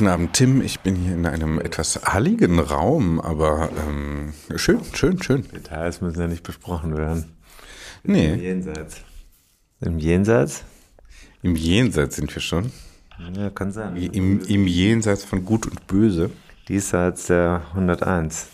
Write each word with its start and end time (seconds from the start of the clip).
Guten 0.00 0.12
Abend, 0.12 0.32
Tim. 0.32 0.62
Ich 0.62 0.80
bin 0.80 0.96
hier 0.96 1.12
in 1.12 1.26
einem 1.26 1.60
etwas 1.60 2.00
halligen 2.02 2.58
Raum, 2.58 3.20
aber 3.20 3.68
ähm, 3.86 4.32
schön, 4.56 4.80
schön, 4.94 5.22
schön. 5.22 5.46
Details 5.52 6.00
müssen 6.00 6.20
ja 6.20 6.26
nicht 6.26 6.42
besprochen 6.42 6.96
werden. 6.96 7.36
Nee. 8.02 8.32
Im 8.32 8.40
Jenseits. 8.40 8.96
Im 9.82 9.98
Jenseits? 9.98 10.64
Im 11.42 11.54
Jenseits 11.54 12.16
sind 12.16 12.34
wir 12.34 12.40
schon. 12.40 12.72
Ja, 13.36 13.50
kann 13.50 13.72
sein. 13.72 13.94
Im, 13.94 14.40
Im 14.40 14.66
Jenseits 14.66 15.22
von 15.22 15.44
Gut 15.44 15.66
und 15.66 15.86
Böse. 15.86 16.30
Diesseits 16.68 17.26
der 17.26 17.66
101. 17.74 18.48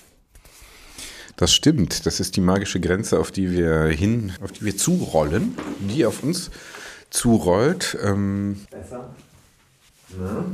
Das 1.36 1.54
stimmt. 1.54 2.06
Das 2.06 2.18
ist 2.18 2.34
die 2.34 2.40
magische 2.40 2.80
Grenze, 2.80 3.20
auf 3.20 3.30
die 3.30 3.52
wir 3.52 3.84
hin, 3.84 4.32
auf 4.42 4.50
die 4.50 4.64
wir 4.64 4.76
zurollen, 4.76 5.56
die 5.78 6.06
auf 6.06 6.24
uns 6.24 6.50
zurollt. 7.10 7.96
Ähm, 8.02 8.66
Besser? 8.68 9.14
Ja. 10.18 10.44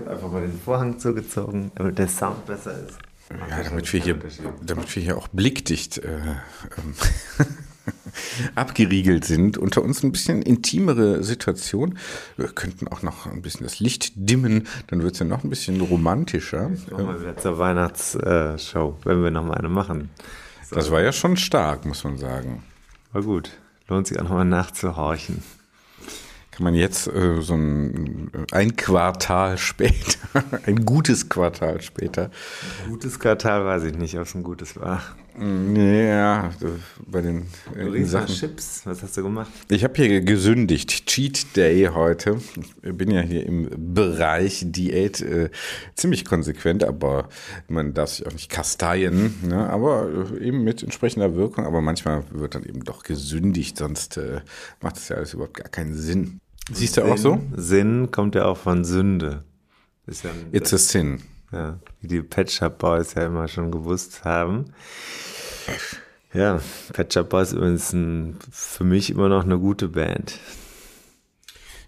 Habe 0.00 0.10
einfach 0.10 0.30
mal 0.30 0.42
den 0.42 0.58
Vorhang 0.58 0.98
zugezogen, 0.98 1.70
damit 1.74 1.98
der 1.98 2.08
Sound 2.08 2.46
besser 2.46 2.72
ist. 2.72 2.98
ja, 3.50 3.62
damit 3.62 3.92
wir 3.92 4.00
hier, 4.00 4.18
damit 4.62 4.94
wir 4.94 5.02
hier 5.02 5.16
auch 5.18 5.28
blickdicht 5.28 5.98
äh, 5.98 6.18
ähm, 6.78 6.94
abgeriegelt 8.54 9.24
sind. 9.24 9.58
Unter 9.58 9.82
uns 9.82 10.02
ein 10.02 10.12
bisschen 10.12 10.42
intimere 10.42 11.22
Situation. 11.24 11.98
Wir 12.36 12.48
könnten 12.48 12.88
auch 12.88 13.02
noch 13.02 13.26
ein 13.26 13.42
bisschen 13.42 13.64
das 13.64 13.80
Licht 13.80 14.12
dimmen, 14.14 14.66
dann 14.86 15.02
wird 15.02 15.14
es 15.14 15.18
ja 15.18 15.26
noch 15.26 15.44
ein 15.44 15.50
bisschen 15.50 15.80
romantischer. 15.80 16.70
Wir 16.70 17.20
wieder 17.20 17.36
zur 17.36 17.58
Weihnachtsshow, 17.58 18.96
wenn 19.04 19.22
wir 19.22 19.30
noch 19.30 19.44
mal 19.44 19.56
eine 19.56 19.68
machen. 19.68 20.10
Das 20.70 20.90
war 20.90 21.00
ja 21.00 21.12
schon 21.12 21.36
stark, 21.36 21.86
muss 21.86 22.04
man 22.04 22.18
sagen. 22.18 22.62
War 23.12 23.22
gut. 23.22 23.50
Lohnt 23.88 24.06
sich 24.06 24.18
auch 24.18 24.24
noch 24.24 24.32
mal 24.32 24.44
nachzuhorchen. 24.44 25.42
Kann 26.58 26.64
man 26.64 26.74
jetzt 26.74 27.06
äh, 27.06 27.40
so 27.40 27.54
ein, 27.54 28.32
ein 28.50 28.74
Quartal 28.74 29.58
später, 29.58 30.18
ein 30.66 30.84
gutes 30.84 31.28
Quartal 31.28 31.80
später. 31.80 32.32
Gutes 32.88 33.20
Quartal 33.20 33.64
weiß 33.64 33.84
ich 33.84 33.96
nicht, 33.96 34.16
ob 34.16 34.22
es 34.22 34.34
ein 34.34 34.42
gutes 34.42 34.74
war. 34.74 35.00
Ja, 35.40 36.50
bei 37.06 37.20
den 37.20 37.46
äh, 37.76 38.02
Sachen. 38.02 38.34
Chips. 38.34 38.82
Was 38.86 39.04
hast 39.04 39.16
du 39.16 39.22
gemacht? 39.22 39.52
Ich 39.70 39.84
habe 39.84 39.94
hier 39.94 40.20
gesündigt. 40.20 41.06
Cheat 41.06 41.56
Day 41.56 41.90
heute. 41.94 42.40
Ich 42.82 42.96
bin 42.96 43.12
ja 43.12 43.20
hier 43.20 43.46
im 43.46 43.94
Bereich 43.94 44.64
Diät 44.66 45.20
äh, 45.20 45.50
ziemlich 45.94 46.24
konsequent, 46.24 46.82
aber 46.82 47.28
man 47.68 47.94
darf 47.94 48.10
sich 48.10 48.26
auch 48.26 48.32
nicht 48.32 48.50
kasteien. 48.50 49.38
Ne? 49.46 49.70
Aber 49.70 50.08
äh, 50.32 50.44
eben 50.44 50.64
mit 50.64 50.82
entsprechender 50.82 51.36
Wirkung. 51.36 51.66
Aber 51.66 51.82
manchmal 51.82 52.24
wird 52.32 52.56
dann 52.56 52.64
eben 52.64 52.82
doch 52.82 53.04
gesündigt, 53.04 53.78
sonst 53.78 54.16
äh, 54.16 54.40
macht 54.80 54.96
das 54.96 55.08
ja 55.08 55.18
alles 55.18 55.34
überhaupt 55.34 55.54
gar 55.54 55.68
keinen 55.68 55.94
Sinn. 55.94 56.40
Siehst 56.72 56.96
du 56.96 57.02
auch 57.02 57.16
so? 57.18 57.40
Sinn 57.56 58.10
kommt 58.10 58.34
ja 58.34 58.44
auch 58.46 58.58
von 58.58 58.84
Sünde. 58.84 59.44
Ist 60.06 60.24
ja 60.24 60.30
ein, 60.30 60.48
It's 60.52 60.72
a 60.72 60.78
sin. 60.78 61.22
ja, 61.52 61.78
wie 62.00 62.08
die 62.08 62.22
Pet 62.22 62.50
Shop 62.50 62.78
Boys 62.78 63.14
ja 63.14 63.26
immer 63.26 63.48
schon 63.48 63.70
gewusst 63.70 64.24
haben. 64.24 64.66
Ja, 66.34 66.60
Pet 66.92 67.12
Shop 67.12 67.28
Boys 67.30 67.52
übrigens 67.52 67.92
ein, 67.92 68.36
für 68.50 68.84
mich 68.84 69.10
immer 69.10 69.28
noch 69.28 69.44
eine 69.44 69.58
gute 69.58 69.88
Band. 69.88 70.38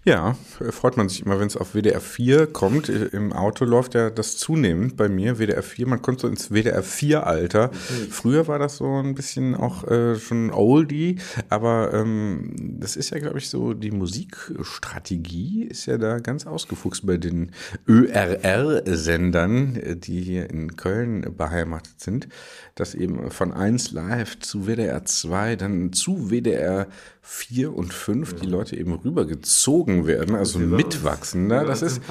Ja, 0.03 0.35
freut 0.71 0.97
man 0.97 1.09
sich 1.09 1.23
immer, 1.23 1.39
wenn 1.39 1.45
es 1.45 1.55
auf 1.55 1.75
WDR 1.75 2.01
4 2.01 2.47
kommt. 2.47 2.89
Im 2.89 3.31
Auto 3.33 3.65
läuft 3.65 3.93
ja 3.93 4.09
das 4.09 4.35
zunehmend 4.35 4.97
bei 4.97 5.09
mir, 5.09 5.37
WDR 5.37 5.61
4. 5.61 5.87
Man 5.87 6.01
kommt 6.01 6.21
so 6.21 6.27
ins 6.27 6.49
WDR 6.49 6.83
4-Alter. 6.83 7.69
Früher 8.09 8.47
war 8.47 8.57
das 8.57 8.77
so 8.77 8.99
ein 8.99 9.13
bisschen 9.13 9.53
auch 9.53 9.87
äh, 9.87 10.15
schon 10.15 10.49
Oldie, 10.49 11.19
aber 11.49 11.93
ähm, 11.93 12.55
das 12.79 12.95
ist 12.95 13.11
ja, 13.11 13.19
glaube 13.19 13.37
ich, 13.37 13.49
so, 13.49 13.75
die 13.75 13.91
Musikstrategie 13.91 15.65
ist 15.65 15.85
ja 15.85 15.99
da 15.99 16.17
ganz 16.17 16.47
ausgefuchst 16.47 17.05
bei 17.05 17.17
den 17.17 17.51
ÖRR-Sendern, 17.87 19.75
äh, 19.75 19.95
die 19.97 20.19
hier 20.23 20.49
in 20.49 20.77
Köln 20.77 21.27
beheimatet 21.37 21.99
sind, 21.99 22.27
dass 22.75 22.95
eben 22.95 23.29
von 23.31 23.53
1 23.53 23.91
Live 23.91 24.39
zu 24.39 24.65
WDR 24.67 25.05
2, 25.05 25.55
dann 25.55 25.93
zu 25.93 26.29
WDR 26.29 26.87
4 27.21 27.75
und 27.75 27.93
5 27.93 28.35
die 28.35 28.47
Leute 28.47 28.75
eben 28.75 28.93
rübergezogen 28.93 30.07
werden, 30.07 30.35
also 30.35 30.59
mitwachsen. 30.59 31.47
Ne? 31.47 31.63
Das 31.65 31.81
ist, 31.81 32.01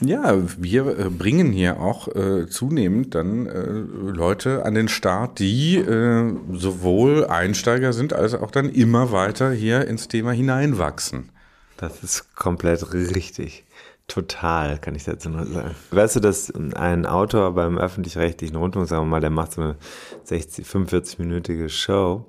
ja, 0.00 0.36
wir 0.58 0.98
äh, 0.98 1.10
bringen 1.10 1.52
hier 1.52 1.80
auch 1.80 2.08
äh, 2.08 2.46
zunehmend 2.48 3.14
dann 3.14 3.46
äh, 3.46 3.68
Leute 3.68 4.64
an 4.64 4.74
den 4.74 4.88
Start, 4.88 5.38
die 5.38 5.76
äh, 5.76 6.34
sowohl 6.52 7.26
Einsteiger 7.26 7.92
sind, 7.92 8.12
als 8.12 8.34
auch 8.34 8.50
dann 8.50 8.68
immer 8.68 9.12
weiter 9.12 9.52
hier 9.52 9.86
ins 9.86 10.08
Thema 10.08 10.32
hineinwachsen. 10.32 11.30
Das 11.76 12.02
ist 12.02 12.34
komplett 12.34 12.92
richtig. 12.92 13.64
Total, 14.08 14.78
kann 14.78 14.94
ich 14.94 15.04
dazu 15.04 15.28
nur 15.28 15.44
sagen. 15.44 15.74
Weißt 15.90 16.16
du, 16.16 16.20
dass 16.20 16.50
ein 16.50 17.04
Autor 17.04 17.54
beim 17.54 17.76
öffentlich-rechtlichen 17.76 18.56
Rundfunk, 18.56 18.88
sagen 18.88 19.04
wir 19.04 19.10
mal, 19.10 19.20
der 19.20 19.28
macht 19.28 19.52
so 19.52 19.60
eine 19.60 19.76
60, 20.24 20.66
45-minütige 20.66 21.68
Show. 21.68 22.24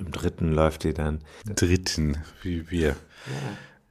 Im 0.00 0.10
dritten 0.10 0.52
läuft 0.52 0.82
die 0.82 0.92
dann. 0.92 1.20
Dritten, 1.54 2.18
wie 2.42 2.68
wir, 2.68 2.96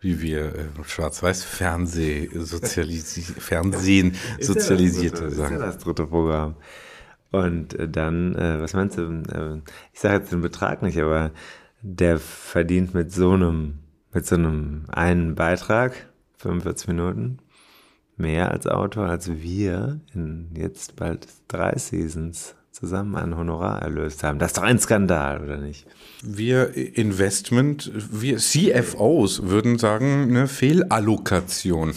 wie 0.01 0.21
wir 0.21 0.53
äh, 0.53 0.65
schwarz-weiß 0.83 1.45
Fernseh 1.45 2.29
sozialisi 2.33 3.21
Fernsehen 3.21 4.15
sozialisierte 4.41 5.23
Das 5.23 5.33
ist 5.33 5.39
ja 5.39 5.57
das 5.57 5.77
dritte 5.77 6.07
Programm. 6.07 6.57
Und 7.31 7.73
äh, 7.79 7.87
dann, 7.87 8.35
äh, 8.35 8.59
was 8.59 8.73
meinst 8.73 8.97
du, 8.97 9.03
äh, 9.03 9.61
ich 9.93 9.99
sage 10.01 10.15
jetzt 10.15 10.33
den 10.33 10.41
Betrag 10.41 10.81
nicht, 10.81 10.99
aber 10.99 11.31
der 11.81 12.19
verdient 12.19 12.93
mit 12.93 13.13
so 13.13 13.31
einem, 13.31 13.79
mit 14.13 14.25
so 14.25 14.35
einem 14.35 14.85
einen 14.89 15.35
Beitrag, 15.35 16.09
45 16.43 16.89
Minuten, 16.89 17.39
mehr 18.15 18.51
als 18.51 18.67
Autor, 18.67 19.07
als 19.07 19.41
wir 19.41 19.99
in 20.13 20.49
jetzt 20.55 20.95
bald 20.95 21.27
drei 21.47 21.77
Seasons 21.77 22.55
zusammen 22.71 23.15
ein 23.15 23.37
Honorar 23.37 23.81
erlöst 23.81 24.23
haben. 24.23 24.39
Das 24.39 24.49
ist 24.49 24.57
doch 24.57 24.63
ein 24.63 24.79
Skandal, 24.79 25.41
oder 25.41 25.57
nicht? 25.57 25.87
Wir 26.23 26.75
Investment, 26.97 27.91
wir 27.93 28.37
CFOs 28.37 29.43
würden 29.43 29.77
sagen, 29.77 30.23
eine 30.29 30.47
Fehlallokation. 30.47 31.93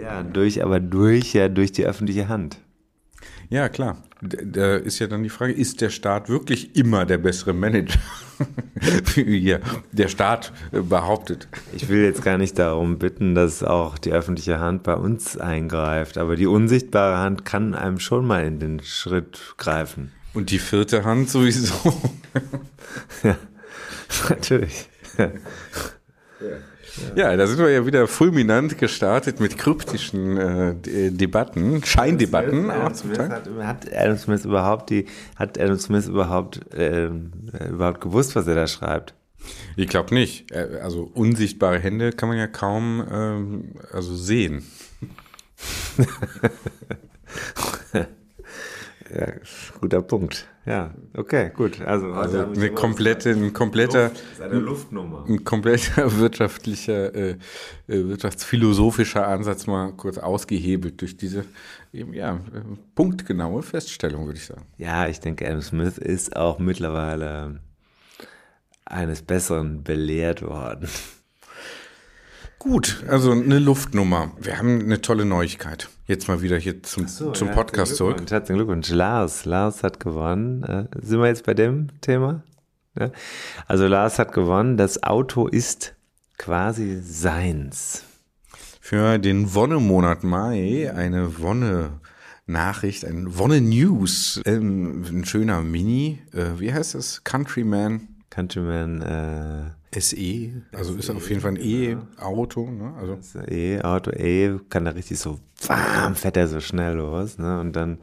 Ja, 0.00 0.22
durch, 0.22 0.62
aber 0.62 0.78
durch, 0.80 1.34
ja, 1.34 1.48
durch 1.48 1.72
die 1.72 1.84
öffentliche 1.84 2.28
Hand. 2.28 2.58
Ja, 3.50 3.68
klar. 3.68 3.98
Da 4.28 4.76
ist 4.76 4.98
ja 4.98 5.06
dann 5.06 5.22
die 5.22 5.28
Frage, 5.28 5.52
ist 5.52 5.80
der 5.80 5.90
Staat 5.90 6.28
wirklich 6.28 6.76
immer 6.76 7.04
der 7.04 7.18
bessere 7.18 7.52
Manager? 7.52 7.98
Wie 9.14 9.58
der 9.92 10.08
Staat 10.08 10.52
äh, 10.72 10.80
behauptet. 10.80 11.48
Ich 11.72 11.88
will 11.88 12.02
jetzt 12.02 12.22
gar 12.22 12.38
nicht 12.38 12.58
darum 12.58 12.98
bitten, 12.98 13.34
dass 13.34 13.62
auch 13.62 13.98
die 13.98 14.12
öffentliche 14.12 14.58
Hand 14.58 14.82
bei 14.82 14.94
uns 14.94 15.36
eingreift, 15.36 16.18
aber 16.18 16.36
die 16.36 16.46
unsichtbare 16.46 17.18
Hand 17.18 17.44
kann 17.44 17.74
einem 17.74 18.00
schon 18.00 18.26
mal 18.26 18.44
in 18.44 18.58
den 18.58 18.80
Schritt 18.82 19.54
greifen. 19.56 20.12
Und 20.32 20.50
die 20.50 20.58
vierte 20.58 21.04
Hand 21.04 21.30
sowieso. 21.30 21.74
Ja, 23.22 23.36
natürlich. 24.28 24.86
Ja. 25.18 25.30
Ja, 27.16 27.36
da 27.36 27.46
sind 27.46 27.58
wir 27.58 27.70
ja 27.70 27.86
wieder 27.86 28.06
fulminant 28.06 28.78
gestartet 28.78 29.40
mit 29.40 29.58
kryptischen 29.58 30.36
äh, 30.36 31.10
Debatten, 31.10 31.82
Scheindebatten 31.84 32.70
Adam 32.70 32.94
Smith 32.94 33.16
Teil. 33.16 33.30
hat, 33.30 33.48
hat 33.62 33.92
Adam 33.92 34.16
Smith 34.18 34.44
überhaupt 34.44 34.90
die, 34.90 35.06
hat 35.36 35.58
Adam 35.58 35.78
Smith 35.78 36.06
überhaupt, 36.06 36.60
ähm, 36.76 37.32
äh, 37.58 37.68
überhaupt 37.68 38.00
gewusst, 38.00 38.36
was 38.36 38.46
er 38.46 38.54
da 38.54 38.66
schreibt? 38.66 39.14
Ich 39.76 39.88
glaube 39.88 40.14
nicht. 40.14 40.52
Äh, 40.52 40.78
also 40.82 41.10
unsichtbare 41.14 41.78
Hände 41.78 42.12
kann 42.12 42.28
man 42.28 42.38
ja 42.38 42.46
kaum 42.46 43.04
ähm, 43.10 43.72
also 43.92 44.14
sehen. 44.14 44.64
ja, 47.92 49.32
guter 49.80 50.02
Punkt. 50.02 50.46
Ja, 50.66 50.94
okay, 51.14 51.50
gut. 51.54 51.80
Also, 51.82 52.12
also 52.12 52.38
eine 52.38 52.70
komplette, 52.70 53.30
ein 53.30 53.52
kompletter, 53.52 54.08
Luft, 54.08 54.40
eine 54.40 54.58
Luftnummer. 54.60 55.24
ein 55.28 55.44
kompletter 55.44 56.18
wirtschaftlicher, 56.18 57.14
äh, 57.14 57.30
äh, 57.30 58.08
wirtschaftsphilosophischer 58.08 59.28
Ansatz 59.28 59.66
mal 59.66 59.92
kurz 59.92 60.16
ausgehebelt 60.16 61.00
durch 61.02 61.16
diese 61.18 61.44
eben, 61.92 62.14
ja, 62.14 62.40
punktgenaue 62.94 63.62
Feststellung, 63.62 64.24
würde 64.24 64.38
ich 64.38 64.46
sagen. 64.46 64.64
Ja, 64.78 65.06
ich 65.06 65.20
denke, 65.20 65.46
Adam 65.46 65.60
Smith 65.60 65.98
ist 65.98 66.34
auch 66.34 66.58
mittlerweile 66.58 67.60
eines 68.86 69.22
Besseren 69.22 69.82
belehrt 69.82 70.42
worden. 70.42 70.88
Gut, 72.64 73.04
also 73.08 73.32
eine 73.32 73.58
Luftnummer. 73.58 74.32
Wir 74.40 74.56
haben 74.56 74.80
eine 74.80 75.02
tolle 75.02 75.26
Neuigkeit. 75.26 75.90
Jetzt 76.06 76.28
mal 76.28 76.40
wieder 76.40 76.56
hier 76.56 76.82
zum, 76.82 77.06
so, 77.06 77.30
zum 77.32 77.48
ja, 77.48 77.54
Podcast 77.54 77.96
zurück. 77.96 78.22
Herzlichen 78.30 78.56
Glückwunsch. 78.56 78.88
Lars, 78.88 79.44
Lars 79.44 79.82
hat 79.82 80.00
gewonnen. 80.00 80.62
Äh, 80.62 80.86
sind 81.02 81.20
wir 81.20 81.26
jetzt 81.26 81.44
bei 81.44 81.52
dem 81.52 81.88
Thema? 82.00 82.42
Ja? 82.98 83.10
Also 83.66 83.86
Lars 83.86 84.18
hat 84.18 84.32
gewonnen. 84.32 84.78
Das 84.78 85.02
Auto 85.02 85.46
ist 85.46 85.94
quasi 86.38 87.02
seins. 87.02 88.04
Für 88.80 89.18
den 89.18 89.54
Wonnemonat 89.54 90.24
Mai 90.24 90.90
eine 90.90 91.38
Wonne. 91.40 92.00
Nachricht, 92.46 93.04
ein 93.04 93.38
Wonne 93.38 93.60
News, 93.60 94.40
ähm, 94.44 95.02
ein 95.02 95.24
schöner 95.24 95.62
Mini, 95.62 96.22
äh, 96.32 96.58
wie 96.58 96.72
heißt 96.74 96.94
das? 96.94 97.24
Countryman. 97.24 98.08
Countryman 98.28 99.00
äh, 99.00 99.70
SE, 100.00 100.62
also 100.72 100.94
ist 100.94 101.10
auf 101.10 101.28
jeden 101.28 101.40
Fall 101.40 101.52
ein 101.52 101.60
E-Auto. 101.60 102.70
Ne? 102.70 102.94
Also. 102.98 103.18
E-Auto, 103.48 104.10
E 104.10 104.58
kann 104.68 104.84
da 104.84 104.92
richtig 104.92 105.18
so, 105.18 105.38
bam, 105.66 106.14
fährt 106.14 106.36
er 106.36 106.48
so 106.48 106.60
schnell 106.60 106.94
los. 106.94 107.38
Ne? 107.38 107.60
Und 107.60 107.74
dann 107.74 107.98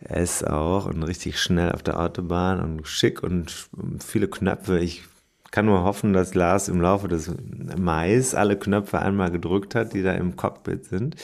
S 0.00 0.44
auch 0.44 0.86
und 0.86 1.02
richtig 1.02 1.40
schnell 1.40 1.72
auf 1.72 1.82
der 1.82 1.98
Autobahn 1.98 2.60
und 2.60 2.86
schick 2.86 3.22
und 3.22 3.68
viele 4.04 4.28
Knöpfe. 4.28 4.78
Ich 4.78 5.02
kann 5.50 5.66
nur 5.66 5.84
hoffen, 5.84 6.12
dass 6.12 6.34
Lars 6.34 6.68
im 6.68 6.80
Laufe 6.80 7.06
des 7.08 7.30
Mais 7.78 8.34
alle 8.34 8.58
Knöpfe 8.58 8.98
einmal 8.98 9.30
gedrückt 9.30 9.74
hat, 9.74 9.94
die 9.94 10.02
da 10.02 10.12
im 10.12 10.36
Cockpit 10.36 10.84
sind. 10.84 11.16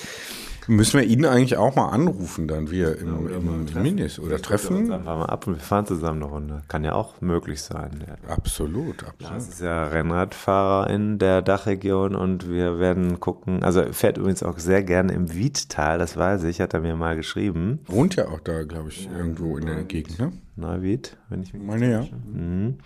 Müssen 0.66 1.00
wir 1.00 1.06
ihn 1.06 1.24
eigentlich 1.24 1.56
auch 1.56 1.74
mal 1.76 1.88
anrufen, 1.88 2.48
dann 2.48 2.70
wir 2.70 2.98
im, 2.98 3.28
ja, 3.28 3.36
im, 3.36 3.82
Minis 3.82 4.18
oder 4.18 4.40
treffen? 4.40 4.88
Wir 4.88 4.94
einfach 4.96 5.18
mal 5.18 5.26
ab 5.26 5.46
und 5.46 5.54
wir 5.54 5.60
fahren 5.60 5.86
zusammen 5.86 6.22
eine 6.22 6.30
Runde. 6.30 6.62
Kann 6.68 6.84
ja 6.84 6.92
auch 6.92 7.20
möglich 7.20 7.62
sein. 7.62 8.04
Ja. 8.06 8.34
Absolut, 8.34 9.04
absolut. 9.04 9.36
Das 9.36 9.48
ist 9.48 9.60
ja 9.60 9.86
Rennradfahrer 9.88 10.90
in 10.90 11.18
der 11.18 11.42
Dachregion 11.42 12.14
und 12.14 12.48
wir 12.48 12.78
werden 12.78 13.20
gucken. 13.20 13.62
Also 13.62 13.80
er 13.80 13.92
fährt 13.92 14.18
übrigens 14.18 14.42
auch 14.42 14.58
sehr 14.58 14.82
gerne 14.82 15.12
im 15.12 15.34
Wiedtal, 15.34 15.98
das 15.98 16.16
weiß 16.16 16.44
ich, 16.44 16.60
hat 16.60 16.74
er 16.74 16.80
mir 16.80 16.96
mal 16.96 17.16
geschrieben. 17.16 17.80
Wohnt 17.86 18.16
ja 18.16 18.28
auch 18.28 18.40
da, 18.40 18.62
glaube 18.64 18.90
ich, 18.90 19.08
irgendwo 19.10 19.56
in 19.56 19.66
der 19.66 19.82
Gegend, 19.84 20.18
ne? 20.18 20.32
Neuwied, 20.56 21.16
wenn 21.28 21.42
ich 21.42 21.54
mich 21.54 21.62
meine 21.62 21.90
ja. 21.90 22.06
Mhm. 22.32 22.78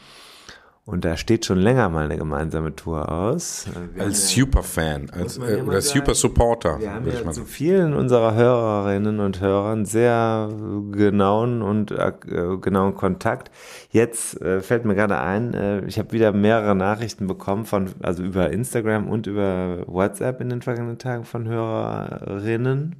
Und 0.86 1.06
da 1.06 1.16
steht 1.16 1.46
schon 1.46 1.58
länger 1.58 1.88
mal 1.88 2.04
eine 2.04 2.18
gemeinsame 2.18 2.76
Tour 2.76 3.10
aus. 3.10 3.66
Wir 3.94 4.04
als 4.04 4.28
Superfan, 4.28 5.08
als 5.10 5.38
äh, 5.38 5.62
oder 5.62 5.80
Super 5.80 6.14
Supporter. 6.14 6.78
Wir 6.78 6.92
haben 6.92 7.06
ja 7.06 7.32
zu 7.32 7.46
vielen 7.46 7.94
unserer 7.94 8.34
Hörerinnen 8.34 9.18
und 9.20 9.40
Hörern 9.40 9.86
sehr 9.86 10.50
genauen 10.92 11.62
und 11.62 11.90
äh, 11.90 12.12
genauen 12.60 12.94
Kontakt. 12.94 13.50
Jetzt 13.92 14.38
äh, 14.42 14.60
fällt 14.60 14.84
mir 14.84 14.94
gerade 14.94 15.18
ein, 15.18 15.54
äh, 15.54 15.86
ich 15.86 15.98
habe 15.98 16.12
wieder 16.12 16.32
mehrere 16.32 16.74
Nachrichten 16.74 17.26
bekommen 17.28 17.64
von, 17.64 17.88
also 18.02 18.22
über 18.22 18.50
Instagram 18.50 19.08
und 19.08 19.26
über 19.26 19.84
WhatsApp 19.86 20.42
in 20.42 20.50
den 20.50 20.60
vergangenen 20.60 20.98
Tagen 20.98 21.24
von 21.24 21.48
Hörerinnen 21.48 22.96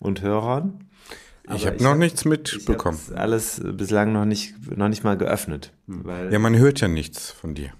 und 0.00 0.20
Hörern 0.20 0.89
ich 1.54 1.66
habe 1.66 1.82
noch 1.82 1.90
hab, 1.90 1.98
nichts 1.98 2.24
mitbekommen. 2.24 2.98
Ich 3.10 3.16
alles 3.16 3.60
bislang 3.64 4.12
noch 4.12 4.24
nicht, 4.24 4.54
noch 4.76 4.88
nicht 4.88 5.04
mal 5.04 5.16
geöffnet. 5.16 5.72
Hm. 5.86 6.04
ja, 6.30 6.38
man 6.38 6.56
hört 6.56 6.80
ja 6.80 6.88
nichts 6.88 7.30
von 7.30 7.54
dir. 7.54 7.72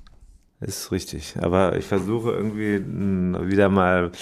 Ist 0.60 0.92
richtig. 0.92 1.36
Aber 1.40 1.76
ich 1.76 1.86
versuche 1.86 2.32
irgendwie 2.32 2.80
wieder 2.80 3.70
mal 3.70 4.12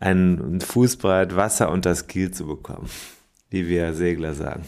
einen 0.00 0.60
Fußbreit 0.60 1.36
Wasser 1.36 1.70
unter 1.70 1.90
das 1.90 2.08
Kiel 2.08 2.32
zu 2.32 2.46
bekommen, 2.46 2.90
wie 3.50 3.68
wir 3.68 3.94
Segler 3.94 4.34
sagen. 4.34 4.64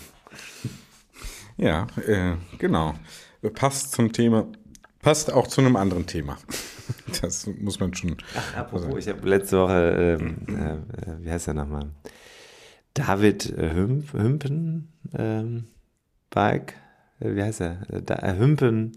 Ja, 1.56 1.87
äh, 2.06 2.34
genau. 2.58 2.94
Passt 3.55 3.93
zum 3.93 4.12
Thema, 4.12 4.46
passt 5.02 5.32
auch 5.32 5.46
zu 5.46 5.61
einem 5.61 5.76
anderen 5.76 6.06
Thema. 6.06 6.38
Das 7.20 7.49
muss 7.58 7.81
man 7.81 7.94
schon. 7.94 8.17
Ach, 8.37 8.56
apropos, 8.58 8.87
also. 8.87 8.99
ich 8.99 9.08
habe 9.08 9.28
letzte 9.28 9.58
Woche, 9.58 10.19
ähm, 10.20 10.37
äh, 10.49 10.75
äh, 10.75 11.17
wie 11.20 11.31
heißt 11.31 11.49
der 11.49 11.55
nochmal? 11.55 11.90
David 12.96 13.56
äh, 13.58 13.75
Hümp, 13.75 14.12
Hümpen 14.14 14.88
ähm, 15.16 15.64
Bike, 16.31 16.75
äh, 17.20 17.34
wie 17.34 17.43
heißt 17.43 17.60
er? 17.60 17.82
Da, 18.04 18.16
äh, 18.16 18.38
Hümpen 18.38 18.96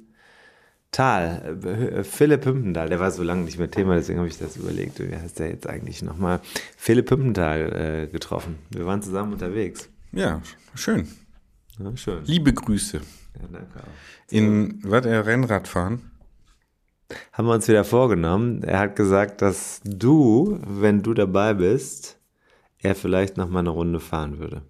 Tal, 0.91 1.59
Philipp 2.03 2.45
Hümpenthal, 2.45 2.89
der 2.89 2.99
war 2.99 3.11
so 3.11 3.21
lange 3.21 3.43
nicht 3.43 3.59
mehr 3.59 3.69
Thema, 3.69 3.93
deswegen 3.93 4.17
habe 4.17 4.27
ich 4.27 4.39
das 4.39 4.57
überlegt. 4.57 4.99
Wie 4.99 5.15
heißt 5.15 5.37
der 5.37 5.49
jetzt 5.49 5.67
eigentlich 5.67 6.01
nochmal? 6.01 6.39
Philipp 6.77 7.11
Hümpenthal 7.11 8.07
äh, 8.07 8.07
getroffen. 8.07 8.57
Wir 8.71 8.87
waren 8.87 9.03
zusammen 9.03 9.33
unterwegs. 9.33 9.87
Ja, 10.11 10.41
schön. 10.73 11.07
Ja, 11.77 11.95
schön. 11.95 12.23
Liebe 12.25 12.53
Grüße. 12.53 12.97
Ja, 12.97 13.47
danke 13.51 13.79
auch. 13.79 14.31
In, 14.31 14.79
was, 14.83 15.05
er 15.05 15.27
Rennrad 15.27 15.67
fahren? 15.67 16.09
Haben 17.33 17.47
wir 17.47 17.53
uns 17.53 17.67
wieder 17.67 17.83
vorgenommen. 17.83 18.63
Er 18.63 18.79
hat 18.79 18.95
gesagt, 18.95 19.43
dass 19.43 19.81
du, 19.83 20.59
wenn 20.65 21.03
du 21.03 21.13
dabei 21.13 21.53
bist, 21.53 22.18
er 22.81 22.95
vielleicht 22.95 23.37
noch 23.37 23.49
mal 23.49 23.59
eine 23.59 23.69
Runde 23.69 23.99
fahren 23.99 24.39
würde. 24.39 24.63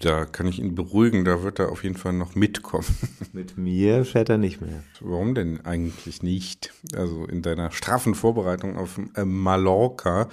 Da 0.00 0.26
kann 0.26 0.46
ich 0.46 0.60
ihn 0.60 0.76
beruhigen, 0.76 1.24
da 1.24 1.42
wird 1.42 1.58
er 1.58 1.72
auf 1.72 1.82
jeden 1.82 1.96
Fall 1.96 2.12
noch 2.12 2.36
mitkommen. 2.36 2.86
Mit 3.32 3.58
mir 3.58 4.04
fährt 4.04 4.28
er 4.28 4.38
nicht 4.38 4.60
mehr. 4.60 4.84
Warum 5.00 5.34
denn 5.34 5.64
eigentlich 5.64 6.22
nicht? 6.22 6.72
Also 6.94 7.24
in 7.24 7.42
deiner 7.42 7.72
straffen 7.72 8.14
Vorbereitung 8.14 8.76
auf 8.76 9.00
äh, 9.16 9.24
Mallorca, 9.24 10.28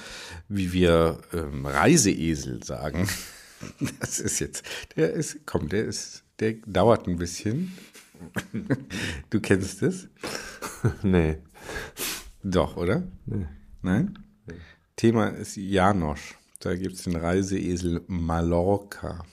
wie 0.49 0.71
wir 0.71 1.19
ähm, 1.33 1.65
Reiseesel 1.65 2.63
sagen. 2.63 3.07
Das 3.99 4.19
ist 4.19 4.39
jetzt, 4.39 4.63
der 4.95 5.13
ist, 5.13 5.39
komm, 5.45 5.69
der 5.69 5.85
ist, 5.85 6.23
der 6.39 6.55
dauert 6.67 7.07
ein 7.07 7.17
bisschen. 7.17 7.75
Du 9.29 9.39
kennst 9.39 9.81
es? 9.81 10.07
Nee. 11.01 11.37
Doch, 12.43 12.77
oder? 12.77 13.03
Nee. 13.25 13.47
Nein? 13.81 14.19
Nee. 14.45 14.55
Thema 14.97 15.29
ist 15.29 15.55
Janosch. 15.55 16.35
Da 16.65 16.75
gibt 16.75 16.95
es 16.95 17.03
den 17.03 17.15
Reiseesel 17.15 18.01
Mallorca. 18.07 19.23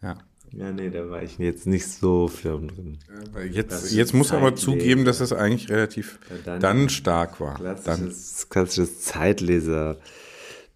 Ja. 0.00 0.16
Ja, 0.52 0.70
nee, 0.70 0.90
da 0.90 1.10
war 1.10 1.20
ich 1.20 1.36
jetzt 1.38 1.66
nicht 1.66 1.88
so 1.88 2.28
firm 2.28 2.68
drin. 2.68 2.98
Aber 3.32 3.42
jetzt, 3.42 3.92
jetzt 3.92 4.14
muss 4.14 4.32
aber 4.32 4.54
zugeben, 4.54 5.04
dass 5.04 5.18
es 5.18 5.32
eigentlich 5.32 5.70
relativ 5.70 6.20
ja, 6.30 6.36
dann, 6.44 6.60
dann, 6.60 6.88
stark 6.88 7.40
war. 7.40 7.56
Klassisches, 7.56 8.38
dann. 8.38 8.48
klassisches 8.50 9.00
Zeitleser. 9.00 9.98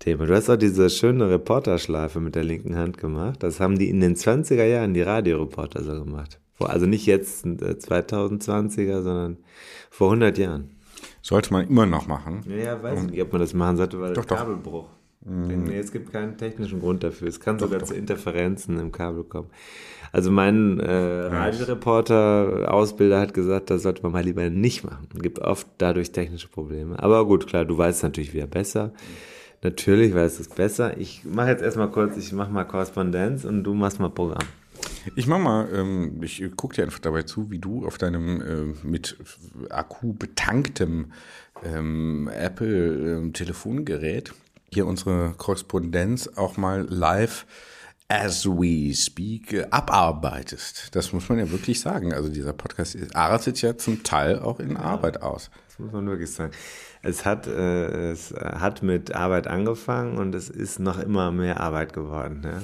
Thema. 0.01 0.27
Du 0.27 0.35
hast 0.35 0.51
auch 0.51 0.57
diese 0.57 0.91
schöne 0.91 1.31
Reporterschleife 1.31 2.21
mit 2.21 2.35
der 2.35 2.45
linken 2.45 2.77
Hand 2.77 2.99
gemacht. 2.99 3.43
Das 3.43 3.61
haben 3.61 3.79
die 3.79 3.89
in 3.89 4.01
den 4.01 4.17
20er 4.17 4.65
Jahren, 4.65 4.93
die 4.93 5.03
Radioreporter 5.03 5.85
so 5.85 6.05
gemacht. 6.05 6.41
Also 6.59 6.87
nicht 6.87 7.07
jetzt 7.07 7.47
2020er, 7.47 8.81
äh, 8.81 9.03
sondern 9.03 9.39
vor 9.91 10.09
100 10.09 10.37
Jahren. 10.37 10.77
Sollte 11.23 11.53
man 11.53 11.69
immer 11.69 11.87
noch 11.87 12.07
machen. 12.07 12.45
Ja, 12.49 12.83
weiß 12.83 13.05
ich 13.05 13.11
nicht, 13.11 13.23
ob 13.23 13.33
man 13.33 13.41
das 13.41 13.55
machen 13.55 13.77
sollte, 13.77 14.01
weil 14.01 14.13
doch, 14.15 14.27
Kabelbruch. 14.27 14.89
Mhm. 15.27 15.65
Nee, 15.65 15.79
es 15.79 15.91
gibt 15.91 16.13
keinen 16.13 16.37
technischen 16.37 16.81
Grund 16.81 17.03
dafür. 17.03 17.29
Es 17.29 17.41
kann 17.41 17.57
doch, 17.59 17.67
sogar 17.67 17.81
doch. 17.81 17.89
zu 17.89 17.95
Interferenzen 17.95 18.79
im 18.79 18.93
Kabel 18.93 19.25
kommen. 19.25 19.51
Also 20.13 20.31
mein 20.31 20.79
äh, 20.79 20.91
Radioreporter-Ausbilder 20.91 23.21
hat 23.21 23.35
gesagt, 23.35 23.71
das 23.71 23.83
sollte 23.83 24.03
man 24.03 24.13
mal 24.13 24.23
lieber 24.23 24.49
nicht 24.49 24.85
machen. 24.85 25.09
Es 25.15 25.21
gibt 25.21 25.41
oft 25.41 25.67
dadurch 25.79 26.13
technische 26.13 26.47
Probleme. 26.49 27.03
Aber 27.03 27.27
gut, 27.27 27.49
klar, 27.49 27.65
du 27.65 27.77
weißt 27.77 28.05
natürlich 28.05 28.33
wieder 28.33 28.47
besser. 28.47 28.93
Natürlich 29.63 30.15
weißt 30.15 30.39
du 30.39 30.43
es 30.43 30.49
besser. 30.49 30.97
Ich 30.99 31.25
mache 31.25 31.49
jetzt 31.49 31.63
erstmal 31.63 31.91
kurz, 31.91 32.17
ich 32.17 32.33
mache 32.33 32.53
mal 32.53 32.65
Korrespondenz 32.65 33.45
und 33.45 33.65
du 33.65 33.75
machst 33.75 33.99
mal 33.99 34.11
Programm. 34.11 34.45
Ich 35.17 35.27
mach 35.27 35.39
mal, 35.39 35.69
ähm, 35.75 36.21
ich 36.23 36.45
gucke 36.57 36.77
dir 36.77 36.85
einfach 36.85 37.01
dabei 37.01 37.23
zu, 37.23 37.51
wie 37.51 37.59
du 37.59 37.87
auf 37.87 37.99
deinem 37.99 38.41
äh, 38.41 38.67
mit 38.87 39.17
Akku 39.71 40.13
betanktem 40.13 41.07
ähm, 41.65 42.31
Apple-Telefongerät 42.33 44.31
ähm, 44.31 44.37
hier 44.73 44.87
unsere 44.87 45.35
Korrespondenz 45.37 46.31
auch 46.37 46.57
mal 46.57 46.87
live 46.89 47.47
as 48.09 48.47
we 48.47 48.95
speak 48.95 49.67
abarbeitest. 49.71 50.95
Das 50.95 51.13
muss 51.13 51.29
man 51.29 51.39
ja 51.39 51.51
wirklich 51.51 51.81
sagen. 51.81 52.13
Also 52.13 52.29
dieser 52.29 52.53
Podcast 52.53 52.97
artet 53.15 53.61
ja 53.63 53.77
zum 53.77 54.03
Teil 54.03 54.39
auch 54.39 54.61
in 54.61 54.73
ja, 54.73 54.79
Arbeit 54.79 55.23
aus. 55.23 55.51
Das 55.69 55.79
muss 55.79 55.93
man 55.93 56.07
wirklich 56.07 56.33
sagen. 56.33 56.53
Es 57.03 57.25
hat, 57.25 57.47
äh, 57.47 58.11
es 58.11 58.33
hat 58.33 58.83
mit 58.83 59.15
Arbeit 59.15 59.47
angefangen 59.47 60.19
und 60.19 60.35
es 60.35 60.49
ist 60.49 60.79
noch 60.79 60.99
immer 60.99 61.33
mehr 61.33 61.61
Arbeit 61.61 61.93
geworden. 61.93 62.43
Ja? 62.45 62.63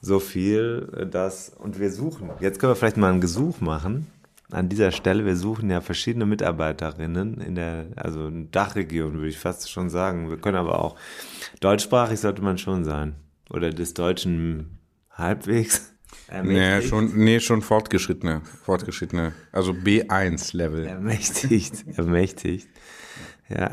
So 0.00 0.20
viel, 0.20 0.88
äh, 0.96 1.06
dass, 1.06 1.50
und 1.58 1.78
wir 1.78 1.90
suchen. 1.90 2.30
Jetzt 2.40 2.58
können 2.58 2.72
wir 2.72 2.76
vielleicht 2.76 2.98
mal 2.98 3.12
ein 3.12 3.20
Gesuch 3.20 3.60
machen 3.60 4.06
an 4.50 4.68
dieser 4.68 4.92
Stelle, 4.92 5.24
wir 5.24 5.36
suchen 5.36 5.70
ja 5.70 5.80
verschiedene 5.80 6.26
Mitarbeiterinnen 6.26 7.40
in 7.40 7.54
der, 7.56 7.86
also 7.96 8.28
in 8.28 8.50
Dachregion, 8.50 9.14
würde 9.14 9.28
ich 9.28 9.38
fast 9.38 9.70
schon 9.70 9.90
sagen. 9.90 10.30
Wir 10.30 10.36
können 10.36 10.56
aber 10.56 10.80
auch, 10.82 10.96
deutschsprachig 11.60 12.20
sollte 12.20 12.42
man 12.42 12.58
schon 12.58 12.84
sein. 12.84 13.16
Oder 13.50 13.70
des 13.70 13.94
Deutschen 13.94 14.78
halbwegs. 15.10 15.92
Nee, 16.42 16.82
schon, 16.82 17.16
nee, 17.16 17.40
schon 17.40 17.62
fortgeschrittene, 17.62 18.42
fortgeschrittene, 18.64 19.32
also 19.52 19.72
B1-Level. 19.72 20.86
Ermächtigt, 20.86 21.84
ermächtigt. 21.96 22.68
Ja, 23.48 23.70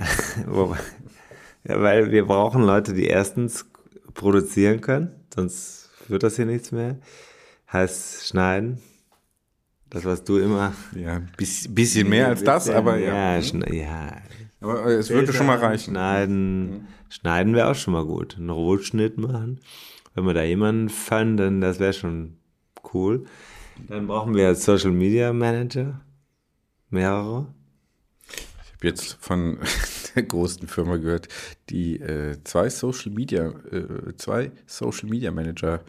ja, 1.66 1.82
weil 1.82 2.12
wir 2.12 2.26
brauchen 2.26 2.64
Leute, 2.64 2.94
die 2.94 3.06
erstens 3.06 3.66
produzieren 4.14 4.82
können, 4.82 5.12
sonst 5.34 5.90
wird 6.08 6.22
das 6.24 6.36
hier 6.36 6.46
nichts 6.46 6.72
mehr. 6.72 7.00
Heißt 7.72 8.28
schneiden. 8.28 8.80
Das, 9.94 10.06
was 10.06 10.24
du 10.24 10.40
immer. 10.40 10.74
Ja, 10.96 11.22
bisschen, 11.38 11.76
bisschen 11.76 12.10
mehr 12.10 12.28
als 12.30 12.44
das, 12.44 12.68
aber 12.68 12.98
ja. 12.98 13.38
Ja, 13.38 13.74
ja. 13.74 14.18
Aber 14.60 14.86
es 14.88 15.12
würde 15.12 15.32
schon 15.34 15.46
mal 15.46 15.60
reichen. 15.60 15.92
Schneiden, 15.92 16.88
schneiden 17.10 17.54
wäre 17.54 17.70
auch 17.70 17.76
schon 17.76 17.94
mal 17.94 18.06
gut. 18.06 18.36
Einen 18.38 18.50
Rotschnitt 18.50 19.20
machen. 19.20 19.60
Wenn 20.16 20.26
wir 20.26 20.34
da 20.34 20.42
jemanden 20.42 20.90
fanden, 20.90 21.62
das 21.62 21.80
wäre 21.80 21.94
schon 21.94 22.38
cool. 22.94 23.26
Dann 23.88 24.08
brauchen 24.08 24.34
wir 24.34 24.48
als 24.48 24.66
Social 24.66 24.92
Media 24.92 25.32
Manager 25.32 26.02
mehrere. 26.90 27.54
Ich 28.28 28.74
habe 28.74 28.88
jetzt 28.88 29.18
von 29.20 29.60
der 30.16 30.24
großen 30.24 30.68
Firma 30.68 30.98
gehört, 30.98 31.28
die 31.70 32.00
äh, 32.00 32.38
zwei 32.44 32.70
Social 32.70 33.12
Media, 33.12 33.54
äh, 33.72 34.16
zwei 34.18 34.52
Social 34.66 35.08
Media 35.08 35.30
Manager 35.30 35.82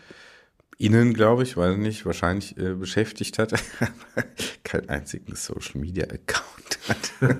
Ihnen, 0.78 1.14
glaube 1.14 1.44
ich, 1.44 1.56
weiß 1.56 1.76
nicht, 1.76 2.04
wahrscheinlich 2.04 2.56
äh, 2.58 2.74
beschäftigt 2.74 3.38
hat, 3.38 3.52
keinen 4.64 4.88
einzigen 4.88 5.34
Social 5.36 5.80
Media 5.80 6.04
Account 6.04 6.78
hat. 6.88 7.12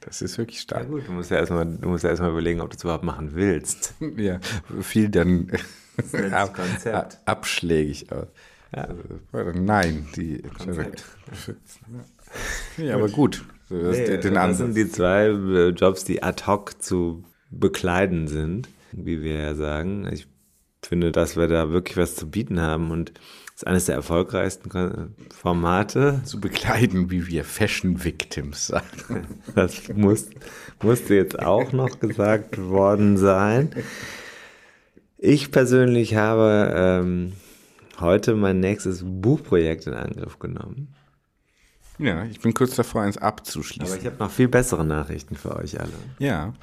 das 0.00 0.22
ist 0.22 0.36
wirklich 0.38 0.60
stark. 0.60 0.82
Ja 0.84 0.88
gut, 0.88 1.06
du 1.06 1.12
musst 1.12 1.30
ja 1.30 1.38
erstmal, 1.38 1.64
du 1.64 1.88
musst 1.88 2.04
ja 2.04 2.10
erstmal 2.10 2.30
überlegen, 2.30 2.60
ob 2.60 2.70
du 2.70 2.76
es 2.76 2.82
überhaupt 2.82 3.04
machen 3.04 3.34
willst. 3.34 3.94
Ja, 4.16 4.40
viel 4.80 5.08
dann 5.08 5.50
ab, 6.32 6.54
Konzept. 6.54 7.18
abschlägig 7.24 8.10
aus. 8.12 8.26
Ja. 8.74 8.88
Also, 9.32 9.58
nein, 9.58 10.06
die 10.16 10.42
Konzept. 10.42 11.04
Ja, 12.78 12.94
aber 12.94 13.08
gut. 13.08 13.44
Nee, 13.68 14.18
den 14.18 14.34
das 14.34 14.58
sind 14.58 14.76
die 14.76 14.88
zwei 14.88 15.26
äh, 15.26 15.68
Jobs, 15.70 16.04
die 16.04 16.22
ad 16.22 16.44
hoc 16.46 16.82
zu 16.82 17.24
bekleiden 17.50 18.28
sind, 18.28 18.68
wie 18.92 19.22
wir 19.22 19.34
ja 19.34 19.54
sagen. 19.54 20.06
Ich 20.12 20.26
finde, 20.86 21.12
dass 21.12 21.36
wir 21.36 21.46
da 21.48 21.70
wirklich 21.70 21.96
was 21.96 22.16
zu 22.16 22.28
bieten 22.30 22.60
haben 22.60 22.90
und 22.90 23.12
das 23.52 23.56
ist 23.62 23.66
eines 23.66 23.84
der 23.86 23.94
erfolgreichsten 23.96 25.14
Formate. 25.30 26.22
zu 26.24 26.40
bekleiden, 26.40 27.10
wie 27.10 27.26
wir 27.26 27.44
Fashion 27.44 28.02
Victims 28.04 28.68
sagen. 28.68 29.26
Das 29.54 29.88
muss, 29.94 30.30
musste 30.82 31.14
jetzt 31.14 31.38
auch 31.38 31.72
noch 31.72 32.00
gesagt 32.00 32.58
worden 32.58 33.16
sein. 33.18 33.70
Ich 35.18 35.50
persönlich 35.52 36.16
habe 36.16 36.72
ähm, 36.74 37.32
heute 38.00 38.34
mein 38.34 38.58
nächstes 38.60 39.02
Buchprojekt 39.04 39.86
in 39.86 39.94
Angriff 39.94 40.38
genommen. 40.38 40.94
Ja, 41.98 42.24
ich 42.24 42.40
bin 42.40 42.54
kurz 42.54 42.74
davor, 42.74 43.02
eins 43.02 43.18
Aber 43.18 43.26
abzuschließen. 43.28 43.98
ich 44.00 44.06
habe 44.06 44.16
noch 44.18 44.30
viel 44.30 44.48
bessere 44.48 44.84
Nachrichten 44.84 45.36
für 45.36 45.54
euch 45.56 45.78
alle. 45.78 45.92
ja, 46.18 46.54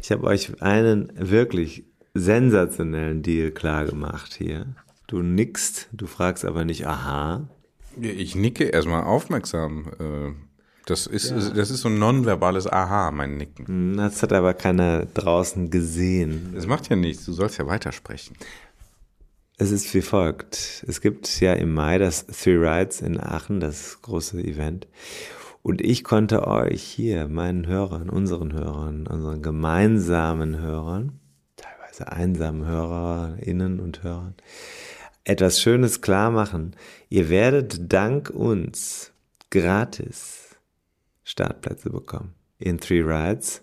Ich 0.00 0.10
habe 0.12 0.24
euch 0.24 0.62
einen 0.62 1.12
wirklich 1.16 1.84
sensationellen 2.14 3.22
Deal 3.22 3.50
klar 3.50 3.84
gemacht 3.84 4.34
hier. 4.34 4.66
Du 5.06 5.22
nickst, 5.22 5.88
du 5.92 6.06
fragst 6.06 6.44
aber 6.44 6.64
nicht, 6.64 6.86
aha. 6.86 7.48
ich 8.00 8.34
nicke 8.34 8.64
erstmal 8.64 9.02
aufmerksam. 9.04 9.90
äh, 9.98 10.32
Das 10.86 11.06
ist, 11.06 11.32
das 11.56 11.70
ist 11.70 11.80
so 11.80 11.88
ein 11.88 11.98
nonverbales 11.98 12.66
Aha, 12.66 13.10
mein 13.10 13.36
Nicken. 13.36 13.96
Das 13.96 14.22
hat 14.22 14.32
aber 14.32 14.54
keiner 14.54 15.06
draußen 15.06 15.70
gesehen. 15.70 16.52
Das 16.54 16.66
macht 16.66 16.88
ja 16.88 16.96
nichts, 16.96 17.24
du 17.26 17.32
sollst 17.32 17.58
ja 17.58 17.66
weitersprechen. 17.66 18.36
Es 19.56 19.70
ist 19.72 19.92
wie 19.92 20.00
folgt. 20.00 20.84
Es 20.88 21.00
gibt 21.02 21.40
ja 21.40 21.52
im 21.52 21.74
Mai 21.74 21.98
das 21.98 22.26
Three 22.26 22.56
Rides 22.56 23.02
in 23.02 23.20
Aachen, 23.20 23.60
das 23.60 24.00
große 24.00 24.42
Event. 24.42 24.88
Und 25.62 25.82
ich 25.82 26.02
konnte 26.02 26.46
euch 26.46 26.82
hier, 26.82 27.28
meinen 27.28 27.66
Hörern, 27.66 28.08
unseren 28.08 28.54
Hörern, 28.54 29.06
unseren 29.06 29.42
gemeinsamen 29.42 30.58
Hörern, 30.58 31.19
einsamen 32.08 32.66
Hörerinnen 32.66 33.80
und 33.80 34.02
Hörern, 34.02 34.34
etwas 35.24 35.60
Schönes 35.60 36.00
klar 36.00 36.30
machen. 36.30 36.76
Ihr 37.08 37.28
werdet 37.28 37.92
dank 37.92 38.30
uns 38.30 39.12
gratis 39.50 40.56
Startplätze 41.24 41.90
bekommen 41.90 42.34
in 42.58 42.78
Three 42.78 43.02
Rides. 43.02 43.62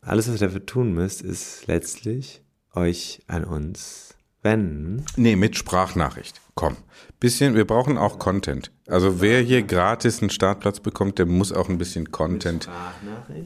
Alles, 0.00 0.28
was 0.28 0.40
ihr 0.40 0.46
dafür 0.46 0.64
tun 0.64 0.92
müsst, 0.92 1.22
ist 1.22 1.66
letztlich 1.66 2.42
euch 2.74 3.20
an 3.26 3.44
uns 3.44 4.16
wenden. 4.42 5.04
Nee, 5.16 5.36
mit 5.36 5.56
Sprachnachricht. 5.56 6.40
Komm. 6.54 6.76
Bisschen, 7.20 7.54
wir 7.54 7.66
brauchen 7.66 7.98
auch 7.98 8.18
Content. 8.18 8.72
Also 8.86 9.20
wer 9.20 9.42
hier 9.42 9.62
gratis 9.62 10.22
einen 10.22 10.30
Startplatz 10.30 10.80
bekommt, 10.80 11.18
der 11.18 11.26
muss 11.26 11.52
auch 11.52 11.68
ein 11.68 11.76
bisschen 11.76 12.10
Content. 12.10 12.66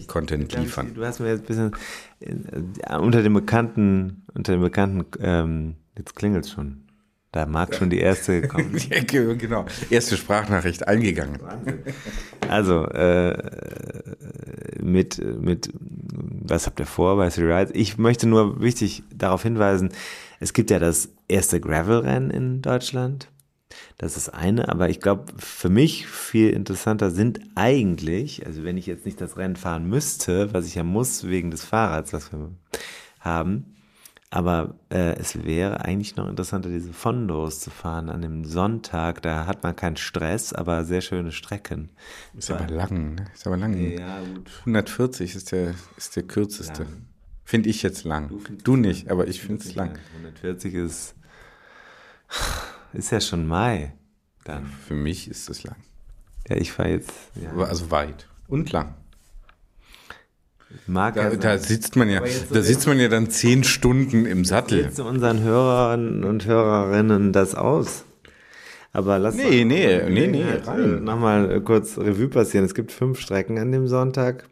Content 0.07 0.55
liefern. 0.55 0.95
Du 0.95 1.05
hast 1.05 1.19
mir 1.19 1.31
jetzt 1.31 1.41
ein 1.41 1.47
bisschen 1.47 1.73
äh, 2.21 2.97
unter 2.97 3.23
dem 3.25 3.35
bekannten, 3.35 4.23
unter 4.33 4.53
dem 4.53 4.61
bekannten, 4.61 5.05
ähm, 5.21 5.75
jetzt 5.99 6.15
klingelt's 6.15 6.51
schon. 6.51 6.85
Da 7.33 7.47
mag 7.47 7.75
schon 7.75 7.91
die 7.91 7.99
erste 7.99 8.43
kommen. 8.49 8.77
Genau. 9.09 9.67
Erste 9.91 10.17
Sprachnachricht 10.17 10.87
eingegangen. 10.87 11.41
Also, 12.49 12.87
äh, 12.87 13.37
mit, 14.81 15.21
mit, 15.41 15.69
was 15.75 16.69
habt 16.69 16.79
ihr 16.79 16.87
vor 16.87 17.17
bei 17.17 17.29
Three 17.29 17.53
Rides? 17.53 17.73
Ich 17.75 17.99
möchte 17.99 18.29
nur 18.29 18.61
wichtig 18.63 19.03
darauf 19.13 19.43
hinweisen, 19.43 19.91
es 20.39 20.53
gibt 20.53 20.71
ja 20.71 20.79
das 20.79 21.09
erste 21.27 21.61
Gravel-Rennen 21.61 22.31
in 22.31 22.63
Deutschland. 22.63 23.29
Das 23.99 24.17
ist 24.17 24.29
eine, 24.29 24.69
aber 24.69 24.89
ich 24.89 25.01
glaube, 25.01 25.33
für 25.37 25.69
mich 25.69 26.07
viel 26.09 26.51
interessanter 26.51 27.11
sind 27.11 27.41
eigentlich, 27.55 28.45
also 28.45 28.65
wenn 28.65 28.77
ich 28.77 28.87
jetzt 28.87 29.07
nicht 29.07 29.21
das 29.21 29.37
Rennen 29.37 29.57
fahren 29.57 29.89
müsste, 29.89 30.53
was 30.53 30.67
ich 30.67 30.75
ja 30.75 30.83
muss 30.83 31.25
wegen 31.29 31.53
des 31.53 31.65
Fahrrads, 31.65 32.13
was 32.13 32.33
wir 32.33 32.51
haben, 33.21 33.75
aber 34.35 34.75
äh, 34.91 35.15
es 35.21 35.45
wäre 35.45 35.85
eigentlich 35.85 36.17
noch 36.17 36.29
interessanter, 36.29 36.69
diese 36.69 36.93
Fondos 36.93 37.61
zu 37.61 37.71
fahren 37.71 38.09
an 38.11 38.21
dem 38.21 38.45
Sonntag. 38.45 39.23
Da 39.23 39.47
hat 39.47 39.63
man 39.63 39.77
keinen 39.77 39.97
Stress, 39.97 40.53
aber 40.53 40.85
sehr 40.85 41.03
schöne 41.03 41.31
Strecken. 41.31 41.91
Ist 42.37 42.51
aber 42.51 42.67
lang, 42.67 43.15
ne? 43.15 43.27
Ist 43.33 43.47
aber 43.47 43.57
lang. 43.57 43.75
Ja, 43.77 44.19
gut. 44.35 44.51
140 44.61 45.37
ist 45.37 45.53
der, 45.53 45.77
ist 45.97 46.17
der 46.17 46.25
kürzeste. 46.25 46.85
Finde 47.45 47.69
ich 47.69 47.85
jetzt 47.85 48.03
lang. 48.03 48.29
findest 48.29 48.67
Du 48.67 48.75
nicht, 48.75 49.09
aber 49.09 49.29
ich 49.29 49.41
finde 49.41 49.63
es 49.63 49.77
lang. 49.77 50.01
140 50.17 50.75
ist, 50.75 51.15
ist 52.95 53.11
ja 53.13 53.21
schon 53.21 53.47
Mai. 53.47 53.93
Dann. 54.45 54.67
Für 54.87 54.95
mich 54.95 55.29
ist 55.29 55.49
es 55.49 55.65
lang. 55.65 55.77
Ja, 56.49 56.57
ich 56.57 56.73
fahre 56.73 56.91
jetzt. 56.91 57.13
Ja. 57.43 57.65
Also 57.65 57.91
weit. 57.91 58.29
Und 58.49 58.73
lang. 58.73 58.95
Mag 60.87 61.15
Da, 61.15 61.31
da 61.31 61.57
sitzt 61.59 61.95
man 61.97 62.11
ja, 62.11 62.27
so 62.27 62.53
da 62.55 62.61
sitzt 62.63 62.87
man 62.87 62.99
ja 62.99 63.09
dann 63.09 63.31
zehn 63.31 63.63
Stunden 63.65 64.27
im 64.27 64.45
Sattel. 64.45 64.81
Jetzt 64.83 64.99
unseren 65.01 65.41
Hörern 65.43 66.25
und 66.25 66.47
Hörerinnen 66.47 67.33
das 67.33 67.55
aus. 67.55 68.05
Aber 68.93 69.19
lass 69.19 69.35
Nee, 69.35 69.63
doch 69.63 69.69
nee, 69.69 70.09
nee, 70.09 70.27
nee, 70.27 70.45
rein. 70.65 70.99
äh, 70.99 71.01
Nochmal 71.01 71.51
äh, 71.51 71.61
kurz 71.61 71.97
Revue 71.97 72.29
passieren. 72.29 72.65
Es 72.65 72.75
gibt 72.75 72.93
fünf 72.93 73.21
Strecken 73.21 73.59
an 73.59 73.73
dem 73.73 73.87
Sonntag. 73.87 74.49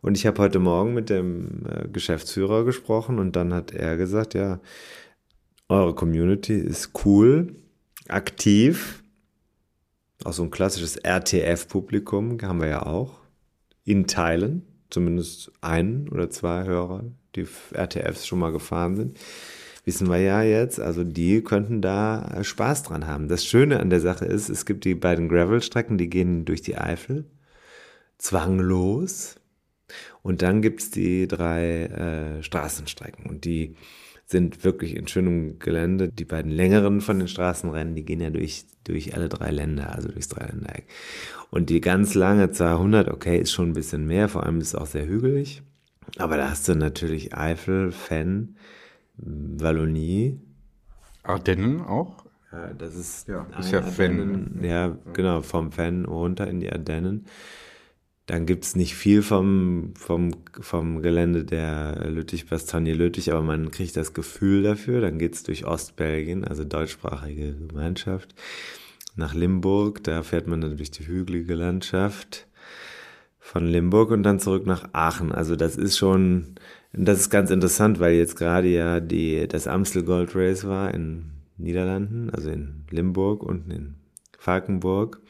Und 0.00 0.16
ich 0.16 0.26
habe 0.26 0.40
heute 0.40 0.58
Morgen 0.60 0.94
mit 0.94 1.10
dem 1.10 1.64
äh, 1.68 1.88
Geschäftsführer 1.88 2.64
gesprochen 2.64 3.18
und 3.18 3.36
dann 3.36 3.52
hat 3.52 3.72
er 3.72 3.96
gesagt, 3.96 4.34
ja, 4.34 4.60
eure 5.68 5.94
Community 5.94 6.54
ist 6.54 7.04
cool, 7.04 7.54
aktiv. 8.08 9.02
Auch 10.24 10.32
so 10.32 10.42
ein 10.42 10.50
klassisches 10.50 10.96
RTF-Publikum 10.96 12.38
haben 12.42 12.60
wir 12.60 12.68
ja 12.68 12.86
auch. 12.86 13.20
In 13.84 14.06
Teilen, 14.06 14.66
zumindest 14.90 15.52
ein 15.60 16.08
oder 16.08 16.30
zwei 16.30 16.64
Hörer, 16.64 17.04
die 17.36 17.46
RTFs 17.72 18.26
schon 18.26 18.38
mal 18.38 18.52
gefahren 18.52 18.96
sind 18.96 19.18
wissen 19.88 20.10
wir 20.10 20.18
ja 20.18 20.42
jetzt, 20.42 20.78
also 20.78 21.02
die 21.02 21.42
könnten 21.42 21.80
da 21.80 22.22
äh, 22.36 22.44
Spaß 22.44 22.82
dran 22.82 23.06
haben. 23.06 23.26
Das 23.26 23.46
Schöne 23.46 23.80
an 23.80 23.88
der 23.88 24.00
Sache 24.00 24.26
ist, 24.26 24.50
es 24.50 24.66
gibt 24.66 24.84
die 24.84 24.94
beiden 24.94 25.30
Gravel-Strecken, 25.30 25.96
die 25.96 26.10
gehen 26.10 26.44
durch 26.44 26.60
die 26.60 26.76
Eifel, 26.76 27.24
zwanglos. 28.18 29.36
Und 30.22 30.42
dann 30.42 30.60
gibt's 30.60 30.90
die 30.90 31.26
drei 31.26 31.84
äh, 31.84 32.42
Straßenstrecken 32.42 33.24
und 33.30 33.46
die 33.46 33.76
sind 34.28 34.62
wirklich 34.62 34.94
in 34.94 35.08
schönem 35.08 35.58
Gelände. 35.58 36.10
Die 36.10 36.26
beiden 36.26 36.52
längeren 36.52 37.00
von 37.00 37.18
den 37.18 37.28
Straßenrennen, 37.28 37.94
die 37.94 38.04
gehen 38.04 38.20
ja 38.20 38.28
durch, 38.28 38.66
durch 38.84 39.14
alle 39.14 39.30
drei 39.30 39.50
Länder, 39.50 39.94
also 39.94 40.08
durchs 40.08 40.28
Dreiländereck. 40.28 40.86
Und 41.50 41.70
die 41.70 41.80
ganz 41.80 42.14
lange 42.14 42.50
200, 42.50 43.08
okay, 43.08 43.38
ist 43.38 43.52
schon 43.52 43.70
ein 43.70 43.72
bisschen 43.72 44.06
mehr, 44.06 44.28
vor 44.28 44.44
allem 44.44 44.60
ist 44.60 44.68
es 44.68 44.74
auch 44.74 44.86
sehr 44.86 45.06
hügelig. 45.06 45.62
Aber 46.18 46.36
da 46.36 46.50
hast 46.50 46.68
du 46.68 46.74
natürlich 46.74 47.34
Eifel, 47.34 47.90
Fenn, 47.90 48.56
Wallonie, 49.16 50.38
Ardennen 51.22 51.80
auch? 51.80 52.24
Ja, 52.52 52.72
das 52.72 52.96
ist, 52.96 53.28
ja, 53.28 53.46
ist 53.58 53.72
ja 53.72 53.82
Ardennen, 53.82 54.60
Ja, 54.62 54.96
genau, 55.12 55.42
vom 55.42 55.72
Fan 55.72 56.04
runter 56.04 56.46
in 56.48 56.60
die 56.60 56.70
Ardennen. 56.70 57.26
Dann 58.28 58.44
gibt 58.44 58.64
es 58.64 58.76
nicht 58.76 58.94
viel 58.94 59.22
vom, 59.22 59.94
vom, 59.96 60.32
vom 60.60 61.00
Gelände 61.00 61.46
der 61.46 62.10
Lüttich-Bastogne-Lüttich, 62.10 63.32
aber 63.32 63.40
man 63.40 63.70
kriegt 63.70 63.96
das 63.96 64.12
Gefühl 64.12 64.62
dafür. 64.62 65.00
Dann 65.00 65.18
geht 65.18 65.34
es 65.34 65.44
durch 65.44 65.64
Ostbelgien, 65.64 66.44
also 66.44 66.62
deutschsprachige 66.62 67.54
Gemeinschaft, 67.54 68.34
nach 69.16 69.32
Limburg. 69.32 70.04
Da 70.04 70.22
fährt 70.22 70.46
man 70.46 70.60
dann 70.60 70.76
durch 70.76 70.90
die 70.90 71.06
hügelige 71.06 71.54
Landschaft 71.54 72.46
von 73.38 73.66
Limburg 73.66 74.10
und 74.10 74.24
dann 74.24 74.40
zurück 74.40 74.66
nach 74.66 74.90
Aachen. 74.92 75.32
Also 75.32 75.56
das 75.56 75.76
ist 75.76 75.96
schon, 75.96 76.56
das 76.92 77.20
ist 77.20 77.30
ganz 77.30 77.50
interessant, 77.50 77.98
weil 77.98 78.12
jetzt 78.12 78.36
gerade 78.36 78.68
ja 78.68 79.00
die, 79.00 79.48
das 79.48 79.66
Amstel 79.66 80.02
Gold 80.02 80.36
Race 80.36 80.66
war 80.66 80.92
in 80.92 81.30
Niederlanden, 81.56 82.28
also 82.28 82.50
in 82.50 82.84
Limburg 82.90 83.42
und 83.42 83.72
in 83.72 83.94
Falkenburg. 84.38 85.22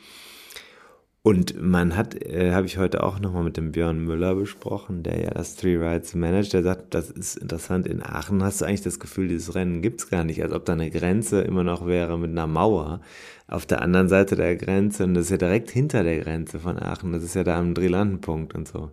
Und 1.29 1.61
man 1.61 1.95
hat, 1.95 2.15
äh, 2.15 2.53
habe 2.53 2.65
ich 2.65 2.79
heute 2.79 3.03
auch 3.03 3.21
nochmal 3.21 3.45
mit 3.45 3.59
dem 3.59 3.71
Björn 3.71 4.03
Müller 4.03 4.35
besprochen, 4.35 5.03
der 5.03 5.21
ja 5.21 5.29
das 5.29 5.57
Three 5.57 5.77
Rides 5.77 6.15
managt, 6.15 6.55
der 6.55 6.63
sagt, 6.63 6.95
das 6.95 7.11
ist 7.11 7.37
interessant, 7.37 7.87
in 7.87 8.03
Aachen 8.03 8.43
hast 8.43 8.63
du 8.63 8.65
eigentlich 8.65 8.81
das 8.81 8.99
Gefühl, 8.99 9.29
dieses 9.29 9.55
Rennen 9.55 9.83
gibt's 9.83 10.09
gar 10.09 10.25
nicht, 10.25 10.43
als 10.43 10.55
ob 10.55 10.65
da 10.65 10.73
eine 10.73 10.91
Grenze 10.91 11.43
immer 11.43 11.65
noch 11.65 11.87
wäre 11.87 12.19
mit 12.19 12.31
einer 12.31 12.47
Mauer 12.47 13.03
auf 13.47 13.67
der 13.67 13.83
anderen 13.83 14.09
Seite 14.09 14.37
der 14.37 14.57
Grenze 14.57 15.05
und 15.05 15.13
das 15.13 15.25
ist 15.25 15.31
ja 15.31 15.37
direkt 15.37 15.69
hinter 15.69 16.03
der 16.03 16.19
Grenze 16.21 16.61
von 16.61 16.79
Aachen, 16.79 17.13
das 17.13 17.23
ist 17.23 17.35
ja 17.35 17.45
da 17.45 17.59
am 17.59 17.75
Drilandenpunkt 17.75 18.55
und 18.55 18.67
so. 18.67 18.91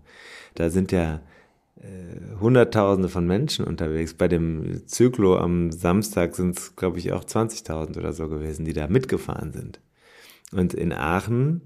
Da 0.55 0.69
sind 0.69 0.91
ja 0.91 1.21
äh, 1.79 2.37
Hunderttausende 2.41 3.07
von 3.07 3.25
Menschen 3.25 3.63
unterwegs. 3.63 4.13
Bei 4.13 4.27
dem 4.27 4.85
Zyklo 4.87 5.37
am 5.37 5.71
Samstag 5.71 6.35
sind 6.35 6.59
es, 6.59 6.75
glaube 6.75 6.99
ich, 6.99 7.13
auch 7.13 7.23
20.000 7.23 7.97
oder 7.97 8.11
so 8.11 8.27
gewesen, 8.27 8.65
die 8.65 8.73
da 8.73 8.89
mitgefahren 8.89 9.53
sind. 9.53 9.79
Und 10.51 10.73
in 10.73 10.91
Aachen 10.91 11.61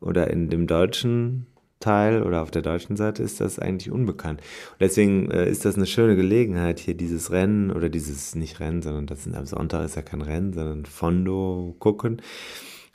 oder 0.00 0.30
in 0.30 0.48
dem 0.48 0.66
deutschen 0.66 1.46
Teil 1.80 2.22
oder 2.22 2.42
auf 2.42 2.50
der 2.50 2.62
deutschen 2.62 2.96
Seite 2.96 3.22
ist 3.22 3.40
das 3.40 3.58
eigentlich 3.58 3.90
unbekannt. 3.90 4.40
Und 4.72 4.80
deswegen 4.80 5.30
äh, 5.30 5.48
ist 5.48 5.64
das 5.64 5.76
eine 5.76 5.86
schöne 5.86 6.16
Gelegenheit, 6.16 6.80
hier 6.80 6.94
dieses 6.94 7.30
Rennen 7.30 7.70
oder 7.70 7.88
dieses, 7.88 8.34
nicht 8.34 8.58
Rennen, 8.60 8.82
sondern 8.82 9.06
das 9.06 9.32
am 9.32 9.46
Sonntag 9.46 9.84
ist 9.84 9.96
ja 9.96 10.02
kein 10.02 10.22
Rennen, 10.22 10.52
sondern 10.52 10.86
Fondo 10.86 11.76
gucken. 11.78 12.20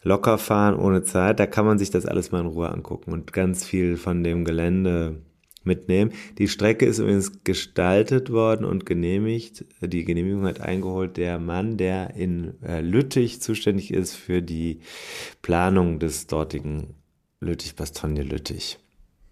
Locker 0.03 0.37
fahren 0.37 0.75
ohne 0.75 1.03
Zeit, 1.03 1.39
da 1.39 1.45
kann 1.45 1.65
man 1.65 1.79
sich 1.79 1.89
das 1.89 2.05
alles 2.05 2.31
mal 2.31 2.41
in 2.41 2.47
Ruhe 2.47 2.69
angucken 2.69 3.13
und 3.13 3.31
ganz 3.31 3.63
viel 3.63 3.95
von 3.95 4.21
dem 4.21 4.43
Gelände 4.43 5.21
mitnehmen. 5.63 6.11
Die 6.37 6.47
Strecke 6.47 6.85
ist 6.85 6.99
übrigens 6.99 7.43
gestaltet 7.43 8.29
worden 8.29 8.65
und 8.65 8.85
genehmigt. 8.85 9.65
Die 9.81 10.03
Genehmigung 10.03 10.45
hat 10.45 10.61
eingeholt 10.61 11.17
der 11.17 11.39
Mann, 11.39 11.77
der 11.77 12.15
in 12.15 12.61
äh, 12.63 12.81
Lüttich 12.81 13.41
zuständig 13.41 13.93
ist 13.93 14.15
für 14.15 14.41
die 14.41 14.81
Planung 15.41 15.99
des 15.99 16.27
dortigen 16.27 16.95
Lüttich-Bastogne-Lüttich. 17.39 18.79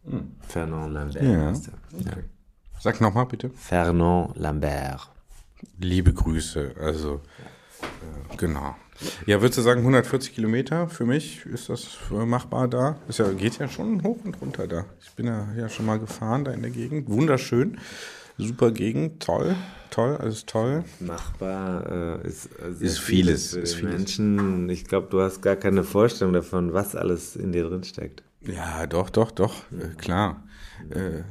Hm. 0.05 0.31
Fernand 0.41 0.93
Lambert 0.93 1.23
ja. 1.23 1.47
heißt 1.47 1.69
er. 1.69 1.99
Okay. 1.99 2.19
Ja. 2.19 2.79
Sag 2.79 3.01
nochmal 3.01 3.25
bitte. 3.25 3.51
Fernand 3.51 4.35
Lambert. 4.37 5.11
Liebe 5.79 6.13
Grüße, 6.13 6.73
also 6.79 7.21
äh, 7.81 8.35
genau. 8.37 8.75
Ja, 9.25 9.41
würdest 9.41 9.57
du 9.57 9.61
sagen 9.61 9.81
140 9.81 10.35
Kilometer 10.35 10.87
für 10.87 11.05
mich? 11.05 11.45
Ist 11.45 11.69
das 11.69 11.97
machbar 12.09 12.67
da? 12.67 12.97
Ist 13.07 13.19
ja, 13.19 13.31
geht 13.31 13.57
ja 13.59 13.67
schon 13.67 14.03
hoch 14.03 14.19
und 14.23 14.41
runter 14.41 14.67
da. 14.67 14.85
Ich 15.01 15.11
bin 15.11 15.27
ja, 15.27 15.47
ja 15.57 15.69
schon 15.69 15.85
mal 15.85 15.99
gefahren 15.99 16.45
da 16.45 16.51
in 16.51 16.61
der 16.61 16.71
Gegend. 16.71 17.09
Wunderschön. 17.09 17.77
Super 18.37 18.71
Gegend, 18.71 19.21
toll, 19.21 19.55
toll, 19.91 20.17
alles 20.17 20.45
toll. 20.45 20.83
Machbar 20.99 22.21
äh, 22.23 22.27
ist, 22.27 22.49
äh, 22.59 22.83
ist 22.83 22.99
vieles. 22.99 23.53
Ist 23.53 23.75
vieles. 23.75 23.93
Menschen, 23.93 24.69
ich 24.69 24.85
glaube, 24.85 25.07
du 25.11 25.21
hast 25.21 25.41
gar 25.41 25.55
keine 25.55 25.83
Vorstellung 25.83 26.33
davon, 26.33 26.73
was 26.73 26.95
alles 26.95 27.35
in 27.35 27.51
dir 27.51 27.65
drin 27.65 27.83
steckt. 27.83 28.23
Ja, 28.41 28.87
doch, 28.87 29.09
doch, 29.09 29.31
doch, 29.31 29.53
äh, 29.71 29.93
klar. 29.95 30.43
Äh, 30.89 31.23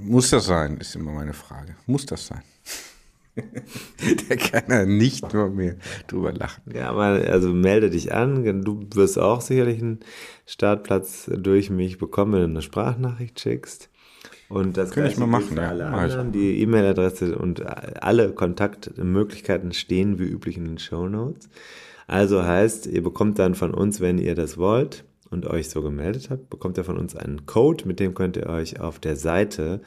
muss 0.00 0.30
das 0.30 0.46
sein, 0.46 0.78
ist 0.78 0.96
immer 0.96 1.12
meine 1.12 1.34
Frage. 1.34 1.76
Muss 1.86 2.06
das 2.06 2.26
sein? 2.26 2.42
da 4.28 4.36
kann 4.36 4.70
er 4.70 4.86
nicht 4.86 5.32
nur 5.34 5.50
mehr 5.50 5.76
drüber 6.06 6.32
lachen. 6.32 6.62
Ja, 6.74 6.88
aber 6.88 7.22
also 7.28 7.52
melde 7.52 7.90
dich 7.90 8.12
an. 8.12 8.62
Du 8.62 8.86
wirst 8.94 9.18
auch 9.18 9.40
sicherlich 9.40 9.80
einen 9.80 10.00
Startplatz 10.46 11.30
durch 11.32 11.70
mich 11.70 11.98
bekommen, 11.98 12.32
wenn 12.32 12.40
du 12.40 12.46
eine 12.46 12.62
Sprachnachricht 12.62 13.38
schickst. 13.38 13.90
Und 14.48 14.76
das 14.76 14.90
kann 14.90 15.06
ich 15.06 15.18
mal 15.18 15.26
machen. 15.26 15.56
Ja, 15.56 15.68
alle 15.68 15.86
anderen. 15.86 16.32
Die 16.32 16.60
E-Mail-Adresse 16.62 17.36
und 17.36 17.62
alle 17.66 18.32
Kontaktmöglichkeiten 18.32 19.72
stehen 19.72 20.18
wie 20.18 20.24
üblich 20.24 20.56
in 20.56 20.64
den 20.64 20.78
Show 20.78 21.08
Notes. 21.08 21.48
Also 22.06 22.44
heißt, 22.44 22.86
ihr 22.86 23.02
bekommt 23.02 23.38
dann 23.38 23.54
von 23.54 23.74
uns, 23.74 24.00
wenn 24.00 24.18
ihr 24.18 24.36
das 24.36 24.56
wollt 24.56 25.04
und 25.30 25.46
euch 25.46 25.68
so 25.68 25.82
gemeldet 25.82 26.30
habt, 26.30 26.48
bekommt 26.50 26.78
ihr 26.78 26.84
von 26.84 26.96
uns 26.96 27.16
einen 27.16 27.46
Code, 27.46 27.86
mit 27.86 27.98
dem 27.98 28.14
könnt 28.14 28.36
ihr 28.36 28.46
euch 28.46 28.78
auf 28.78 29.00
der 29.00 29.16
Seite 29.16 29.80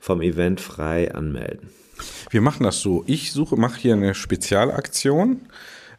vom 0.00 0.20
Event 0.20 0.60
frei 0.60 1.14
anmelden. 1.14 1.70
Wir 2.30 2.40
machen 2.40 2.64
das 2.64 2.80
so. 2.80 3.04
Ich 3.06 3.32
suche, 3.32 3.56
mache 3.56 3.80
hier 3.80 3.94
eine 3.94 4.14
Spezialaktion 4.14 5.40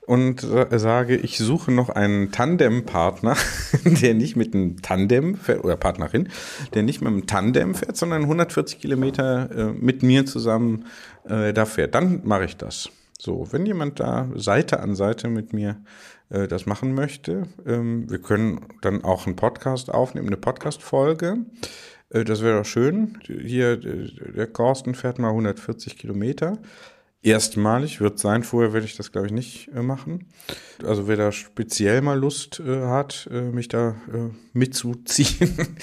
und 0.10 0.42
sage, 0.42 1.16
ich 1.18 1.38
suche 1.38 1.72
noch 1.72 1.90
einen 1.90 2.32
Tandempartner, 2.32 3.38
der 3.84 4.16
nicht 4.16 4.36
mit 4.36 4.56
einem 4.56 4.82
Tandem 4.82 5.36
fährt, 5.36 5.64
oder 5.64 5.78
Partnerin, 5.78 6.30
der 6.74 6.82
nicht 6.82 7.02
mit 7.02 7.10
einem 7.10 7.28
Tandem 7.28 7.76
fährt, 7.76 7.96
sondern 7.96 8.24
140 8.24 8.80
Kilometer 8.80 9.52
äh, 9.52 9.72
mit 9.74 10.02
mir 10.02 10.26
zusammen 10.26 10.86
äh, 11.26 11.54
da 11.54 11.66
fährt. 11.66 11.94
Dann 11.94 12.22
mache 12.24 12.46
ich 12.46 12.58
das. 12.58 12.90
So, 13.20 13.50
wenn 13.52 13.68
jemand 13.68 14.00
da 14.00 14.30
Seite 14.34 14.80
an 14.80 14.96
Seite 14.96 15.28
mit 15.28 15.54
mir 15.54 15.78
äh, 16.30 16.48
das 16.48 16.66
machen 16.66 16.96
möchte, 16.96 17.44
ähm, 17.68 18.10
wir 18.10 18.20
können 18.20 18.62
dann 18.82 19.04
auch 19.04 19.28
einen 19.28 19.36
Podcast 19.36 19.92
aufnehmen, 19.94 20.28
eine 20.28 20.38
Podcast-Folge. 20.38 21.38
Äh, 22.10 22.24
das 22.24 22.42
wäre 22.42 22.60
doch 22.60 22.66
schön. 22.66 23.20
Hier, 23.26 23.78
der 23.78 24.48
Carsten 24.48 24.96
fährt 24.96 25.20
mal 25.20 25.30
140 25.30 25.98
Kilometer. 25.98 26.58
Erstmalig 27.22 28.00
wird 28.00 28.18
sein, 28.18 28.44
vorher 28.44 28.72
werde 28.72 28.86
ich 28.86 28.96
das, 28.96 29.12
glaube 29.12 29.28
ich, 29.28 29.34
nicht 29.34 29.70
äh, 29.76 29.82
machen. 29.82 30.28
Also 30.86 31.10
wer 31.10 31.18
da 31.18 31.34
speziell 31.34 32.02
mal 32.02 32.18
Lust 32.18 32.62
äh, 32.62 32.86
hat, 32.86 33.28
äh, 33.30 33.42
mich 33.42 33.68
da 33.68 33.90
äh, 34.14 34.30
mitzuziehen, 34.54 35.54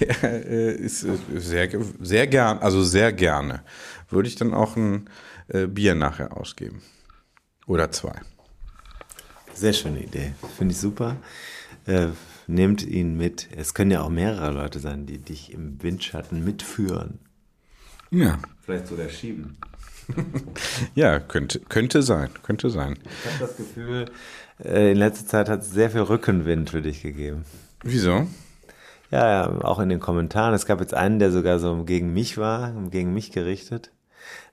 der 0.00 0.46
äh, 0.48 0.76
ist 0.76 1.00
sehr, 1.34 1.68
sehr 2.00 2.26
gern, 2.28 2.58
also 2.58 2.84
sehr 2.84 3.12
gerne, 3.12 3.64
würde 4.10 4.28
ich 4.28 4.36
dann 4.36 4.54
auch 4.54 4.76
ein 4.76 5.08
Bier 5.68 5.94
nachher 5.94 6.36
ausgeben. 6.36 6.82
Oder 7.68 7.92
zwei. 7.92 8.20
Sehr 9.54 9.72
schöne 9.72 10.02
Idee. 10.02 10.34
Finde 10.56 10.72
ich 10.72 10.78
super 10.78 11.16
nehmt 12.46 12.84
ihn 12.84 13.16
mit. 13.16 13.48
Es 13.56 13.74
können 13.74 13.90
ja 13.90 14.02
auch 14.02 14.08
mehrere 14.08 14.52
Leute 14.52 14.78
sein, 14.78 15.06
die 15.06 15.18
dich 15.18 15.52
im 15.52 15.82
Windschatten 15.82 16.44
mitführen. 16.44 17.18
Ja. 18.10 18.38
Vielleicht 18.62 18.86
sogar 18.86 19.08
schieben. 19.08 19.56
ja, 20.94 21.18
könnte, 21.18 21.60
könnte 21.60 22.02
sein, 22.02 22.30
könnte 22.42 22.70
sein. 22.70 22.98
Ich 23.04 23.32
habe 23.32 23.38
das 23.40 23.56
Gefühl, 23.56 24.06
äh, 24.64 24.92
in 24.92 24.98
letzter 24.98 25.26
Zeit 25.26 25.48
hat 25.48 25.62
es 25.62 25.70
sehr 25.70 25.90
viel 25.90 26.02
Rückenwind 26.02 26.70
für 26.70 26.82
dich 26.82 27.02
gegeben. 27.02 27.44
Wieso? 27.82 28.26
Ja, 29.10 29.28
ja, 29.28 29.62
auch 29.62 29.78
in 29.78 29.88
den 29.88 30.00
Kommentaren. 30.00 30.54
Es 30.54 30.66
gab 30.66 30.80
jetzt 30.80 30.94
einen, 30.94 31.18
der 31.18 31.30
sogar 31.30 31.58
so 31.58 31.84
gegen 31.84 32.12
mich 32.12 32.38
war, 32.38 32.72
gegen 32.90 33.12
mich 33.12 33.32
gerichtet. 33.32 33.90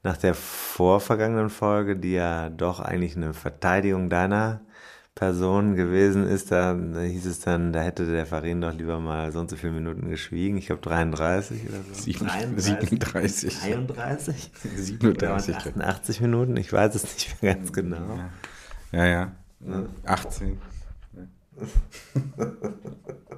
Nach 0.04 0.18
der 0.18 0.36
vorvergangenen 0.36 1.50
Folge, 1.50 1.96
die 1.96 2.14
ja 2.14 2.50
doch 2.50 2.80
eigentlich 2.80 3.16
eine 3.16 3.34
Verteidigung 3.34 4.10
deiner 4.10 4.62
Person 5.16 5.76
gewesen 5.76 6.28
ist, 6.28 6.52
da, 6.52 6.76
hieß 6.76 7.28
es 7.28 7.40
dann, 7.40 7.72
da 7.72 7.82
hätte 7.82 8.06
der 8.12 8.26
Farin 8.26 8.62
doch 8.62 8.74
lieber 8.74 9.00
mal 9.00 9.32
so 9.32 9.40
und 9.40 9.50
so 9.50 9.56
viele 9.56 9.74
Minuten 9.74 10.10
geschwiegen. 10.10 10.58
Ich 10.58 10.66
glaube 10.68 10.82
33 10.82 11.70
oder 11.70 11.78
so. 11.88 11.94
37. 11.94 13.00
33? 13.00 13.54
37. 14.76 15.56
88 15.56 16.22
Minuten, 16.22 16.58
ich 16.58 16.74
weiß 16.74 16.96
es 16.96 17.04
nicht 17.04 17.44
mehr 17.44 17.56
ganz 17.56 17.72
genau. 17.72 18.20
Ja, 18.92 19.06
ja. 19.06 19.32
ja. 19.62 19.86
18. 20.06 20.60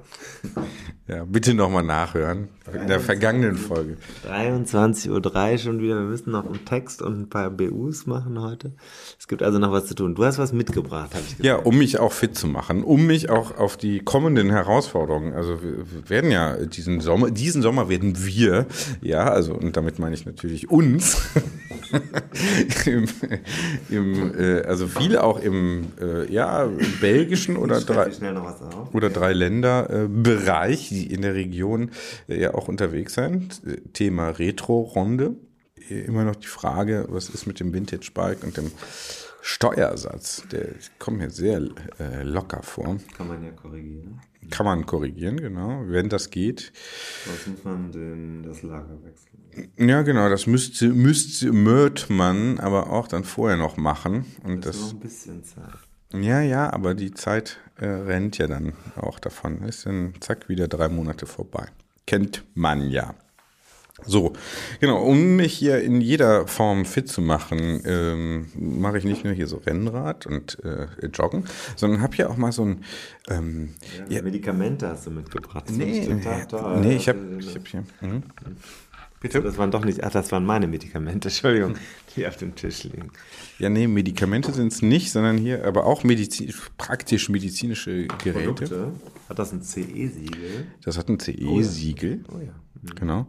ja, 1.08 1.24
bitte 1.24 1.54
nochmal 1.54 1.82
nachhören. 1.82 2.48
In 2.72 2.88
der 2.88 2.98
vergangenen 2.98 3.56
Folge. 3.56 3.96
23.03 4.28 5.08
Uhr 5.52 5.58
schon 5.58 5.80
wieder. 5.80 5.94
Wir 5.94 6.02
müssen 6.02 6.32
noch 6.32 6.46
einen 6.46 6.64
Text 6.64 7.00
und 7.00 7.20
ein 7.20 7.28
paar 7.28 7.50
BUs 7.50 8.06
machen 8.06 8.40
heute. 8.40 8.72
Es 9.18 9.28
gibt 9.28 9.42
also 9.42 9.58
noch 9.58 9.70
was 9.70 9.86
zu 9.86 9.94
tun. 9.94 10.16
Du 10.16 10.24
hast 10.24 10.38
was 10.38 10.52
mitgebracht, 10.52 11.10
habe 11.14 11.22
ich 11.22 11.38
gesagt. 11.38 11.44
Ja, 11.44 11.56
um 11.56 11.78
mich 11.78 12.00
auch 12.00 12.12
fit 12.12 12.36
zu 12.36 12.48
machen, 12.48 12.82
um 12.82 13.06
mich 13.06 13.30
auch 13.30 13.56
auf 13.56 13.76
die 13.76 14.00
kommenden 14.00 14.50
Herausforderungen. 14.50 15.32
Also 15.32 15.62
wir 15.62 16.08
werden 16.08 16.32
ja 16.32 16.56
diesen 16.56 17.00
Sommer, 17.00 17.30
diesen 17.30 17.62
Sommer 17.62 17.88
werden 17.88 18.24
wir, 18.24 18.66
ja, 19.00 19.30
also 19.30 19.54
und 19.54 19.76
damit 19.76 20.00
meine 20.00 20.16
ich 20.16 20.26
natürlich 20.26 20.68
uns, 20.68 21.22
Im, 22.86 23.06
im, 23.90 24.38
äh, 24.38 24.62
also 24.62 24.86
viele 24.86 25.22
auch 25.22 25.40
im 25.40 25.86
äh, 26.00 26.30
ja, 26.32 26.68
belgischen 27.00 27.56
oder 27.56 27.80
drei, 27.80 28.10
oder 28.92 29.10
drei 29.10 29.32
Länder 29.32 29.88
Bereich, 30.08 30.88
die 30.88 31.12
in 31.12 31.22
der 31.22 31.34
Region 31.34 31.90
äh, 32.28 32.40
ja 32.40 32.54
auch 32.54 32.68
unterwegs 32.68 33.14
sein. 33.14 33.48
Thema 33.92 34.30
Retro-Ronde. 34.30 35.36
immer 35.88 36.24
noch 36.24 36.36
die 36.36 36.46
Frage, 36.46 37.06
was 37.08 37.28
ist 37.28 37.46
mit 37.46 37.60
dem 37.60 37.72
Vintage 37.72 38.10
Bike 38.12 38.42
und 38.44 38.56
dem 38.56 38.70
Steuersatz? 39.42 40.42
Der 40.50 40.68
kommt 40.98 41.18
mir 41.18 41.30
sehr 41.30 41.60
äh, 41.98 42.22
locker 42.22 42.62
vor. 42.62 42.98
Kann 43.16 43.28
man 43.28 43.44
ja 43.44 43.50
korrigieren. 43.52 44.20
Kann 44.50 44.66
man 44.66 44.86
korrigieren, 44.86 45.38
genau, 45.38 45.82
wenn 45.86 46.08
das 46.08 46.30
geht. 46.30 46.72
Was 47.26 47.46
muss 47.46 47.64
man 47.64 47.90
denn 47.90 48.42
das 48.44 48.62
Lager 48.62 48.96
wechseln? 49.02 49.88
Ja, 49.88 50.02
genau, 50.02 50.28
das 50.28 50.46
müsste, 50.46 50.88
müsste, 50.90 51.50
mögt 51.52 52.10
man 52.10 52.60
aber 52.60 52.90
auch 52.90 53.08
dann 53.08 53.24
vorher 53.24 53.56
noch 53.56 53.76
machen. 53.76 54.26
Und 54.44 54.66
Das 54.66 54.76
ist 54.76 54.82
das, 54.82 54.92
noch 54.92 54.98
ein 54.98 55.00
bisschen 55.00 55.44
Zeit. 55.44 55.64
Ja, 56.22 56.40
ja, 56.40 56.72
aber 56.72 56.94
die 56.94 57.12
Zeit 57.12 57.58
äh, 57.78 57.86
rennt 57.86 58.38
ja 58.38 58.46
dann 58.46 58.72
auch 58.96 59.18
davon. 59.18 59.62
Ist 59.62 59.86
dann 59.86 60.14
zack 60.20 60.48
wieder 60.48 60.68
drei 60.68 60.88
Monate 60.88 61.26
vorbei. 61.26 61.66
Kennt 62.06 62.44
man 62.54 62.88
ja. 62.90 63.14
So, 64.04 64.34
genau, 64.78 65.02
um 65.02 65.36
mich 65.36 65.54
hier 65.54 65.80
in 65.80 66.02
jeder 66.02 66.46
Form 66.46 66.84
fit 66.84 67.08
zu 67.08 67.22
machen, 67.22 67.80
ähm, 67.86 68.48
mache 68.54 68.98
ich 68.98 69.04
nicht 69.04 69.24
nur 69.24 69.32
hier 69.32 69.46
so 69.46 69.56
Rennrad 69.56 70.26
und 70.26 70.62
äh, 70.64 70.86
Joggen, 71.06 71.44
sondern 71.76 72.02
habe 72.02 72.14
hier 72.14 72.28
auch 72.28 72.36
mal 72.36 72.52
so 72.52 72.66
ein, 72.66 72.84
ähm, 73.30 73.70
Ja, 74.10 74.20
Medikamente 74.20 74.86
hast 74.88 75.06
du 75.06 75.12
mitgebracht. 75.12 75.64
Nee, 75.70 76.06
toll. 76.46 76.80
nee, 76.80 76.96
ich 76.96 77.08
habe 77.08 77.18
Also, 77.36 77.48
ich 77.48 77.56
hab 77.56 77.66
hier, 77.66 77.84
mhm. 78.02 78.22
Bitte? 79.32 79.42
Das 79.42 79.58
waren 79.58 79.70
doch 79.70 79.84
nicht, 79.84 80.02
ach, 80.04 80.10
das 80.10 80.32
waren 80.32 80.44
meine 80.44 80.66
Medikamente, 80.66 81.28
Entschuldigung, 81.28 81.76
die 82.14 82.26
auf 82.26 82.36
dem 82.36 82.54
Tisch 82.54 82.84
liegen. 82.84 83.10
ja, 83.58 83.68
nee, 83.68 83.86
Medikamente 83.86 84.52
sind 84.52 84.72
es 84.72 84.82
nicht, 84.82 85.12
sondern 85.12 85.38
hier 85.38 85.64
aber 85.64 85.86
auch 85.86 86.04
Medizin, 86.04 86.52
praktisch 86.78 87.28
medizinische 87.28 88.06
Geräte. 88.22 88.44
Produkte. 88.44 88.92
Hat 89.28 89.38
das 89.38 89.52
ein 89.52 89.62
CE-Siegel? 89.62 90.66
Das 90.84 90.96
hat 90.96 91.08
ein 91.08 91.18
CE-Siegel. 91.18 92.24
Oh 92.32 92.38
ja. 92.38 92.52
Genau. 92.94 93.26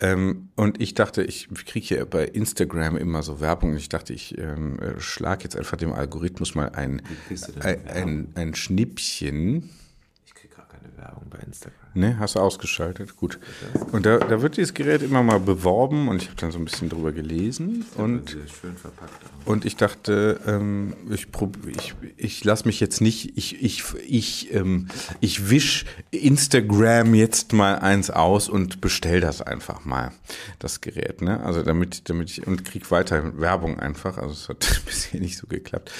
Ähm, 0.00 0.48
und 0.56 0.80
ich 0.80 0.94
dachte, 0.94 1.22
ich 1.22 1.48
kriege 1.66 1.86
hier 1.86 2.06
bei 2.06 2.24
Instagram 2.24 2.96
immer 2.96 3.22
so 3.22 3.40
Werbung. 3.40 3.72
Und 3.72 3.76
ich 3.76 3.88
dachte, 3.88 4.12
ich 4.12 4.38
ähm, 4.38 4.78
schlage 4.98 5.44
jetzt 5.44 5.56
einfach 5.56 5.76
dem 5.76 5.92
Algorithmus 5.92 6.54
mal 6.54 6.70
ein, 6.70 7.02
ein, 7.60 7.86
ein, 7.86 8.28
ein 8.34 8.54
Schnippchen. 8.54 9.70
Ich 10.24 10.34
kriege 10.34 10.54
gar 10.54 10.68
keine 10.68 10.93
Werbung 11.04 11.28
bei 11.28 11.38
Instagram. 11.38 11.88
Ne, 11.94 12.18
hast 12.18 12.34
du 12.34 12.40
ausgeschaltet? 12.40 13.16
Gut. 13.16 13.38
Und 13.92 14.06
da, 14.06 14.18
da 14.18 14.40
wird 14.40 14.56
dieses 14.56 14.74
Gerät 14.74 15.02
immer 15.02 15.22
mal 15.22 15.38
beworben 15.38 16.08
und 16.08 16.22
ich 16.22 16.28
habe 16.28 16.40
dann 16.40 16.50
so 16.50 16.58
ein 16.58 16.64
bisschen 16.64 16.88
drüber 16.88 17.12
gelesen. 17.12 17.84
Und 17.96 18.30
schön 18.30 18.76
verpackt 18.76 19.12
auch. 19.24 19.46
Und 19.46 19.66
ich 19.66 19.76
dachte, 19.76 20.40
ähm, 20.46 20.94
ich, 21.10 21.28
ich, 21.76 21.94
ich 22.16 22.44
lasse 22.44 22.66
mich 22.66 22.80
jetzt 22.80 23.00
nicht, 23.00 23.36
ich, 23.36 23.62
ich, 23.62 23.84
ich, 24.06 24.54
ähm, 24.54 24.88
ich 25.20 25.50
wisch 25.50 25.84
Instagram 26.10 27.14
jetzt 27.14 27.52
mal 27.52 27.78
eins 27.78 28.10
aus 28.10 28.48
und 28.48 28.80
bestell 28.80 29.20
das 29.20 29.42
einfach 29.42 29.84
mal, 29.84 30.12
das 30.58 30.80
Gerät, 30.80 31.20
ne? 31.20 31.40
Also 31.44 31.62
damit, 31.62 32.08
damit 32.08 32.30
ich, 32.30 32.46
und 32.46 32.64
krieg 32.64 32.90
weiter 32.90 33.38
Werbung 33.38 33.78
einfach. 33.78 34.16
Also 34.16 34.32
es 34.32 34.48
hat 34.48 34.82
bisher 34.86 35.20
nicht 35.20 35.36
so 35.36 35.46
geklappt. 35.46 35.92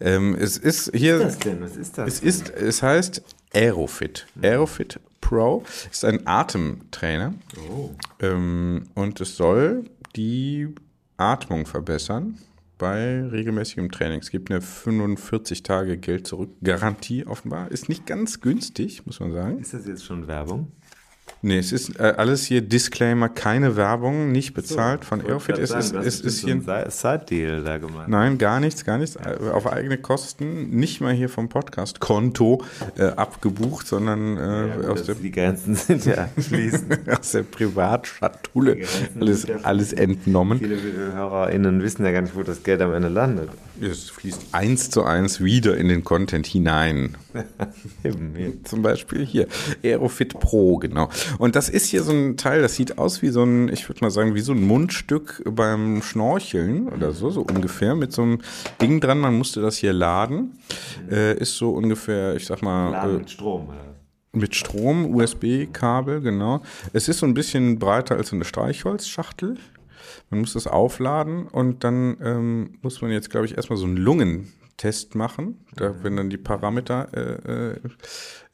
Ähm, 0.00 0.34
es 0.38 0.56
ist 0.56 0.90
hier. 0.94 1.20
Was 1.20 1.34
ist 1.34 1.44
das 1.44 1.52
denn? 1.52 1.60
Was 1.60 1.76
ist 1.76 1.98
das? 1.98 2.08
Es 2.08 2.20
ist, 2.20 2.50
es 2.50 2.82
heißt 2.82 3.22
Aerofit. 3.56 4.26
Aerofit 4.42 5.00
Pro 5.22 5.64
ist 5.90 6.04
ein 6.04 6.26
Atemtrainer. 6.26 7.34
Oh. 7.70 7.90
Ähm, 8.20 8.84
und 8.94 9.20
es 9.20 9.36
soll 9.36 9.84
die 10.14 10.68
Atmung 11.16 11.64
verbessern 11.64 12.38
bei 12.76 13.24
regelmäßigem 13.24 13.90
Training. 13.90 14.20
Es 14.20 14.30
gibt 14.30 14.50
eine 14.50 14.60
45 14.60 15.62
Tage 15.62 15.96
Geld 15.96 16.26
zurück 16.26 16.50
Garantie 16.62 17.26
offenbar. 17.26 17.70
Ist 17.70 17.88
nicht 17.88 18.04
ganz 18.04 18.42
günstig, 18.42 19.06
muss 19.06 19.20
man 19.20 19.32
sagen. 19.32 19.58
Ist 19.58 19.72
das 19.72 19.86
jetzt 19.86 20.04
schon 20.04 20.26
Werbung? 20.26 20.70
Nee, 21.42 21.58
es 21.58 21.70
ist 21.70 22.00
äh, 22.00 22.14
alles 22.16 22.44
hier 22.46 22.60
Disclaimer, 22.62 23.28
keine 23.28 23.76
Werbung, 23.76 24.32
nicht 24.32 24.54
bezahlt 24.54 25.04
von 25.04 25.20
Aerofit. 25.20 25.58
Es 25.58 25.70
ist, 25.70 25.94
es 25.94 26.20
ist 26.20 26.40
hier 26.44 26.54
ein 26.54 26.90
Side-Deal 26.90 27.62
da 27.62 27.78
gemacht. 27.78 28.08
Nein, 28.08 28.38
gar 28.38 28.58
nichts, 28.58 28.84
gar 28.84 28.98
nichts. 28.98 29.16
Äh, 29.16 29.50
Auf 29.52 29.66
eigene 29.70 29.98
Kosten, 29.98 30.70
nicht 30.70 31.00
mal 31.00 31.12
hier 31.12 31.28
vom 31.28 31.48
Podcast-Konto 31.48 32.64
äh, 32.96 33.04
abgebucht, 33.04 33.86
sondern 33.86 34.36
äh, 34.38 34.82
Ja, 34.82 34.88
aus, 34.88 35.04
der, 35.04 35.14
die 35.14 35.30
Grenzen 35.30 35.74
sind 35.76 36.06
ja 36.06 36.28
fließend. 36.38 37.10
aus 37.16 37.32
der 37.32 37.42
Privatschatulle 37.42 38.78
alles, 39.20 39.46
ja 39.46 39.56
alles 39.62 39.92
entnommen. 39.92 40.58
Viele 40.58 40.78
HörerInnen 41.12 41.82
wissen 41.82 42.04
ja 42.04 42.12
gar 42.12 42.22
nicht, 42.22 42.34
wo 42.34 42.42
das 42.42 42.62
Geld 42.62 42.80
am 42.80 42.92
Ende 42.92 43.08
landet. 43.08 43.50
Es 43.80 44.10
fließt 44.10 44.48
eins 44.52 44.90
zu 44.90 45.04
eins 45.04 45.40
wieder 45.40 45.76
in 45.76 45.88
den 45.88 46.04
Content 46.04 46.46
hinein. 46.46 47.16
Zum 48.64 48.82
Beispiel 48.82 49.24
hier 49.24 49.46
Aerofit 49.82 50.38
Pro, 50.40 50.76
genau. 50.78 51.08
Und 51.38 51.56
das 51.56 51.68
ist 51.68 51.86
hier 51.86 52.02
so 52.02 52.12
ein 52.12 52.36
Teil, 52.36 52.62
das 52.62 52.74
sieht 52.74 52.98
aus 52.98 53.22
wie 53.22 53.28
so 53.28 53.42
ein, 53.42 53.68
ich 53.68 53.88
würde 53.88 54.00
mal 54.02 54.10
sagen, 54.10 54.34
wie 54.34 54.40
so 54.40 54.52
ein 54.52 54.62
Mundstück 54.62 55.42
beim 55.44 56.02
Schnorcheln 56.02 56.88
oder 56.88 57.12
so, 57.12 57.30
so 57.30 57.42
ungefähr, 57.42 57.94
mit 57.94 58.12
so 58.12 58.22
einem 58.22 58.38
Ding 58.80 59.00
dran. 59.00 59.18
Man 59.18 59.36
musste 59.36 59.60
das 59.60 59.76
hier 59.76 59.92
laden. 59.92 60.58
Äh, 61.10 61.38
ist 61.38 61.56
so 61.56 61.70
ungefähr, 61.70 62.36
ich 62.36 62.46
sag 62.46 62.62
mal, 62.62 62.90
Laden 62.90 63.16
äh, 63.16 63.18
mit 63.18 63.30
Strom. 63.30 63.68
Oder? 63.68 63.96
mit 64.36 64.54
Strom, 64.54 65.14
USB-Kabel, 65.14 66.20
genau. 66.20 66.60
Es 66.92 67.08
ist 67.08 67.18
so 67.18 67.26
ein 67.26 67.34
bisschen 67.34 67.78
breiter 67.78 68.16
als 68.16 68.28
so 68.28 68.36
eine 68.36 68.44
Streichholzschachtel. 68.44 69.56
Man 70.30 70.40
muss 70.40 70.52
das 70.52 70.66
aufladen 70.66 71.46
und 71.46 71.84
dann 71.84 72.16
ähm, 72.22 72.78
muss 72.82 73.00
man 73.00 73.10
jetzt, 73.10 73.30
glaube 73.30 73.46
ich, 73.46 73.56
erstmal 73.56 73.78
so 73.78 73.86
einen 73.86 73.96
Lungentest 73.96 75.14
machen. 75.14 75.64
Da 75.74 76.02
werden 76.02 76.16
dann 76.16 76.30
die 76.30 76.36
Parameter 76.36 77.08
äh, 77.14 77.52
äh, 77.52 77.80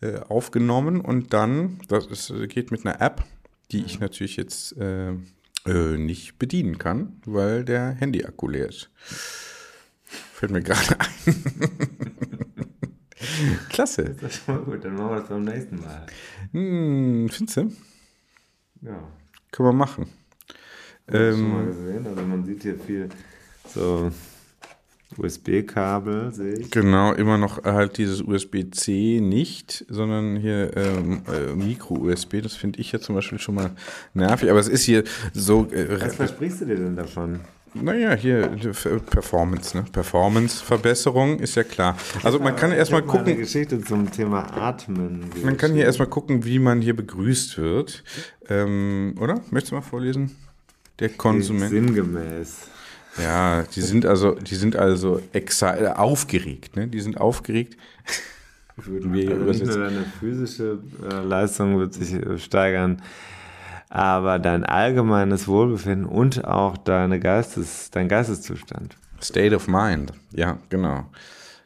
äh, 0.00 0.20
aufgenommen 0.20 1.00
und 1.00 1.32
dann, 1.32 1.80
das 1.88 2.06
ist, 2.06 2.32
geht 2.48 2.70
mit 2.70 2.86
einer 2.86 3.00
App, 3.00 3.24
die 3.70 3.84
ich 3.84 4.00
natürlich 4.00 4.36
jetzt 4.36 4.76
äh, 4.76 5.12
äh, 5.66 5.96
nicht 5.96 6.38
bedienen 6.38 6.78
kann, 6.78 7.20
weil 7.24 7.64
der 7.64 7.92
Handy-Akku 7.92 8.48
leer 8.48 8.68
ist. 8.68 8.90
Fällt 10.04 10.52
mir 10.52 10.62
gerade 10.62 10.98
ein. 11.00 11.34
Klasse. 13.68 14.16
Das 14.20 14.34
ist 14.34 14.44
schon 14.44 14.56
mal 14.56 14.64
gut, 14.64 14.84
dann 14.84 14.94
machen 14.94 15.10
wir 15.10 15.20
das 15.20 15.28
beim 15.28 15.44
nächsten 15.44 15.80
Mal. 15.80 16.06
Hm, 16.52 17.28
findest 17.30 17.56
du? 17.56 17.72
Ja. 18.82 19.08
Können 19.52 19.68
wir 19.68 19.72
machen. 19.72 20.06
Du 21.06 21.32
schon 21.32 21.50
mal 21.52 21.62
Ähm, 21.62 21.66
gesehen? 21.66 22.06
Also 22.06 22.22
man 22.22 22.44
sieht 22.44 22.62
hier 22.62 22.76
viel 22.78 23.08
so 23.68 24.10
USB-Kabel, 25.18 26.32
sehe 26.32 26.54
ich. 26.54 26.70
genau, 26.70 27.12
immer 27.12 27.36
noch 27.38 27.64
halt 27.64 27.98
dieses 27.98 28.22
USB-C 28.22 29.20
nicht, 29.20 29.84
sondern 29.88 30.36
hier 30.36 30.74
ähm, 30.76 31.22
äh, 31.30 31.54
Micro-USB. 31.54 32.40
Das 32.42 32.54
finde 32.54 32.80
ich 32.80 32.92
ja 32.92 32.98
zum 33.00 33.14
Beispiel 33.14 33.38
schon 33.38 33.56
mal 33.56 33.70
nervig. 34.14 34.50
Aber 34.50 34.58
es 34.60 34.68
ist 34.68 34.84
hier 34.84 35.04
so, 35.34 35.66
Was 35.70 35.72
äh, 35.74 36.08
versprichst 36.10 36.62
du 36.62 36.64
dir 36.66 36.76
denn 36.76 36.96
davon? 36.96 37.40
naja, 37.74 38.12
hier 38.14 38.48
Performance, 39.10 39.74
ne? 39.76 39.84
Performance-Verbesserung 39.92 41.38
ist 41.38 41.54
ja 41.56 41.64
klar. 41.64 41.96
Also 42.22 42.38
man 42.38 42.54
kann 42.56 42.70
erstmal 42.72 43.00
mal 43.02 43.10
eine 43.12 43.18
gucken, 43.18 43.36
Geschichte 43.38 43.80
zum 43.80 44.10
Thema 44.10 44.44
Atmen. 44.56 45.24
man 45.42 45.56
kann 45.56 45.72
hier 45.72 45.84
erstmal 45.84 46.08
gucken, 46.08 46.44
wie 46.44 46.58
man 46.58 46.80
hier 46.82 46.94
begrüßt 46.96 47.56
wird. 47.58 48.02
Ähm, 48.48 49.14
oder? 49.20 49.40
Möchtest 49.50 49.72
du 49.72 49.76
mal 49.76 49.80
vorlesen? 49.82 50.36
Der 50.98 51.08
Konsument. 51.10 51.70
Sinngemäß. 51.70 52.68
Ja, 53.22 53.62
die 53.62 53.80
sind 53.82 54.06
also, 54.06 54.34
die 54.36 54.54
sind 54.54 54.76
also 54.76 55.20
exi- 55.34 55.76
äh, 55.84 55.88
aufgeregt, 55.88 56.76
ne? 56.76 56.88
Die 56.88 57.00
sind 57.00 57.20
aufgeregt. 57.20 57.76
Würden 58.76 59.12
wir 59.12 59.30
Also 59.32 59.44
nicht 59.44 59.66
nur 59.66 59.78
deine 59.84 60.04
physische 60.18 60.78
äh, 61.10 61.22
Leistung 61.22 61.78
wird 61.78 61.92
sich 61.92 62.14
äh, 62.14 62.38
steigern, 62.38 63.02
aber 63.90 64.38
dein 64.38 64.64
allgemeines 64.64 65.46
Wohlbefinden 65.46 66.06
und 66.06 66.44
auch 66.46 66.78
deine 66.78 67.20
Geistes, 67.20 67.90
dein 67.90 68.08
Geisteszustand. 68.08 68.96
State 69.22 69.54
of 69.54 69.68
Mind. 69.68 70.12
Ja, 70.32 70.58
genau. 70.70 71.04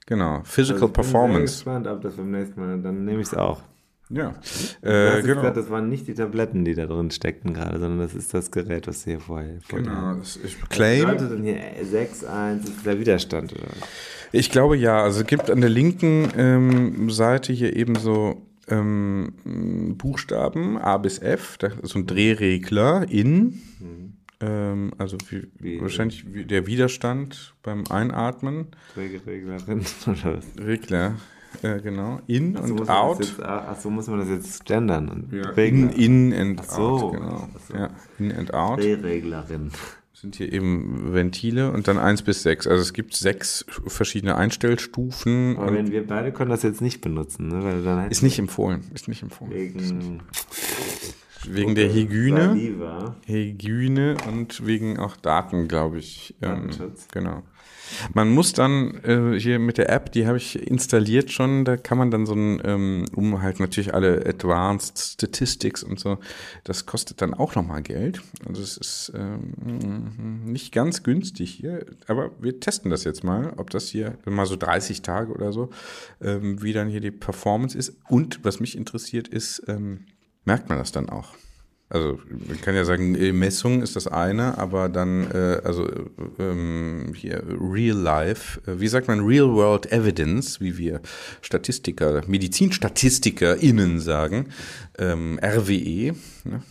Genau. 0.07 0.41
Physical 0.45 0.83
Also 0.83 0.87
ich 0.87 0.93
bin 0.93 1.03
sehr 1.05 1.13
Performance. 1.13 1.55
gespannt, 1.55 1.87
ob 1.87 2.03
das 2.03 2.15
beim 2.15 2.31
nächsten 2.33 2.61
Mal, 2.61 2.79
dann 2.81 3.05
nehme 3.05 3.21
ich 3.21 3.29
es 3.29 3.35
auch. 3.35 3.63
Ja. 4.09 4.35
Äh, 4.83 5.21
genau. 5.23 5.35
gesagt, 5.41 5.57
das 5.57 5.69
waren 5.71 5.89
nicht 5.89 6.07
die 6.07 6.15
Tabletten, 6.15 6.65
die 6.65 6.75
da 6.75 6.87
drin 6.87 7.11
steckten 7.11 7.53
gerade, 7.55 7.79
sondern 7.81 7.99
das 7.99 8.15
ist 8.15 8.33
das 8.35 8.51
Gerät, 8.53 8.87
was 8.87 9.03
hier 9.05 9.19
vorher 9.19 9.59
Genau. 9.69 10.15
Das 10.15 10.39
Was 10.43 10.69
Claim. 10.69 11.07
bedeutet 11.09 11.33
denn 11.33 11.43
hier 11.45 11.57
6.1 11.85 12.65
ist 12.65 12.87
der 12.87 13.01
Widerstand, 13.01 13.53
oder? 13.53 13.63
was? 13.81 13.89
Ich 14.33 14.51
glaube 14.51 14.77
ja. 14.77 15.03
Also 15.03 15.21
es 15.23 15.27
gibt 15.27 15.51
an 15.51 15.61
der 15.61 15.71
linken 15.71 16.29
ähm, 16.37 17.11
Seite 17.11 17.53
hier 17.53 17.75
eben 17.75 17.97
so 17.97 18.47
ähm, 18.69 19.33
Buchstaben 19.99 20.79
A 20.79 20.99
bis 20.99 21.19
F. 21.19 21.57
Da 21.59 21.71
so 21.83 21.99
ein 21.99 22.07
Drehregler 22.07 23.07
in. 23.11 23.61
Ähm, 24.41 24.93
also 24.99 25.17
wie, 25.31 25.49
Wie- 25.59 25.81
wahrscheinlich 25.81 26.33
wie 26.33 26.45
der 26.45 26.67
Widerstand 26.67 27.55
beim 27.63 27.85
Einatmen. 27.91 28.69
Trägerreglerin 28.95 29.81
oder 30.07 30.37
was? 30.37 30.45
Regler. 30.65 31.15
Äh, 31.63 31.81
genau. 31.81 32.21
In 32.27 32.57
Ach 32.57 32.67
so, 32.67 32.75
und 32.75 32.89
out. 32.91 33.19
Jetzt, 33.21 33.41
ach 33.43 33.79
so, 33.81 33.91
muss 33.91 34.07
man 34.09 34.19
das 34.21 34.29
jetzt 34.29 34.65
gendern. 34.65 35.09
Und 35.09 35.33
In, 35.59 35.91
in 35.91 36.33
and 36.35 36.61
Ach 36.63 36.71
so. 36.71 36.83
out, 36.83 37.13
genau. 37.15 37.49
Ach 37.55 37.61
so. 37.69 37.75
Ja, 37.75 37.91
in 38.19 38.33
and 38.33 38.55
out 38.55 38.79
Drehreglerin. 38.81 39.71
sind 40.13 40.37
hier 40.37 40.53
eben 40.53 41.13
Ventile 41.13 41.71
und 41.73 41.89
dann 41.89 41.99
eins 41.99 42.23
bis 42.23 42.43
sechs. 42.43 42.67
Also 42.67 42.83
es 42.83 42.93
gibt 42.93 43.15
sechs 43.15 43.65
verschiedene 43.87 44.37
Einstellstufen. 44.37 45.57
Aber 45.59 45.73
wenn 45.75 45.91
wir 45.91 46.07
beide 46.07 46.33
können 46.33 46.51
das 46.51 46.63
jetzt 46.63 46.81
nicht 46.81 47.01
benutzen, 47.01 47.49
ne? 47.49 47.63
Weil 47.65 47.83
dann 47.83 48.11
ist 48.11 48.23
nicht 48.23 48.39
empfohlen. 48.39 48.83
Ist 48.95 49.09
nicht 49.09 49.23
empfohlen. 49.23 49.53
wegen 49.53 50.21
wegen 51.49 51.75
der 51.75 51.93
Hygiene. 51.93 52.41
Saliva. 52.49 53.17
Hygiene 53.27 54.17
und 54.29 54.67
wegen 54.67 54.99
auch 54.99 55.17
Daten, 55.17 55.69
glaube 55.69 55.99
ich. 55.99 56.35
Ähm, 56.43 56.69
Datenschutz. 56.71 57.09
genau. 57.13 57.43
Man 58.13 58.31
muss 58.31 58.53
dann 58.53 59.01
äh, 59.05 59.39
hier 59.39 59.59
mit 59.59 59.79
der 59.79 59.91
App, 59.91 60.13
die 60.13 60.27
habe 60.27 60.37
ich 60.37 60.67
installiert 60.67 61.31
schon, 61.31 61.65
da 61.65 61.77
kann 61.77 61.99
man 61.99 62.11
dann 62.11 62.27
so 62.27 62.35
ein, 62.35 62.61
ähm, 62.65 63.05
um 63.15 63.43
halt 63.43 63.61
natürlich 63.61 63.95
alle 63.95 64.25
Advanced 64.27 64.99
Statistics 64.99 65.83
und 65.83 66.01
so, 66.01 66.19
das 66.65 66.87
kostet 66.87 67.21
dann 67.21 67.35
auch 67.35 67.55
nochmal 67.55 67.83
Geld. 67.83 68.21
Also 68.47 68.63
es 68.63 68.77
ist 68.77 69.13
ähm, 69.15 70.45
nicht 70.45 70.73
ganz 70.73 71.03
günstig 71.03 71.51
hier, 71.51 71.87
aber 72.07 72.31
wir 72.41 72.61
testen 72.61 72.91
das 72.91 73.05
jetzt 73.05 73.25
mal, 73.25 73.53
ob 73.57 73.71
das 73.71 73.89
hier 73.89 74.19
mal 74.25 74.47
so 74.47 74.57
30 74.57 75.03
Tage 75.03 75.33
oder 75.33 75.53
so, 75.53 75.71
ähm, 76.21 76.63
wie 76.63 76.73
dann 76.73 76.89
hier 76.89 77.01
die 77.01 77.11
Performance 77.11 77.77
ist. 77.77 77.97
Und 78.09 78.45
was 78.45 78.61
mich 78.61 78.77
interessiert 78.77 79.29
ist, 79.29 79.63
ähm, 79.69 80.07
merkt 80.45 80.69
man 80.69 80.79
das 80.79 80.93
dann 80.93 81.09
auch? 81.09 81.35
Also 81.89 82.19
man 82.29 82.61
kann 82.63 82.75
ja 82.75 82.85
sagen, 82.85 83.15
äh, 83.15 83.33
Messung 83.33 83.81
ist 83.81 83.95
das 83.95 84.09
eine, 84.09 84.59
aber 84.59 84.89
dann 84.89 85.31
äh, 85.31 85.61
also 85.63 85.89
äh, 85.89 86.03
ähm, 86.39 87.13
hier 87.15 87.45
Real 87.47 87.97
Life, 87.97 88.61
äh, 88.67 88.81
wie 88.81 88.89
sagt 88.89 89.07
man 89.07 89.21
Real 89.21 89.53
World 89.53 89.93
Evidence, 89.93 90.61
wie 90.61 90.79
wir 90.79 91.01
Statistiker, 91.43 92.23
MedizinstatistikerInnen 92.27 94.01
sagen, 94.01 94.49
ähm, 94.99 95.39
RWE. 95.41 96.17
Ne? 96.45 96.63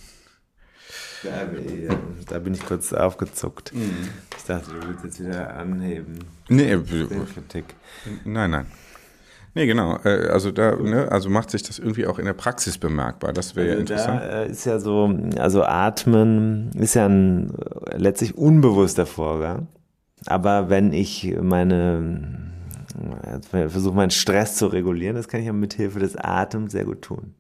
Ja, 1.23 1.49
ja, 1.87 1.99
da 2.27 2.39
bin 2.39 2.53
ich 2.53 2.65
kurz 2.65 2.91
aufgezuckt. 2.91 3.71
Ich 4.37 4.43
dachte, 4.43 4.71
du 4.71 4.87
willst 4.87 5.03
jetzt 5.05 5.19
wieder 5.21 5.55
anheben. 5.55 6.19
Nee, 6.49 6.73
äh, 6.73 6.77
Kritik. 7.33 7.65
nein, 8.25 8.51
nein. 8.51 8.65
Nee, 9.55 9.67
genau. 9.67 9.97
Äh, 10.03 10.27
also 10.27 10.51
da, 10.51 10.75
ne, 10.75 11.09
also 11.11 11.29
macht 11.29 11.49
sich 11.49 11.63
das 11.63 11.79
irgendwie 11.79 12.05
auch 12.05 12.19
in 12.19 12.25
der 12.25 12.33
Praxis 12.33 12.77
bemerkbar. 12.77 13.31
Das 13.31 13.55
wäre 13.55 13.67
ja 13.67 13.71
Also 13.73 13.81
interessant. 13.81 14.21
da 14.21 14.43
äh, 14.43 14.51
ist 14.51 14.65
ja 14.65 14.79
so, 14.79 15.17
also 15.37 15.63
Atmen 15.63 16.71
ist 16.73 16.93
ja 16.93 17.07
ein 17.07 17.53
äh, 17.89 17.97
letztlich 17.97 18.37
unbewusster 18.37 19.05
Vorgang. 19.05 19.67
Aber 20.27 20.69
wenn 20.69 20.91
ich 20.91 21.35
meine, 21.41 22.51
versuche 23.49 23.95
meinen 23.95 24.11
Stress 24.11 24.57
zu 24.57 24.67
regulieren, 24.67 25.15
das 25.15 25.27
kann 25.27 25.39
ich 25.39 25.45
ja 25.45 25.53
mit 25.53 25.73
Hilfe 25.73 25.99
des 25.99 26.17
Atems 26.17 26.73
sehr 26.73 26.85
gut 26.85 27.01
tun. 27.01 27.35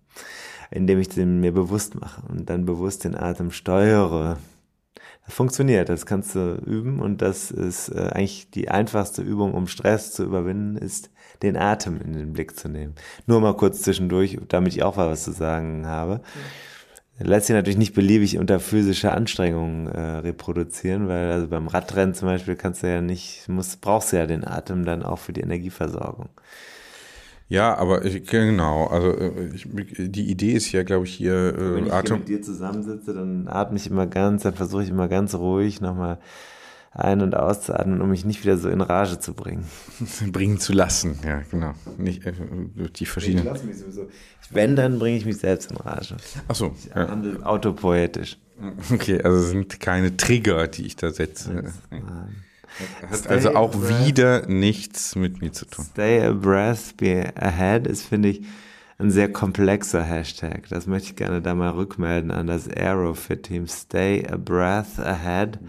Indem 0.71 0.99
ich 0.99 1.09
den 1.09 1.41
mir 1.41 1.51
bewusst 1.51 1.99
mache 1.99 2.21
und 2.29 2.49
dann 2.49 2.65
bewusst 2.65 3.03
den 3.03 3.15
Atem 3.15 3.51
steuere. 3.51 4.37
Das 5.25 5.33
funktioniert, 5.33 5.89
das 5.89 6.05
kannst 6.05 6.35
du 6.35 6.55
üben 6.65 6.99
und 6.99 7.21
das 7.21 7.49
ist 7.51 7.95
eigentlich 7.95 8.51
die 8.51 8.69
einfachste 8.69 9.21
Übung, 9.21 9.53
um 9.53 9.67
Stress 9.67 10.11
zu 10.11 10.23
überwinden, 10.23 10.77
ist 10.77 11.09
den 11.41 11.57
Atem 11.57 12.01
in 12.01 12.13
den 12.13 12.33
Blick 12.33 12.57
zu 12.57 12.69
nehmen. 12.69 12.95
Nur 13.25 13.41
mal 13.41 13.55
kurz 13.55 13.81
zwischendurch, 13.81 14.39
damit 14.47 14.73
ich 14.73 14.83
auch 14.83 14.97
mal 14.97 15.09
was 15.09 15.23
zu 15.23 15.31
sagen 15.31 15.85
habe. 15.85 16.21
Lässt 17.17 17.47
sich 17.47 17.53
natürlich 17.53 17.77
nicht 17.77 17.93
beliebig 17.93 18.37
unter 18.37 18.59
physischer 18.59 19.13
Anstrengung 19.13 19.87
äh, 19.87 20.17
reproduzieren, 20.17 21.07
weil 21.07 21.31
also 21.31 21.47
beim 21.47 21.67
Radrennen 21.67 22.13
zum 22.13 22.27
Beispiel 22.27 22.57
kannst 22.57 22.83
du 22.83 22.87
ja 22.87 22.99
nicht, 22.99 23.47
musst, 23.47 23.79
brauchst 23.79 24.11
du 24.11 24.17
ja 24.17 24.25
den 24.25 24.45
Atem 24.45 24.83
dann 24.83 25.01
auch 25.01 25.19
für 25.19 25.31
die 25.31 25.39
Energieversorgung. 25.39 26.27
Ja, 27.47 27.75
aber 27.75 28.03
ich, 28.03 28.25
genau. 28.25 28.87
Also 28.87 29.17
äh, 29.17 29.49
ich, 29.53 29.67
die 29.97 30.29
Idee 30.29 30.53
ist 30.53 30.71
ja, 30.71 30.83
glaube 30.83 31.05
ich, 31.05 31.13
hier 31.13 31.53
Wenn 31.55 31.85
äh, 31.85 31.87
ich 31.87 31.93
Atem. 31.93 32.07
hier 32.07 32.17
mit 32.17 32.27
dir 32.27 32.41
zusammensitze, 32.41 33.13
dann 33.13 33.47
atme 33.47 33.77
ich 33.77 33.87
immer 33.87 34.07
ganz, 34.07 34.43
dann 34.43 34.55
versuche 34.55 34.83
ich 34.83 34.89
immer 34.89 35.07
ganz 35.07 35.35
ruhig 35.35 35.79
nochmal 35.79 36.17
ein- 36.95 37.21
und 37.21 37.35
auszuatmen, 37.35 38.01
um 38.01 38.09
mich 38.09 38.25
nicht 38.25 38.43
wieder 38.43 38.57
so 38.57 38.69
in 38.69 38.81
Rage 38.81 39.19
zu 39.19 39.33
bringen. 39.33 39.65
bringen 40.31 40.59
zu 40.59 40.73
lassen. 40.73 41.19
Ja, 41.23 41.41
genau. 41.51 41.73
Nicht 41.97 42.25
äh, 42.25 42.33
die 42.95 43.05
verschiedenen. 43.05 43.45
lasse 43.45 43.65
mich 43.65 43.77
sowieso. 43.77 44.07
Wenn, 44.49 44.75
dann 44.75 44.97
bringe 44.99 45.17
ich 45.17 45.25
mich 45.25 45.37
selbst 45.37 45.71
in 45.71 45.77
Rage. 45.77 46.15
Ach 46.47 46.55
so. 46.55 46.73
Ich 46.77 46.85
Ja. 46.95 47.07
handle 47.09 47.45
autopoetisch. 47.45 48.37
Okay, 48.93 49.21
also 49.21 49.37
es 49.39 49.49
sind 49.49 49.79
keine 49.81 50.15
Trigger, 50.15 50.67
die 50.67 50.85
ich 50.85 50.95
da 50.95 51.09
setze. 51.11 51.73
Hat 53.09 53.27
also 53.27 53.49
Stay 53.49 53.55
auch 53.57 53.71
breath. 53.71 54.05
wieder 54.07 54.47
nichts 54.47 55.15
mit 55.15 55.41
mir 55.41 55.51
zu 55.51 55.65
tun. 55.65 55.85
Stay 55.91 56.21
a 56.25 56.31
breath, 56.31 56.95
be 56.97 57.31
ahead 57.35 57.87
ist, 57.87 58.03
finde 58.03 58.29
ich, 58.29 58.43
ein 58.97 59.11
sehr 59.11 59.31
komplexer 59.31 60.03
Hashtag. 60.03 60.67
Das 60.69 60.85
möchte 60.87 61.09
ich 61.09 61.15
gerne 61.17 61.41
da 61.41 61.53
mal 61.55 61.71
rückmelden 61.71 62.31
an 62.31 62.47
das 62.47 62.69
Aerofit-Team. 62.69 63.67
Stay 63.67 64.25
a 64.29 64.37
breath 64.37 64.99
ahead. 64.99 65.59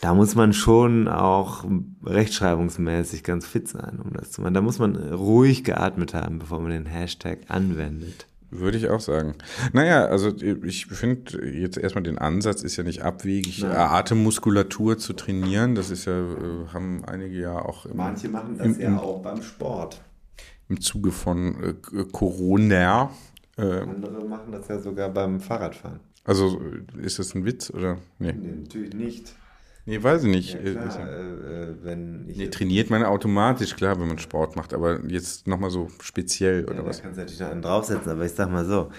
Da 0.00 0.14
muss 0.14 0.34
man 0.36 0.52
schon 0.52 1.08
auch 1.08 1.64
rechtschreibungsmäßig 2.04 3.24
ganz 3.24 3.46
fit 3.46 3.68
sein, 3.68 3.98
um 4.02 4.12
das 4.12 4.30
zu 4.30 4.40
machen. 4.42 4.54
Da 4.54 4.60
muss 4.60 4.78
man 4.78 4.94
ruhig 4.96 5.64
geatmet 5.64 6.14
haben, 6.14 6.38
bevor 6.38 6.60
man 6.60 6.70
den 6.70 6.86
Hashtag 6.86 7.38
anwendet. 7.48 8.26
Würde 8.50 8.78
ich 8.78 8.88
auch 8.88 9.00
sagen. 9.00 9.34
Naja, 9.72 10.06
also 10.06 10.34
ich 10.40 10.86
finde 10.86 11.44
jetzt 11.46 11.76
erstmal 11.76 12.04
den 12.04 12.16
Ansatz 12.16 12.62
ist 12.62 12.76
ja 12.76 12.84
nicht 12.84 13.02
abwegig, 13.02 13.60
Nein. 13.62 13.72
Atemmuskulatur 13.76 14.96
zu 14.98 15.12
trainieren. 15.12 15.74
Das 15.74 15.90
ist 15.90 16.06
ja, 16.06 16.18
äh, 16.18 16.68
haben 16.72 17.04
einige 17.04 17.38
ja 17.40 17.58
auch 17.58 17.84
im, 17.84 17.96
Manche 17.96 18.28
machen 18.28 18.56
das 18.56 18.68
Im- 18.68 18.80
ja 18.80 18.98
auch 19.00 19.20
beim 19.20 19.42
Sport. 19.42 20.00
im 20.68 20.80
Zuge 20.80 21.10
von 21.10 21.62
äh, 21.92 22.04
Corona. 22.10 23.10
Äh, 23.58 23.80
Andere 23.80 24.24
machen 24.26 24.52
das 24.52 24.68
ja 24.68 24.78
sogar 24.78 25.10
beim 25.10 25.40
Fahrradfahren. 25.40 26.00
also 26.24 26.58
ist 27.02 27.18
das 27.18 27.34
ein 27.34 27.44
Witz 27.44 27.70
oder? 27.70 27.98
Nee, 28.18 28.32
Nee, 28.32 28.52
natürlich 28.62 28.94
nicht. 28.94 29.34
Nee 29.88 30.02
weiß 30.02 30.24
ich 30.24 30.30
nicht. 30.30 30.54
Ja, 30.54 30.60
klar, 30.60 31.08
äh, 31.08 31.62
äh, 31.62 31.74
wenn 31.82 32.28
ich 32.28 32.36
Nee, 32.36 32.48
trainiert 32.48 32.90
man 32.90 33.02
automatisch, 33.04 33.74
klar, 33.74 33.98
wenn 34.00 34.08
man 34.08 34.18
Sport 34.18 34.54
macht, 34.56 34.72
aber 34.74 35.00
jetzt 35.06 35.46
nochmal 35.46 35.70
so 35.70 35.88
speziell 36.00 36.64
oder 36.64 36.74
Ja, 36.74 36.80
da 36.82 36.86
was? 36.86 37.02
kannst 37.02 37.16
du 37.16 37.20
natürlich 37.22 37.40
noch 37.40 37.50
einen 37.50 37.62
draufsetzen, 37.62 38.12
aber 38.12 38.24
ich 38.24 38.32
sag 38.32 38.50
mal 38.50 38.64
so, 38.64 38.90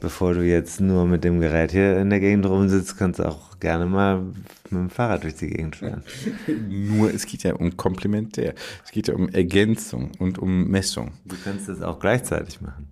bevor 0.00 0.34
du 0.34 0.42
jetzt 0.44 0.80
nur 0.80 1.06
mit 1.06 1.22
dem 1.24 1.40
Gerät 1.40 1.70
hier 1.72 1.96
in 1.98 2.10
der 2.10 2.20
Gegend 2.20 2.44
rumsitzt, 2.46 2.98
kannst 2.98 3.20
du 3.20 3.24
auch 3.24 3.58
gerne 3.60 3.86
mal 3.86 4.20
mit 4.20 4.72
dem 4.72 4.90
Fahrrad 4.90 5.22
durch 5.22 5.36
die 5.36 5.48
Gegend 5.48 5.76
fahren. 5.76 6.02
Nur, 6.68 7.14
es 7.14 7.26
geht 7.26 7.44
ja 7.44 7.54
um 7.54 7.76
Komplementär. 7.76 8.54
Es 8.84 8.90
geht 8.90 9.06
ja 9.08 9.14
um 9.14 9.28
Ergänzung 9.28 10.10
und 10.18 10.38
um 10.38 10.66
Messung. 10.68 11.12
Du 11.24 11.36
kannst 11.44 11.68
das 11.68 11.80
auch 11.82 12.00
gleichzeitig 12.00 12.60
machen. 12.60 12.88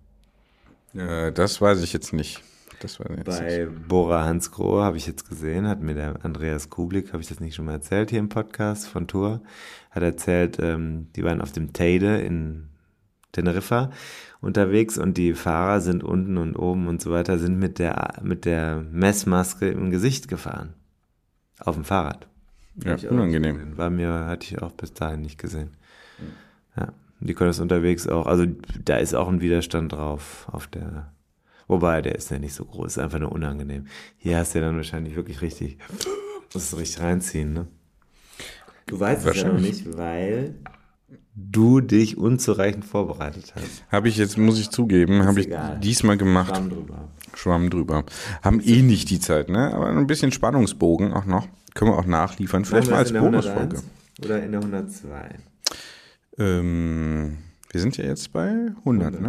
Äh, 0.94 1.32
das 1.32 1.60
weiß 1.60 1.82
ich 1.82 1.92
jetzt 1.92 2.12
nicht. 2.12 2.42
Das 2.80 2.98
ich 2.98 3.16
jetzt. 3.16 3.26
Bei 3.26 3.66
Bora 3.66 4.24
Hans 4.24 4.50
Grohe 4.50 4.82
habe 4.82 4.96
ich 4.96 5.06
jetzt 5.06 5.28
gesehen, 5.28 5.68
hat 5.68 5.82
mir 5.82 5.94
der 5.94 6.24
Andreas 6.24 6.70
Kublik, 6.70 7.12
habe 7.12 7.22
ich 7.22 7.28
das 7.28 7.38
nicht 7.38 7.54
schon 7.54 7.66
mal 7.66 7.72
erzählt 7.72 8.10
hier 8.10 8.18
im 8.18 8.30
Podcast 8.30 8.88
von 8.88 9.06
Tour, 9.06 9.42
hat 9.90 10.02
erzählt, 10.02 10.58
ähm, 10.60 11.08
die 11.14 11.22
waren 11.22 11.42
auf 11.42 11.52
dem 11.52 11.74
Teide 11.74 12.20
in 12.20 12.68
Teneriffa 13.32 13.90
unterwegs 14.40 14.96
und 14.96 15.18
die 15.18 15.34
Fahrer 15.34 15.80
sind 15.80 16.02
unten 16.02 16.38
und 16.38 16.56
oben 16.56 16.88
und 16.88 17.02
so 17.02 17.10
weiter, 17.10 17.38
sind 17.38 17.58
mit 17.58 17.78
der, 17.78 18.14
mit 18.22 18.46
der 18.46 18.82
Messmaske 18.90 19.68
im 19.68 19.90
Gesicht 19.90 20.28
gefahren. 20.28 20.74
Auf 21.58 21.74
dem 21.74 21.84
Fahrrad. 21.84 22.26
Ja, 22.82 22.96
unangenehm. 23.10 23.76
War 23.76 23.90
mir, 23.90 24.26
hatte 24.26 24.46
ich 24.46 24.62
auch 24.62 24.72
bis 24.72 24.94
dahin 24.94 25.20
nicht 25.20 25.38
gesehen. 25.38 25.76
Ja. 26.76 26.94
Die 27.20 27.34
können 27.34 27.50
das 27.50 27.60
unterwegs 27.60 28.06
auch, 28.06 28.26
also 28.26 28.46
da 28.82 28.96
ist 28.96 29.14
auch 29.14 29.28
ein 29.28 29.42
Widerstand 29.42 29.92
drauf 29.92 30.48
auf 30.50 30.66
der, 30.66 31.12
wobei 31.70 32.02
der 32.02 32.16
ist 32.16 32.30
ja 32.30 32.38
nicht 32.38 32.54
so 32.54 32.64
groß, 32.64 32.87
ist 32.92 32.98
einfach 32.98 33.18
nur 33.18 33.33
unangenehm. 33.33 33.87
Hier 34.18 34.38
hast 34.38 34.54
du 34.54 34.59
ja 34.59 34.66
dann 34.66 34.76
wahrscheinlich 34.76 35.16
wirklich 35.16 35.40
richtig, 35.42 35.78
musst 36.52 36.72
du 36.72 36.76
richtig 36.76 37.00
reinziehen, 37.00 37.52
ne? 37.52 37.66
Du 38.87 38.98
weißt 38.98 39.24
es 39.24 39.37
ja 39.37 39.44
noch 39.44 39.52
Wahrscheinlich. 39.54 39.85
nicht, 39.85 39.96
weil 39.96 40.56
du 41.35 41.80
dich 41.80 42.18
unzureichend 42.18 42.85
vorbereitet 42.85 43.54
hast. 43.54 43.85
Habe 43.90 44.09
ich 44.09 44.16
jetzt, 44.16 44.37
muss 44.37 44.59
ich 44.59 44.70
zugeben, 44.70 45.24
habe 45.24 45.40
ich 45.40 45.46
egal. 45.46 45.78
diesmal 45.78 46.16
gemacht. 46.16 46.56
Schwamm 46.56 46.70
drüber. 46.70 47.09
Schwamm 47.35 47.70
drüber. 47.70 48.04
Haben 48.42 48.61
eh 48.61 48.83
nicht 48.83 49.09
die 49.11 49.20
Zeit, 49.20 49.48
ne? 49.48 49.72
Aber 49.72 49.87
ein 49.87 50.06
bisschen 50.09 50.33
Spannungsbogen 50.33 51.12
auch 51.12 51.24
noch. 51.26 51.46
Können 51.74 51.92
wir 51.92 51.98
auch 51.98 52.06
nachliefern. 52.06 52.64
Vielleicht 52.64 52.90
mal 52.90 52.96
als 52.96 53.12
Bonusfolge. 53.12 53.76
in 54.16 54.22
der 54.22 54.24
101 54.24 54.24
Oder 54.24 54.42
in 54.42 54.52
der 54.52 54.61
102. 54.61 55.38
Ähm, 56.38 57.38
wir 57.70 57.80
sind 57.80 57.96
ja 57.96 58.04
jetzt 58.04 58.33
bei 58.33 58.72
100, 58.78 59.20
ne? 59.20 59.28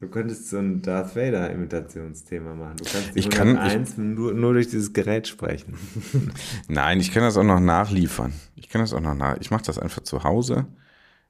Du 0.00 0.08
könntest 0.08 0.48
so 0.48 0.56
ein 0.56 0.80
Darth 0.80 1.14
Vader 1.14 1.50
Imitationsthema 1.50 2.54
machen. 2.54 2.76
Du 2.78 2.84
kannst 2.84 3.14
die 3.14 3.18
Ich 3.18 3.28
kann- 3.28 3.58
101 3.58 3.98
nur, 3.98 4.32
nur 4.32 4.54
durch 4.54 4.68
dieses 4.68 4.94
Gerät 4.94 5.28
sprechen. 5.28 5.74
Nein, 6.68 7.00
ich 7.00 7.12
kann 7.12 7.22
das 7.22 7.36
auch 7.36 7.44
noch 7.44 7.60
nachliefern. 7.60 8.32
Ich 8.56 8.70
kann 8.70 8.80
das 8.80 8.94
auch 8.94 9.00
noch 9.00 9.14
nach. 9.14 9.36
Ich 9.40 9.50
mache 9.50 9.62
das 9.64 9.78
einfach 9.78 10.02
zu 10.02 10.24
Hause. 10.24 10.66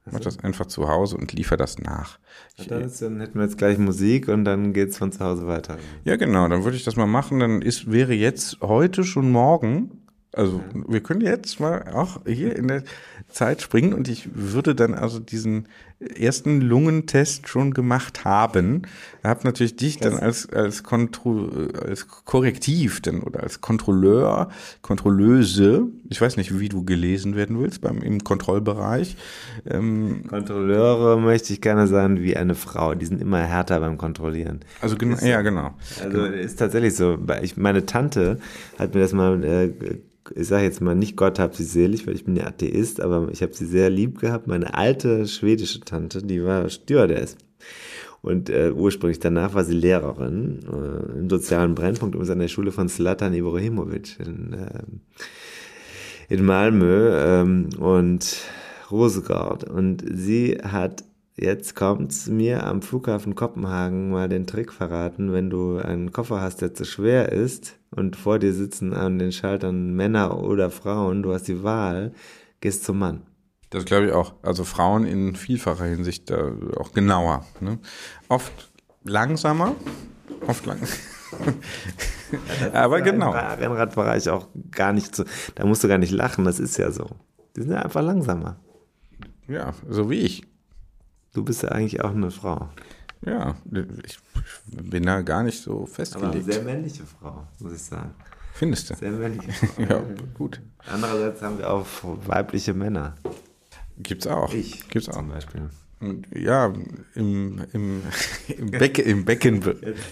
Ich 0.07 0.13
mache 0.13 0.23
das 0.23 0.39
einfach 0.39 0.67
zu 0.67 0.89
Hause 0.89 1.17
und 1.17 1.33
liefere 1.33 1.57
das 1.57 1.79
nach. 1.79 2.19
Ich, 2.57 2.63
Und 2.63 2.71
dann, 2.71 2.83
ist, 2.83 3.03
dann 3.03 3.21
hätten 3.21 3.35
wir 3.39 3.45
jetzt 3.45 3.59
gleich 3.59 3.77
Musik 3.77 4.29
und 4.29 4.45
dann 4.45 4.73
geht's 4.73 4.97
von 4.97 5.11
zu 5.13 5.19
Hause 5.21 5.47
weiter. 5.49 5.77
ja, 6.05 6.15
genau, 6.17 6.47
dann 6.49 6.63
würde 6.65 6.77
ich 6.77 6.85
das 6.85 6.95
mal 6.97 7.07
machen. 7.07 7.41
Dann 7.41 7.63
ist, 7.63 7.91
wäre 7.91 8.15
jetzt 8.15 8.59
heute 8.61 9.03
schon 9.05 9.31
morgen. 9.33 9.91
Also, 10.33 10.63
wir 10.87 11.01
können 11.03 11.23
jetzt 11.23 11.59
mal 11.59 11.89
auch 11.93 12.21
hier 12.25 12.55
in 12.55 12.69
der 12.69 12.85
Zeit 13.29 13.63
springen 13.63 13.93
und 13.93 14.09
ich 14.09 14.29
würde 14.33 14.77
dann 14.77 14.95
also 14.95 15.19
diesen 15.19 15.67
ersten 16.01 16.63
Lungentest 16.63 17.49
schon 17.49 17.75
gemacht 17.75 18.25
haben. 18.25 18.83
Habe 19.23 19.41
natürlich 19.45 19.77
dich 19.77 19.99
dann 19.99 20.15
als, 20.15 20.49
als, 20.49 20.83
Kontro, 20.83 21.49
als 21.87 22.09
Korrektiv 22.09 23.03
dann 23.03 23.21
oder 23.21 23.43
als 23.43 23.61
Kontrolleur, 23.61 24.49
Kontrolleuse, 24.81 25.89
ich 26.09 26.21
weiß 26.21 26.39
nicht, 26.39 26.59
wie 26.59 26.71
du 26.71 26.85
gelesen 26.85 27.37
werden 27.37 27.61
willst 27.61 27.83
beim, 27.83 27.99
im 27.99 28.25
Kontrollbereich. 28.25 29.17
Ähm, 29.67 30.25
Kontrolleure 30.27 31.21
möchte 31.21 31.53
ich 31.53 31.61
gerne 31.61 31.87
sein 31.87 32.23
wie 32.23 32.37
eine 32.37 32.55
Frau. 32.55 32.95
Die 32.95 33.07
sind 33.07 33.21
immer 33.21 33.41
härter 33.41 33.81
beim 33.81 33.99
Kontrollieren. 33.99 34.61
Also 34.81 34.97
genau, 34.97 35.19
ja, 35.23 35.43
genau. 35.43 35.75
Also 36.03 36.25
ist 36.25 36.59
tatsächlich 36.59 36.95
so. 36.95 37.19
Ich, 37.43 37.59
meine 37.59 37.85
Tante 37.85 38.39
hat 38.79 38.95
mir 38.95 39.03
das 39.03 39.13
mal 39.13 39.45
äh, 39.45 39.71
ich 40.35 40.49
sage 40.49 40.65
jetzt 40.65 40.81
mal 40.81 40.95
nicht 40.95 41.17
Gott 41.17 41.39
hab 41.39 41.55
sie 41.55 41.65
selig, 41.65 42.07
weil 42.07 42.15
ich 42.15 42.25
bin 42.25 42.37
ja 42.37 42.47
Atheist, 42.47 43.01
aber 43.01 43.29
ich 43.33 43.43
habe 43.43 43.55
sie 43.55 43.67
sehr 43.67 43.91
lieb 43.91 44.21
gehabt. 44.21 44.47
Meine 44.47 44.75
alte 44.75 45.27
schwedische 45.27 45.81
Tante, 45.91 46.23
die 46.23 46.45
war 46.45 46.69
Stewardess. 46.69 47.37
Und 48.23 48.51
äh, 48.51 48.71
ursprünglich 48.71 49.19
danach 49.19 49.55
war 49.55 49.65
sie 49.65 49.75
Lehrerin 49.75 50.61
äh, 50.71 51.19
im 51.19 51.31
sozialen 51.31 51.75
Brennpunkt 51.75 52.15
übrigens 52.15 52.31
an 52.31 52.39
der 52.39 52.49
Schule 52.49 52.71
von 52.71 52.89
Slatan 52.89 53.35
Ibrahimovic 53.35 54.19
in, 54.21 54.53
äh, 54.53 54.83
in 56.29 56.45
Malmö 56.45 57.11
ähm, 57.15 57.71
und 57.79 58.37
Rosegard. 58.91 59.65
Und 59.65 60.05
sie 60.07 60.59
hat 60.63 61.05
Jetzt 61.43 61.75
kommt's 61.75 62.27
mir 62.29 62.67
am 62.67 62.83
Flughafen 62.83 63.35
Kopenhagen 63.35 64.11
mal 64.11 64.29
den 64.29 64.47
Trick 64.47 64.75
verraten, 64.75 65.33
wenn 65.33 65.49
du 65.49 65.79
einen 65.79 66.13
Koffer 66.13 66.43
hast, 66.43 66.61
der 66.61 66.75
zu 66.75 66.85
schwer 66.85 67.33
ist 67.33 67.79
und 67.91 68.15
vor 68.15 68.39
dir 68.39 68.53
sitzen 68.53 68.93
an 68.93 69.19
den 69.19 69.33
Schaltern 69.33 69.95
Männer 69.95 70.39
oder 70.39 70.69
Frauen, 70.69 71.23
du 71.23 71.33
hast 71.33 71.49
die 71.49 71.63
Wahl, 71.63 72.13
gehst 72.61 72.85
zum 72.85 72.99
Mann. 72.99 73.23
Das 73.71 73.85
glaube 73.85 74.07
ich 74.07 74.13
auch. 74.13 74.35
Also 74.43 74.65
Frauen 74.65 75.05
in 75.05 75.37
vielfacher 75.37 75.85
Hinsicht 75.85 76.31
da 76.31 76.53
auch 76.77 76.93
genauer. 76.93 77.47
Ne? 77.61 77.79
Oft 78.29 78.71
langsamer, 79.05 79.75
oft 80.47 80.67
lang. 80.67 80.79
Ja, 82.73 82.85
Aber 82.85 83.01
genau. 83.03 83.33
Im 83.33 83.73
Rennradbereich 83.73 84.29
auch 84.31 84.47
gar 84.71 84.93
nicht 84.93 85.15
so, 85.17 85.25
da 85.57 85.65
musst 85.65 85.83
du 85.83 85.89
gar 85.89 85.99
nicht 85.99 86.13
lachen, 86.13 86.45
das 86.45 86.61
ist 86.61 86.77
ja 86.77 86.91
so. 86.93 87.09
Die 87.57 87.63
sind 87.63 87.73
ja 87.73 87.83
einfach 87.83 88.03
langsamer. 88.03 88.57
Ja, 89.49 89.75
so 89.89 90.11
wie 90.11 90.21
ich. 90.21 90.45
Du 91.35 91.45
bist 91.45 91.63
ja 91.63 91.71
eigentlich 91.71 92.03
auch 92.03 92.11
eine 92.11 92.31
Frau. 92.31 92.69
Ja, 93.25 93.57
ich 94.05 94.19
bin 94.71 95.05
da 95.05 95.23
gar 95.23 95.43
nicht 95.43 95.61
so 95.63 95.87
festgelegt. 95.87 96.29
Aber 96.29 96.35
eine 96.35 96.53
sehr 96.53 96.63
männliche 96.63 97.03
Frau, 97.05 97.47
muss 97.59 97.73
ich 97.73 97.83
sagen. 97.83 98.15
Findest 98.55 98.91
du? 98.91 98.95
Sehr 98.95 99.11
männliche 99.11 99.53
Frau. 99.53 99.83
ja, 99.83 100.03
gut. 100.35 100.61
Andererseits 100.93 101.43
haben 101.43 101.59
wir 101.59 101.71
auch 101.71 101.87
weibliche 102.27 102.75
Männer. 102.75 103.15
Gibt's 104.03 104.27
auch. 104.27 104.53
Ich. 104.53 104.89
Gibt's 104.89 105.09
auch. 105.09 105.15
Zum 105.15 105.29
Beispiel. 105.29 105.71
Ja, 106.35 106.73
im, 107.15 107.61
im, 107.75 108.03
im, 108.57 108.71
Becken, 108.71 109.05
im 109.05 109.25
Becken, 109.27 109.63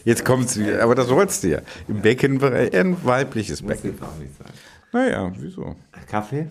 jetzt 0.05 0.23
kommt's 0.23 0.59
wieder, 0.59 0.83
aber 0.83 0.95
das 0.95 1.09
wolltest 1.09 1.45
du 1.45 1.49
ja. 1.49 1.63
Im 1.89 2.03
Beckenbereich, 2.03 2.75
ein 2.75 3.03
weibliches 3.05 3.63
Becken. 3.63 3.93
Muss 3.93 4.03
auch 4.03 4.19
nicht 4.19 4.33
sein. 4.37 4.53
Naja, 4.93 5.33
wieso? 5.39 5.77
Kaffee? 6.07 6.49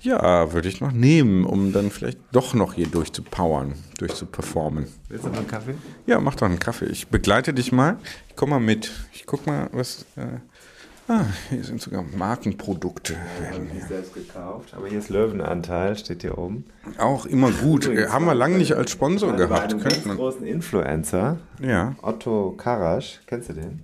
Ja, 0.00 0.52
würde 0.52 0.68
ich 0.68 0.80
noch 0.80 0.92
nehmen, 0.92 1.44
um 1.44 1.72
dann 1.72 1.90
vielleicht 1.90 2.18
doch 2.30 2.54
noch 2.54 2.74
hier 2.74 2.86
durchzupowern, 2.86 3.74
durchzuperformen. 3.98 4.86
Willst 5.08 5.24
du 5.24 5.28
noch 5.28 5.38
einen 5.38 5.48
Kaffee? 5.48 5.74
Ja, 6.06 6.20
mach 6.20 6.36
doch 6.36 6.46
einen 6.46 6.60
Kaffee. 6.60 6.86
Ich 6.86 7.08
begleite 7.08 7.52
dich 7.52 7.72
mal. 7.72 7.98
Ich 8.28 8.36
komm 8.36 8.50
mal 8.50 8.60
mit. 8.60 8.92
Ich 9.12 9.26
guck 9.26 9.46
mal, 9.46 9.68
was. 9.72 10.06
Äh, 10.16 10.38
ah, 11.08 11.24
hier 11.48 11.64
sind 11.64 11.80
sogar 11.80 12.04
Markenprodukte. 12.16 13.14
Ja, 13.14 13.58
ich 13.76 13.84
selbst 13.84 14.14
gekauft. 14.14 14.74
Aber 14.76 14.88
hier 14.88 14.98
ist 14.98 15.08
Löwenanteil, 15.08 15.96
steht 15.96 16.22
hier 16.22 16.38
oben. 16.38 16.64
Auch 16.98 17.26
immer 17.26 17.50
gut. 17.50 17.86
Übrigens, 17.86 18.12
Haben 18.12 18.26
wir 18.26 18.34
lange 18.34 18.58
nicht 18.58 18.74
als 18.74 18.90
Sponsor 18.90 19.32
bei 19.32 19.38
gehabt. 19.38 19.68
Bei 19.68 19.74
einem 19.74 19.80
ganz 19.82 20.04
großen 20.04 20.46
Influencer. 20.46 21.38
Ja. 21.60 21.94
Otto 22.02 22.52
Karasch. 22.56 23.20
Kennst 23.26 23.48
du 23.48 23.54
den? 23.54 23.82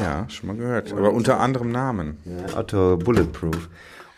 Ja, 0.00 0.28
schon 0.28 0.48
mal 0.48 0.56
gehört. 0.56 0.92
Aber 0.92 1.12
unter 1.12 1.40
anderem 1.40 1.70
Namen. 1.72 2.18
Ja, 2.24 2.58
Otto 2.58 2.96
Bulletproof. 2.96 3.68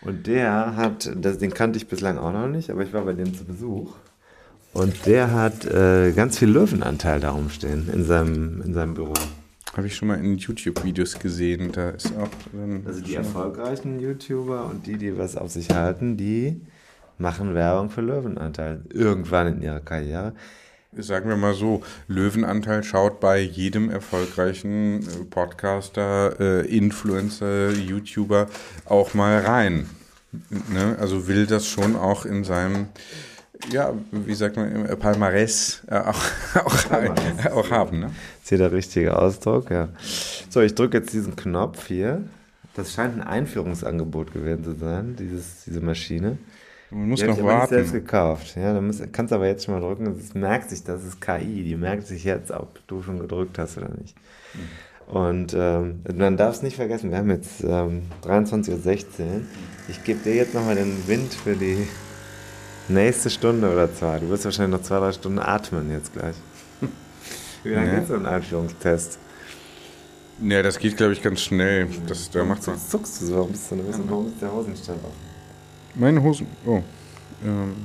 Und 0.01 0.27
der 0.27 0.75
hat, 0.75 1.11
das, 1.15 1.37
den 1.37 1.53
kannte 1.53 1.77
ich 1.77 1.87
bislang 1.87 2.17
auch 2.17 2.33
noch 2.33 2.47
nicht, 2.47 2.69
aber 2.69 2.83
ich 2.83 2.93
war 2.93 3.03
bei 3.03 3.13
dem 3.13 3.33
zu 3.33 3.45
Besuch. 3.45 3.93
Und 4.73 5.05
der 5.05 5.31
hat 5.31 5.65
äh, 5.65 6.11
ganz 6.13 6.39
viel 6.39 6.49
Löwenanteil 6.49 7.19
darum 7.19 7.49
stehen 7.49 7.89
in 7.93 8.03
seinem, 8.03 8.61
in 8.63 8.73
seinem 8.73 8.95
Büro. 8.95 9.13
Habe 9.75 9.87
ich 9.87 9.95
schon 9.95 10.07
mal 10.07 10.19
in 10.19 10.37
YouTube-Videos 10.37 11.19
gesehen. 11.19 11.71
Da 11.71 11.89
ist 11.89 12.13
auch. 12.15 12.29
also 12.85 13.01
die 13.01 13.15
erfolgreichen 13.15 13.99
YouTuber 13.99 14.65
und 14.65 14.85
die, 14.85 14.97
die 14.97 15.17
was 15.17 15.35
auf 15.35 15.51
sich 15.51 15.69
halten, 15.71 16.15
die 16.15 16.61
machen 17.17 17.55
Werbung 17.55 17.89
für 17.89 18.01
Löwenanteil. 18.01 18.81
Irgendwann 18.93 19.47
in 19.47 19.61
ihrer 19.61 19.79
Karriere 19.79 20.33
sagen 20.97 21.29
wir 21.29 21.37
mal 21.37 21.53
so, 21.53 21.81
Löwenanteil 22.07 22.83
schaut 22.83 23.19
bei 23.19 23.39
jedem 23.39 23.89
erfolgreichen 23.89 25.01
äh, 25.01 25.25
Podcaster, 25.29 26.39
äh, 26.39 26.67
Influencer, 26.67 27.71
YouTuber 27.71 28.47
auch 28.85 29.13
mal 29.13 29.39
rein. 29.39 29.89
Ne? 30.69 30.97
Also 30.99 31.27
will 31.27 31.45
das 31.45 31.67
schon 31.67 31.95
auch 31.95 32.25
in 32.25 32.43
seinem, 32.43 32.87
ja, 33.71 33.93
wie 34.11 34.33
sagt 34.33 34.57
man, 34.57 34.87
Palmares 34.99 35.83
äh, 35.87 35.97
auch, 35.97 36.23
auch, 36.65 36.89
Palmares. 36.89 37.51
auch 37.51 37.71
haben. 37.71 37.99
Ne? 37.99 38.11
Ist 38.43 38.49
hier 38.49 38.57
der 38.57 38.73
richtige 38.73 39.17
Ausdruck, 39.17 39.71
ja. 39.71 39.87
So, 40.49 40.59
ich 40.59 40.75
drücke 40.75 40.97
jetzt 40.97 41.13
diesen 41.13 41.35
Knopf 41.35 41.87
hier. 41.87 42.23
Das 42.75 42.93
scheint 42.93 43.15
ein 43.15 43.21
Einführungsangebot 43.21 44.33
gewesen 44.33 44.63
zu 44.65 44.73
sein, 44.73 45.15
dieses, 45.17 45.63
diese 45.65 45.79
Maschine. 45.79 46.37
Man 46.89 47.09
muss 47.09 47.23
noch 47.23 47.41
warten. 47.41 47.63
Ich 47.63 47.69
selbst 47.69 47.93
gekauft. 47.93 48.55
Ja, 48.55 48.73
dann 48.73 48.87
musst, 48.87 49.13
kannst 49.13 49.31
aber 49.31 49.47
jetzt 49.47 49.65
schon 49.65 49.73
mal 49.73 49.81
drücken. 49.81 50.07
Es 50.19 50.33
merkt 50.33 50.69
sich, 50.69 50.83
das 50.83 51.03
ist 51.05 51.21
KI. 51.21 51.63
Die 51.63 51.75
merkt 51.75 52.05
sich 52.05 52.23
jetzt, 52.23 52.51
ob 52.51 52.85
du 52.87 53.01
schon 53.01 53.19
gedrückt 53.19 53.57
hast 53.57 53.77
oder 53.77 53.89
nicht. 53.89 54.15
Mhm. 54.53 55.13
Und 55.13 55.53
ähm, 55.57 56.01
man 56.15 56.37
darf 56.37 56.55
es 56.55 56.61
nicht 56.63 56.75
vergessen, 56.75 57.11
wir 57.11 57.17
haben 57.17 57.29
jetzt 57.29 57.63
ähm, 57.63 58.03
23.16 58.23 59.19
Uhr. 59.19 59.41
Ich 59.87 60.03
gebe 60.03 60.19
dir 60.19 60.35
jetzt 60.35 60.53
nochmal 60.53 60.75
den 60.75 61.07
Wind 61.07 61.33
für 61.33 61.55
die 61.55 61.87
nächste 62.87 63.29
Stunde 63.29 63.71
oder 63.71 63.93
zwei. 63.93 64.19
Du 64.19 64.29
wirst 64.29 64.45
wahrscheinlich 64.45 64.79
noch 64.79 64.85
zwei, 64.85 64.99
drei 64.99 65.11
Stunden 65.11 65.39
atmen 65.39 65.91
jetzt 65.91 66.13
gleich. 66.13 66.35
Wie 67.63 67.69
lange 67.69 67.87
ja. 67.87 67.99
geht 67.99 68.07
so 68.07 68.15
ein 68.15 68.25
Einführungstest? 68.25 69.19
Ja, 70.41 70.63
das 70.63 70.79
geht, 70.79 70.97
glaube 70.97 71.13
ich, 71.13 71.21
ganz 71.21 71.41
schnell. 71.41 71.87
Das, 72.07 72.29
da 72.29 72.43
macht 72.43 72.65
man. 72.67 72.77
Zuckst 72.77 73.21
du 73.21 73.25
so? 73.25 73.35
Warum 73.35 73.51
bist 73.51 73.71
du, 73.71 73.77
warum 74.09 74.27
ist 74.27 74.41
der 74.41 74.51
Hosenstall 74.51 74.95
offen? 74.95 75.33
Meine 75.95 76.21
Hosen. 76.21 76.47
Oh. 76.65 76.81
Ähm, 77.45 77.75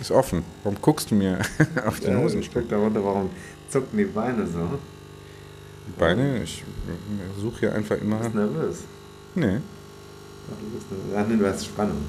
ist 0.00 0.10
offen. 0.10 0.44
Warum 0.64 0.80
guckst 0.80 1.10
du 1.10 1.14
mir 1.14 1.38
auf 1.86 2.00
den 2.00 2.12
ja, 2.12 2.18
Hosen? 2.18 2.40
Ich 2.40 2.52
guck 2.52 2.68
darunter, 2.68 3.04
warum 3.04 3.30
zucken 3.68 3.96
die 3.96 4.04
Beine 4.04 4.46
so? 4.46 4.78
Die 5.86 5.98
Beine? 5.98 6.42
Ich 6.42 6.64
suche 7.40 7.60
hier 7.60 7.74
einfach 7.74 7.96
immer. 7.98 8.16
Du 8.18 8.24
bist 8.24 8.34
nervös. 8.34 8.76
Nee. 9.34 9.58
Ach, 10.50 10.60
du 10.60 10.70
bist 10.70 10.90
nervös. 10.90 11.16
Ach, 11.16 11.28
nee, 11.28 11.36
du 11.36 11.46
hast 11.46 11.64
Spannung. 11.64 12.02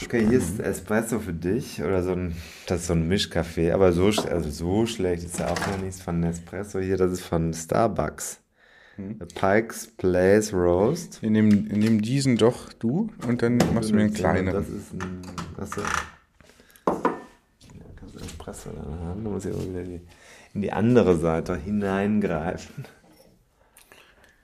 Okay, 0.00 0.24
hier 0.28 0.38
ist 0.38 0.60
Espresso 0.60 1.18
für 1.18 1.32
dich 1.32 1.82
oder 1.82 2.04
so 2.04 2.12
ein, 2.12 2.36
das 2.66 2.82
ist 2.82 2.86
so 2.86 2.92
ein 2.92 3.08
Mischkaffee, 3.08 3.72
aber 3.72 3.92
so, 3.92 4.06
also 4.06 4.48
so 4.48 4.86
schlecht 4.86 5.24
ist 5.24 5.40
ja 5.40 5.48
auch 5.48 5.66
noch 5.66 5.78
nichts 5.80 6.00
von 6.00 6.22
Espresso 6.22 6.78
hier, 6.78 6.96
das 6.96 7.10
ist 7.10 7.22
von 7.22 7.52
Starbucks. 7.52 8.40
Hm. 8.94 9.18
Pikes 9.18 9.88
Place 9.96 10.52
Roast. 10.52 11.20
Wir 11.20 11.30
nehmen, 11.30 11.68
wir 11.68 11.78
nehmen 11.78 12.00
diesen 12.00 12.36
doch 12.36 12.72
du 12.72 13.10
und 13.26 13.42
dann 13.42 13.58
machst 13.74 13.90
du 13.90 13.94
mir 13.94 14.02
einen 14.02 14.14
kleinen. 14.14 14.52
Das 14.52 14.68
ist 14.68 14.92
ein. 14.92 15.20
Achso. 15.56 15.80
Ja, 15.80 16.94
kannst 17.96 18.14
du 18.14 18.20
Espresso 18.20 18.70
dann 18.70 19.00
haben. 19.00 19.24
Du 19.24 19.30
musst 19.30 19.46
ja 19.46 19.52
wieder 19.52 19.82
die, 19.82 20.00
in 20.54 20.62
die 20.62 20.72
andere 20.72 21.16
Seite 21.16 21.56
hineingreifen. 21.56 22.84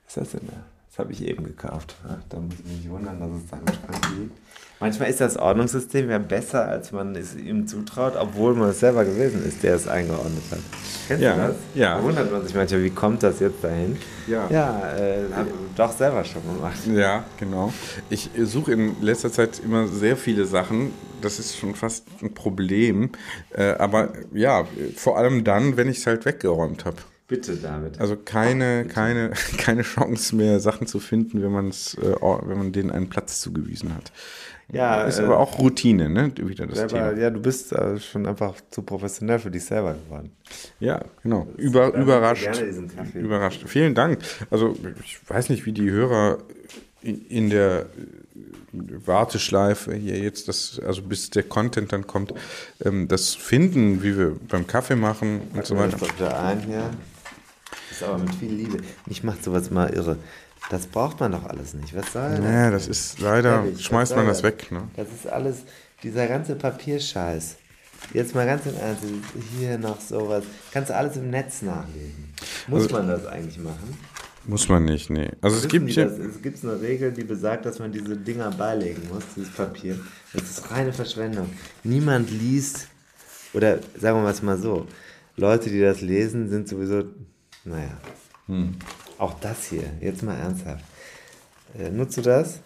Was 0.04 0.16
ist 0.16 0.34
das 0.34 0.40
denn 0.40 0.48
da? 0.48 0.73
Das 0.94 1.00
habe 1.00 1.12
ich 1.12 1.26
eben 1.26 1.42
gekauft. 1.42 1.96
Da 2.28 2.38
muss 2.38 2.54
ich 2.64 2.82
mich 2.84 2.88
wundern, 2.88 3.18
dass 3.18 3.30
es 3.30 3.50
da 3.50 3.56
im 3.56 3.66
Schrank 3.66 4.16
liegt. 4.16 4.38
Manchmal 4.78 5.10
ist 5.10 5.20
das 5.20 5.36
Ordnungssystem 5.36 6.08
ja 6.08 6.18
besser, 6.18 6.68
als 6.68 6.92
man 6.92 7.16
es 7.16 7.34
ihm 7.34 7.66
zutraut, 7.66 8.14
obwohl 8.16 8.54
man 8.54 8.68
es 8.68 8.78
selber 8.78 9.04
gewesen 9.04 9.44
ist, 9.44 9.64
der 9.64 9.74
es 9.74 9.88
eingeordnet 9.88 10.44
hat. 10.52 10.60
Kennst 11.08 11.24
ja, 11.24 11.34
du 11.34 11.40
das? 11.48 11.56
Ja. 11.74 11.96
Da 11.96 12.02
wundert 12.04 12.30
man 12.30 12.44
sich 12.44 12.54
manchmal, 12.54 12.84
wie 12.84 12.90
kommt 12.90 13.24
das 13.24 13.40
jetzt 13.40 13.64
dahin? 13.64 13.96
Ja. 14.28 14.46
Ja, 14.50 14.94
äh, 14.96 15.24
habe 15.34 15.48
doch 15.76 15.90
selber 15.90 16.22
schon 16.22 16.42
gemacht. 16.42 16.78
Ja, 16.86 17.24
genau. 17.40 17.72
Ich 18.08 18.30
suche 18.44 18.74
in 18.74 19.02
letzter 19.02 19.32
Zeit 19.32 19.60
immer 19.64 19.88
sehr 19.88 20.16
viele 20.16 20.44
Sachen. 20.44 20.92
Das 21.20 21.40
ist 21.40 21.56
schon 21.56 21.74
fast 21.74 22.06
ein 22.22 22.34
Problem. 22.34 23.10
Äh, 23.50 23.72
aber 23.78 24.12
ja, 24.32 24.64
vor 24.94 25.18
allem 25.18 25.42
dann, 25.42 25.76
wenn 25.76 25.88
ich 25.88 25.98
es 25.98 26.06
halt 26.06 26.24
weggeräumt 26.24 26.84
habe. 26.84 26.98
Bitte, 27.26 27.56
David. 27.56 28.00
Also 28.00 28.16
keine, 28.16 28.82
Bitte. 28.82 28.94
keine, 28.94 29.30
keine 29.58 29.82
Chance 29.82 30.36
mehr, 30.36 30.60
Sachen 30.60 30.86
zu 30.86 31.00
finden, 31.00 31.42
wenn, 31.42 31.52
man's, 31.52 31.94
äh, 31.94 32.14
wenn 32.20 32.58
man 32.58 32.72
denen 32.72 32.90
einen 32.90 33.08
Platz 33.08 33.40
zugewiesen 33.40 33.94
hat. 33.94 34.12
Ja, 34.72 35.02
ist 35.02 35.18
äh, 35.18 35.22
aber 35.22 35.38
auch 35.38 35.58
Routine, 35.58 36.08
ne? 36.08 36.32
Wieder 36.36 36.66
das 36.66 36.78
selber, 36.78 37.10
Thema. 37.10 37.20
Ja, 37.20 37.30
du 37.30 37.40
bist 37.40 37.72
äh, 37.72 37.98
schon 37.98 38.26
einfach 38.26 38.54
zu 38.70 38.82
professionell 38.82 39.38
für 39.38 39.50
dich 39.50 39.64
selber 39.64 39.94
geworden. 39.94 40.32
Ja, 40.80 41.04
genau. 41.22 41.46
Über, 41.56 41.94
überrascht. 41.94 42.62
Überrascht. 43.14 43.62
Vielen 43.66 43.94
Dank. 43.94 44.18
Also 44.50 44.76
ich 45.04 45.18
weiß 45.28 45.50
nicht, 45.50 45.66
wie 45.66 45.72
die 45.72 45.90
Hörer 45.90 46.38
in 47.02 47.50
der 47.50 47.80
äh, 47.80 49.06
Warteschleife 49.06 49.94
hier 49.94 50.18
jetzt, 50.18 50.48
das, 50.48 50.80
also 50.84 51.02
bis 51.02 51.30
der 51.30 51.42
Content 51.42 51.92
dann 51.92 52.06
kommt, 52.06 52.32
ähm, 52.84 53.08
das 53.08 53.34
finden, 53.34 54.02
wie 54.02 54.16
wir 54.16 54.36
beim 54.48 54.66
Kaffee 54.66 54.96
machen 54.96 55.42
und 55.54 55.66
so 55.66 55.76
weiter. 55.76 55.98
Das 55.98 56.08
da 56.18 56.48
ein 56.48 56.60
hier. 56.60 56.90
Das 58.00 58.02
ist 58.02 58.08
aber 58.14 58.18
mit 58.18 58.34
viel 58.34 58.52
Liebe. 58.52 58.78
Mich 59.06 59.22
macht 59.22 59.44
sowas 59.44 59.70
mal 59.70 59.88
irre. 59.90 60.16
Das 60.70 60.86
braucht 60.86 61.20
man 61.20 61.32
doch 61.32 61.44
alles 61.44 61.74
nicht. 61.74 61.94
Was 61.94 62.12
soll 62.12 62.30
das? 62.30 62.40
Naja, 62.40 62.70
das 62.70 62.88
ist 62.88 63.20
leider, 63.20 63.64
Ehrlich, 63.64 63.84
schmeißt 63.84 64.16
man 64.16 64.26
das 64.26 64.42
weg. 64.42 64.70
Ne? 64.72 64.88
Das 64.96 65.08
ist 65.08 65.26
alles, 65.28 65.58
dieser 66.02 66.26
ganze 66.26 66.56
Papierscheiß. 66.56 67.56
Jetzt 68.12 68.34
mal 68.34 68.46
ganz 68.46 68.66
im 68.66 68.74
Ernst, 68.76 69.02
hier 69.58 69.78
noch 69.78 70.00
sowas. 70.00 70.44
Kannst 70.72 70.90
du 70.90 70.96
alles 70.96 71.16
im 71.16 71.30
Netz 71.30 71.62
nachlesen. 71.62 72.32
Muss 72.66 72.82
Also- 72.84 72.96
man 72.96 73.08
das 73.08 73.26
eigentlich 73.26 73.58
machen? 73.58 73.96
Muss 74.46 74.68
man 74.68 74.84
nicht, 74.84 75.08
nee. 75.08 75.30
Also 75.40 75.56
es 75.56 75.68
gibt 75.68 75.88
hier, 75.88 76.04
das? 76.06 76.18
Es 76.18 76.42
gibt 76.42 76.62
eine 76.64 76.78
Regel, 76.80 77.12
die 77.12 77.24
besagt, 77.24 77.64
dass 77.64 77.78
man 77.78 77.92
diese 77.92 78.14
Dinger 78.16 78.50
beilegen 78.50 79.00
muss, 79.10 79.22
dieses 79.34 79.50
Papier. 79.50 79.98
Das 80.34 80.42
ist 80.42 80.70
reine 80.70 80.92
Verschwendung. 80.92 81.48
Niemand 81.82 82.30
liest, 82.30 82.88
oder 83.54 83.78
sagen 83.98 84.22
wir 84.22 84.28
es 84.28 84.42
mal 84.42 84.58
so, 84.58 84.86
Leute, 85.36 85.70
die 85.70 85.80
das 85.80 86.02
lesen, 86.02 86.50
sind 86.50 86.68
sowieso, 86.68 87.04
naja. 87.64 87.90
Hm. 88.46 88.74
Auch 89.18 89.34
das 89.40 89.68
hier, 89.68 89.84
jetzt 90.00 90.22
mal 90.22 90.34
ernsthaft. 90.36 90.84
Äh, 91.78 91.90
nutzt 91.90 92.16
du 92.16 92.22
das? 92.22 92.60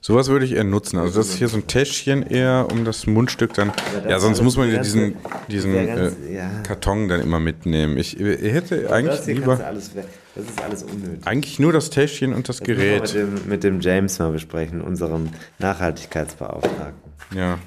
sowas 0.00 0.28
würde 0.28 0.44
ich 0.44 0.52
eher 0.52 0.64
nutzen. 0.64 0.98
Also 0.98 1.20
das 1.20 1.28
ist 1.28 1.34
hier 1.36 1.48
so 1.48 1.58
ein 1.58 1.66
Täschchen 1.66 2.22
eher, 2.22 2.66
um 2.72 2.84
das 2.84 3.06
Mundstück 3.06 3.52
dann, 3.54 3.72
ja, 4.08 4.18
sonst 4.18 4.42
muss 4.42 4.56
man 4.56 4.68
diesen, 4.82 5.16
diesen 5.48 5.74
ganze- 5.74 6.16
äh, 6.28 6.36
ja. 6.36 6.50
Karton 6.62 7.08
dann 7.08 7.20
immer 7.20 7.38
mitnehmen. 7.38 7.96
Ich, 7.98 8.18
ich 8.18 8.52
hätte 8.52 8.90
eigentlich 8.92 9.18
das 9.18 9.26
lieber, 9.26 9.64
alles, 9.64 9.90
das 10.34 10.44
ist 10.44 10.62
alles 10.62 10.82
unnötig. 10.84 11.26
eigentlich 11.26 11.58
nur 11.58 11.72
das 11.72 11.90
Täschchen 11.90 12.32
und 12.32 12.48
das 12.48 12.58
Das 12.58 12.66
Gerät. 12.66 13.02
Mit 13.02 13.14
dem, 13.14 13.48
mit 13.48 13.62
dem 13.64 13.80
James 13.80 14.18
mal 14.18 14.32
besprechen, 14.32 14.80
unserem 14.80 15.28
Nachhaltigkeitsbeauftragten. 15.58 17.12
Ja, 17.34 17.58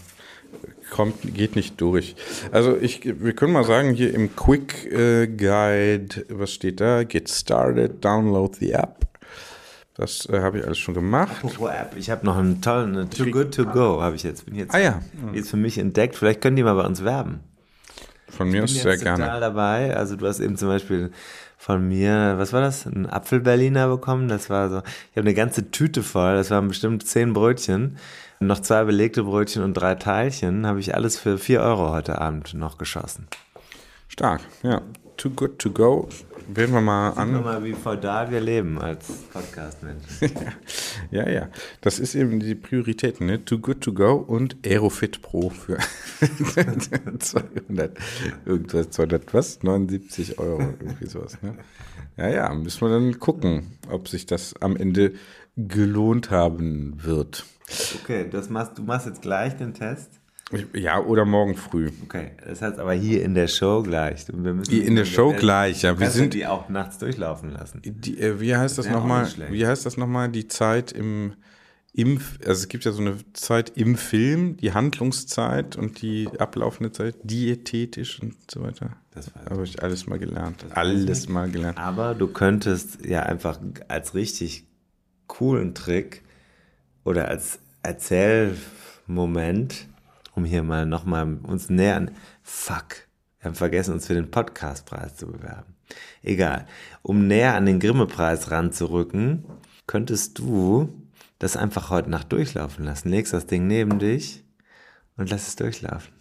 kommt, 0.93 1.35
geht 1.35 1.55
nicht 1.57 1.81
durch. 1.81 2.15
Also 2.51 2.77
ich, 2.79 3.01
wir 3.03 3.33
können 3.33 3.51
mal 3.51 3.65
sagen, 3.65 3.93
hier 3.93 4.13
im 4.13 4.35
Quick 4.35 4.85
äh, 4.91 5.27
Guide, 5.27 6.25
was 6.29 6.53
steht 6.53 6.79
da? 6.79 7.03
Get 7.03 7.29
started, 7.29 8.03
download 8.05 8.55
the 8.59 8.71
app. 8.71 9.05
Das 9.95 10.27
äh, 10.29 10.39
habe 10.39 10.59
ich 10.59 10.65
alles 10.65 10.79
schon 10.79 10.93
gemacht. 10.93 11.35
Apropos 11.43 11.69
App, 11.69 11.95
ich 11.97 12.09
habe 12.09 12.25
noch 12.25 12.37
einen 12.37 12.61
tollen, 12.61 12.95
eine 12.95 13.09
Too 13.09 13.25
Good 13.25 13.53
To 13.55 13.65
Go, 13.65 14.01
habe 14.01 14.15
ich 14.15 14.23
jetzt, 14.23 14.45
bin 14.45 14.55
jetzt, 14.55 14.73
Ah 14.73 14.79
ja, 14.79 15.01
jetzt 15.33 15.49
für 15.51 15.57
mich 15.57 15.77
entdeckt. 15.77 16.15
Vielleicht 16.15 16.41
können 16.41 16.55
die 16.55 16.63
mal 16.63 16.73
bei 16.75 16.85
uns 16.85 17.03
werben. 17.03 17.41
von 18.29 18.49
mir 18.49 18.63
aus 18.63 18.73
bin 18.73 18.81
sehr 18.81 18.91
jetzt 18.93 19.01
total 19.01 19.17
gerne. 19.17 19.39
dabei. 19.39 19.95
Also 19.95 20.15
du 20.15 20.25
hast 20.25 20.39
eben 20.39 20.57
zum 20.57 20.67
Beispiel 20.69 21.11
von 21.57 21.87
mir, 21.87 22.35
was 22.37 22.53
war 22.53 22.61
das? 22.61 22.85
Ein 22.87 23.05
Apfelberliner 23.05 23.87
bekommen. 23.87 24.27
Das 24.27 24.49
war 24.49 24.69
so, 24.69 24.77
ich 25.11 25.17
habe 25.17 25.27
eine 25.27 25.33
ganze 25.35 25.69
Tüte 25.69 26.01
voll. 26.01 26.35
Das 26.35 26.49
waren 26.49 26.67
bestimmt 26.67 27.05
zehn 27.07 27.33
Brötchen. 27.33 27.97
Noch 28.47 28.59
zwei 28.59 28.83
belegte 28.83 29.23
Brötchen 29.23 29.63
und 29.63 29.73
drei 29.73 29.95
Teilchen. 29.95 30.67
Habe 30.67 30.79
ich 30.81 30.95
alles 30.95 31.17
für 31.17 31.37
vier 31.37 31.61
Euro 31.61 31.91
heute 31.91 32.19
Abend 32.19 32.53
noch 32.53 32.77
geschossen. 32.77 33.27
Stark, 34.09 34.41
ja. 34.63 34.81
Too 35.15 35.29
good 35.29 35.59
to 35.59 35.71
go. 35.71 36.09
Werden 36.47 36.73
wir 36.73 36.81
mal 36.81 37.11
Guck 37.11 37.19
an. 37.19 37.43
mal, 37.43 37.63
wie 37.63 37.71
feudal 37.73 38.29
wir 38.29 38.41
leben 38.41 38.79
als 38.81 39.07
Podcast-Menschen. 39.31 40.31
Ja, 41.11 41.29
ja. 41.29 41.47
Das 41.81 41.99
ist 41.99 42.15
eben 42.15 42.39
die 42.39 42.55
Prioritäten, 42.55 43.27
ne? 43.27 43.45
Too 43.45 43.59
good 43.59 43.81
to 43.81 43.93
go 43.93 44.15
und 44.15 44.57
Aerofit 44.65 45.21
Pro 45.21 45.49
für 45.49 45.77
200, 47.19 47.97
irgendwas, 48.45 48.89
200, 48.89 49.33
was? 49.33 49.63
79 49.63 50.39
Euro, 50.39 50.59
irgendwie 50.79 51.05
sowas, 51.05 51.37
ne? 51.41 51.55
Ja, 52.17 52.27
ja, 52.29 52.53
müssen 52.53 52.81
wir 52.81 52.89
dann 52.89 53.19
gucken, 53.19 53.77
ob 53.89 54.07
sich 54.09 54.25
das 54.25 54.55
am 54.59 54.75
Ende 54.75 55.13
gelohnt 55.55 56.31
haben 56.31 57.03
wird. 57.03 57.45
Okay, 58.01 58.27
das 58.29 58.49
machst, 58.49 58.77
du 58.77 58.83
machst 58.83 59.07
jetzt 59.07 59.21
gleich 59.21 59.55
den 59.57 59.73
Test. 59.73 60.19
Ja, 60.73 60.99
oder 60.99 61.25
morgen 61.25 61.55
früh. 61.55 61.89
Okay, 62.03 62.31
das 62.45 62.61
heißt 62.61 62.77
aber 62.77 62.93
hier 62.93 63.23
in 63.23 63.33
der 63.33 63.47
Show 63.47 63.81
gleich. 63.81 64.27
Wir 64.27 64.53
müssen 64.53 64.71
In 64.71 64.95
der 64.95 65.05
Show 65.05 65.33
gleich, 65.33 65.81
ja. 65.81 65.99
Wir 65.99 66.09
sind, 66.09 66.33
die 66.33 66.45
auch 66.45 66.69
nachts 66.69 66.99
durchlaufen 66.99 67.51
lassen. 67.51 67.81
die, 67.83 68.19
äh, 68.19 68.39
wie 68.39 68.55
heißt 68.55 68.77
das 68.77 68.87
auch 68.87 68.91
nochmal? 68.91 69.27
Wie 69.49 69.65
heißt 69.65 69.85
das 69.85 69.97
nochmal? 69.97 70.29
Die 70.29 70.47
Zeit 70.47 70.91
im, 70.91 71.33
im, 71.93 72.19
also 72.41 72.51
es 72.51 72.67
gibt 72.67 72.85
ja 72.85 72.91
so 72.91 73.01
eine 73.01 73.17
Zeit 73.33 73.71
im 73.77 73.95
Film, 73.95 74.57
die 74.57 74.73
Handlungszeit 74.73 75.75
und 75.75 76.01
die 76.01 76.29
ablaufende 76.37 76.91
Zeit, 76.91 77.15
diätetisch 77.23 78.21
und 78.21 78.35
so 78.51 78.61
weiter. 78.61 78.91
Das 79.15 79.31
Habe 79.49 79.63
ich 79.63 79.81
alles 79.81 80.05
mal 80.07 80.19
gelernt. 80.19 80.65
Alles 80.71 81.29
mal 81.29 81.49
gelernt. 81.49 81.79
Aber 81.79 82.13
du 82.13 82.27
könntest 82.27 83.03
ja 83.05 83.23
einfach 83.23 83.59
als 83.87 84.13
richtig 84.13 84.67
coolen 85.27 85.73
Trick 85.73 86.23
oder 87.03 87.27
als 87.27 87.59
Erzählmoment, 87.81 89.87
um 90.35 90.45
hier 90.45 90.63
mal 90.63 90.85
nochmal 90.85 91.37
uns 91.43 91.69
näher 91.69 91.97
an. 91.97 92.11
Fuck, 92.41 93.07
wir 93.39 93.49
haben 93.49 93.55
vergessen, 93.55 93.93
uns 93.93 94.07
für 94.07 94.13
den 94.13 94.31
Podcastpreis 94.31 95.15
zu 95.15 95.27
bewerben. 95.27 95.75
Egal. 96.21 96.65
Um 97.01 97.27
näher 97.27 97.55
an 97.55 97.65
den 97.65 97.79
Grimme-Preis 97.79 98.51
ranzurücken, 98.51 99.45
könntest 99.85 100.39
du 100.39 101.01
das 101.39 101.57
einfach 101.57 101.89
heute 101.89 102.09
Nacht 102.09 102.31
durchlaufen 102.31 102.85
lassen. 102.85 103.09
Legst 103.09 103.33
das 103.33 103.45
Ding 103.45 103.67
neben 103.67 103.99
dich 103.99 104.43
und 105.17 105.29
lass 105.29 105.47
es 105.47 105.55
durchlaufen. 105.57 106.13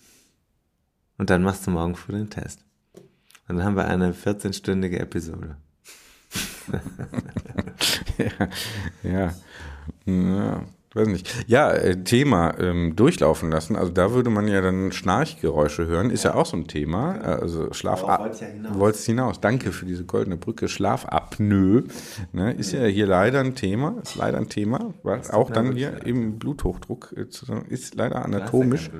Und 1.16 1.30
dann 1.30 1.42
machst 1.42 1.66
du 1.66 1.70
morgen 1.70 1.94
früh 1.94 2.12
den 2.12 2.30
Test. 2.30 2.64
Und 3.48 3.56
dann 3.56 3.64
haben 3.64 3.76
wir 3.76 3.86
eine 3.86 4.12
14-stündige 4.12 4.98
Episode. 4.98 5.56
ja, 8.18 8.48
ja. 9.02 9.34
Ja. 10.06 10.62
Weiß 10.94 11.08
nicht. 11.08 11.48
Ja, 11.48 11.72
äh, 11.72 12.04
Thema 12.04 12.52
ähm, 12.60 12.94
durchlaufen 12.96 13.50
lassen. 13.50 13.76
Also 13.76 13.90
da 13.90 14.12
würde 14.12 14.28
man 14.28 14.46
ja 14.46 14.60
dann 14.60 14.92
Schnarchgeräusche 14.92 15.86
hören. 15.86 16.10
Ist 16.10 16.24
ja 16.24 16.34
auch 16.34 16.44
so 16.44 16.54
ein 16.58 16.66
Thema. 16.68 17.14
Äh, 17.16 17.40
Also 17.40 17.72
Schlaf. 17.72 18.02
Darauf 18.02 18.20
wollte 18.20 18.34
ich 18.34 18.40
ja 18.42 18.46
hinaus. 18.48 18.78
Wolltest 18.78 19.06
hinaus. 19.06 19.40
Danke 19.40 19.72
für 19.72 19.86
diese 19.86 20.04
goldene 20.04 20.36
Brücke. 20.36 20.68
Schlafapnoe. 20.68 21.84
Ne, 22.32 22.52
ist 22.52 22.72
ja 22.72 22.84
hier 22.84 23.06
leider 23.06 23.40
ein 23.40 23.54
Thema. 23.54 23.94
Ist 24.02 24.16
leider 24.16 24.36
ein 24.36 24.50
Thema. 24.50 24.92
Weil 25.02 25.22
auch 25.30 25.48
dann 25.50 25.72
hier 25.72 26.04
im 26.04 26.38
Bluthochdruck 26.38 27.14
äh, 27.16 27.26
zusammen- 27.30 27.64
ist 27.70 27.94
leider 27.94 28.22
anatomisch. 28.22 28.90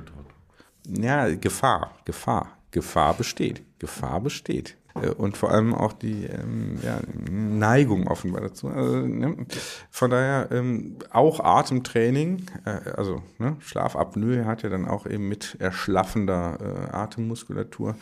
Ja, 0.87 1.29
Gefahr, 1.35 1.91
Gefahr, 2.05 2.57
Gefahr 2.71 3.13
besteht, 3.13 3.61
Gefahr 3.77 4.19
besteht. 4.19 4.77
Äh, 5.01 5.09
Und 5.09 5.37
vor 5.37 5.51
allem 5.51 5.73
auch 5.73 5.93
die 5.93 6.25
ähm, 6.25 6.79
ja, 6.83 6.99
Neigung 7.29 8.07
offenbar 8.07 8.41
dazu. 8.41 8.67
Also, 8.69 9.07
ne? 9.07 9.45
Von 9.89 10.11
daher 10.11 10.49
ähm, 10.51 10.97
auch 11.09 11.39
Atemtraining, 11.39 12.45
äh, 12.65 12.91
also 12.91 13.21
ne? 13.39 13.55
Schlafapnoe 13.59 14.45
hat 14.45 14.63
ja 14.63 14.69
dann 14.69 14.87
auch 14.87 15.05
eben 15.05 15.27
mit 15.27 15.57
erschlaffender 15.59 16.57
äh, 16.91 16.95
Atemmuskulatur 16.95 17.95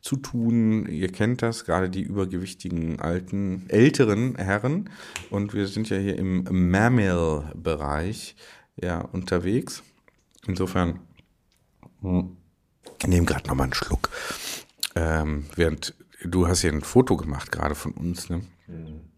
zu 0.00 0.16
tun. 0.16 0.86
Ihr 0.86 1.10
kennt 1.10 1.42
das, 1.42 1.64
gerade 1.64 1.88
die 1.88 2.02
übergewichtigen 2.02 3.00
alten, 3.00 3.64
älteren 3.68 4.36
Herren. 4.36 4.90
Und 5.30 5.54
wir 5.54 5.66
sind 5.66 5.88
ja 5.88 5.96
hier 5.96 6.18
im 6.18 6.44
Mammal-Bereich 6.70 8.36
ja, 8.76 9.00
unterwegs. 9.00 9.82
Insofern 10.46 11.00
ich 12.98 13.06
nehme 13.08 13.26
gerade 13.26 13.48
nochmal 13.48 13.64
einen 13.64 13.74
Schluck. 13.74 14.10
Ähm, 14.94 15.46
während 15.56 15.94
du 16.26 16.48
hast 16.48 16.62
ja 16.62 16.70
ein 16.70 16.82
Foto 16.82 17.16
gemacht 17.16 17.52
gerade 17.52 17.74
von 17.74 17.92
uns, 17.92 18.28
ne? 18.28 18.42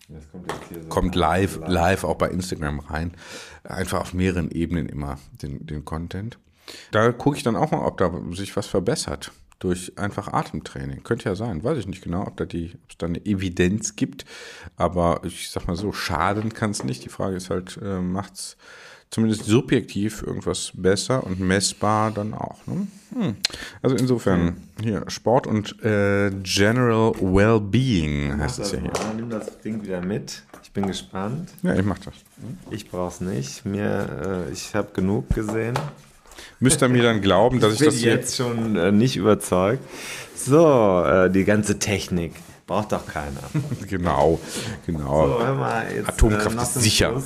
Das 0.09 0.31
kommt 0.31 0.53
hier 0.69 0.83
so 0.83 0.89
Kommt 0.89 1.15
live, 1.15 1.61
live 1.67 2.05
auch 2.05 2.17
bei 2.17 2.31
Instagram 2.31 2.81
rein. 2.81 3.13
Einfach 3.65 4.01
auf 4.01 4.15
mehreren 4.15 4.51
Ebenen 4.51 4.89
immer 4.89 5.19
den, 5.43 5.67
den 5.67 5.85
Content. 5.85 6.39
Da 6.91 7.13
gucke 7.13 7.37
ich 7.37 7.43
dann 7.43 7.57
auch 7.57 7.71
mal, 7.71 7.85
ob 7.85 7.99
da 7.99 8.11
sich 8.33 8.57
was 8.57 8.67
verbessert. 8.67 9.33
Durch 9.59 9.99
einfach 9.99 10.29
Atemtraining. 10.29 11.03
Könnte 11.03 11.29
ja 11.29 11.35
sein. 11.35 11.65
Weiß 11.65 11.79
ich 11.79 11.89
nicht 11.89 12.03
genau, 12.03 12.27
ob 12.27 12.37
da 12.37 12.45
die, 12.45 12.75
ob 12.85 12.91
es 12.91 12.97
da 12.97 13.07
eine 13.07 13.25
Evidenz 13.27 13.97
gibt. 13.97 14.25
Aber 14.77 15.21
ich 15.25 15.51
sag 15.51 15.67
mal 15.67 15.77
so, 15.77 15.93
schaden 15.93 16.55
kann 16.55 16.71
es 16.71 16.85
nicht. 16.85 17.05
Die 17.05 17.09
Frage 17.09 17.37
ist 17.37 17.51
halt, 17.51 17.79
äh, 17.83 18.01
macht's 18.01 18.57
zumindest 19.11 19.45
subjektiv 19.45 20.23
irgendwas 20.23 20.73
besser 20.75 21.25
und 21.25 21.41
messbar 21.41 22.11
dann 22.11 22.35
auch. 22.35 22.59
Ne? 22.67 22.87
Hm. 23.15 23.37
Also 23.83 23.97
insofern 23.97 24.57
hier 24.83 25.05
Sport 25.09 25.47
und 25.47 25.83
äh, 25.83 26.31
General 26.43 27.13
Wellbeing 27.21 28.39
heißt 28.39 28.59
es 28.59 28.73
ja 28.73 28.81
hier. 28.81 28.91
Mal, 28.91 29.15
nimm 29.17 29.31
das 29.31 29.59
Ding 29.61 29.83
wieder 29.83 30.01
mit. 30.01 30.43
Ich 30.63 30.73
bin 30.73 30.87
gespannt. 30.87 31.51
Ja, 31.63 31.75
ich 31.75 31.85
mach 31.85 31.99
das. 31.99 32.15
Ich 32.71 32.91
brauch's 32.91 33.21
nicht. 33.21 33.65
Mir, 33.65 34.47
äh, 34.49 34.53
ich 34.53 34.75
habe 34.75 34.89
genug 34.93 35.31
gesehen. 35.31 35.75
Müsst 36.61 36.83
ihr 36.83 36.89
mir 36.89 37.03
dann 37.03 37.21
glauben, 37.21 37.61
dass 37.61 37.75
ich, 37.75 37.79
bin 37.81 37.89
das 37.89 38.03
jetzt 38.03 38.37
schon 38.37 38.77
äh, 38.77 38.93
nicht 38.93 39.17
überzeugt. 39.17 39.83
So, 40.37 41.05
äh, 41.05 41.31
die 41.31 41.45
ganze 41.45 41.79
Technik 41.79 42.35
braucht 42.67 42.93
doch 42.93 43.07
keiner. 43.07 43.43
Genau, 43.89 44.39
genau. 44.87 45.39
So, 45.39 45.55
mal, 45.55 45.87
jetzt, 45.93 46.09
Atomkraft 46.11 46.55
noch 46.55 46.63
ist 46.63 46.75
sicher. 46.75 47.23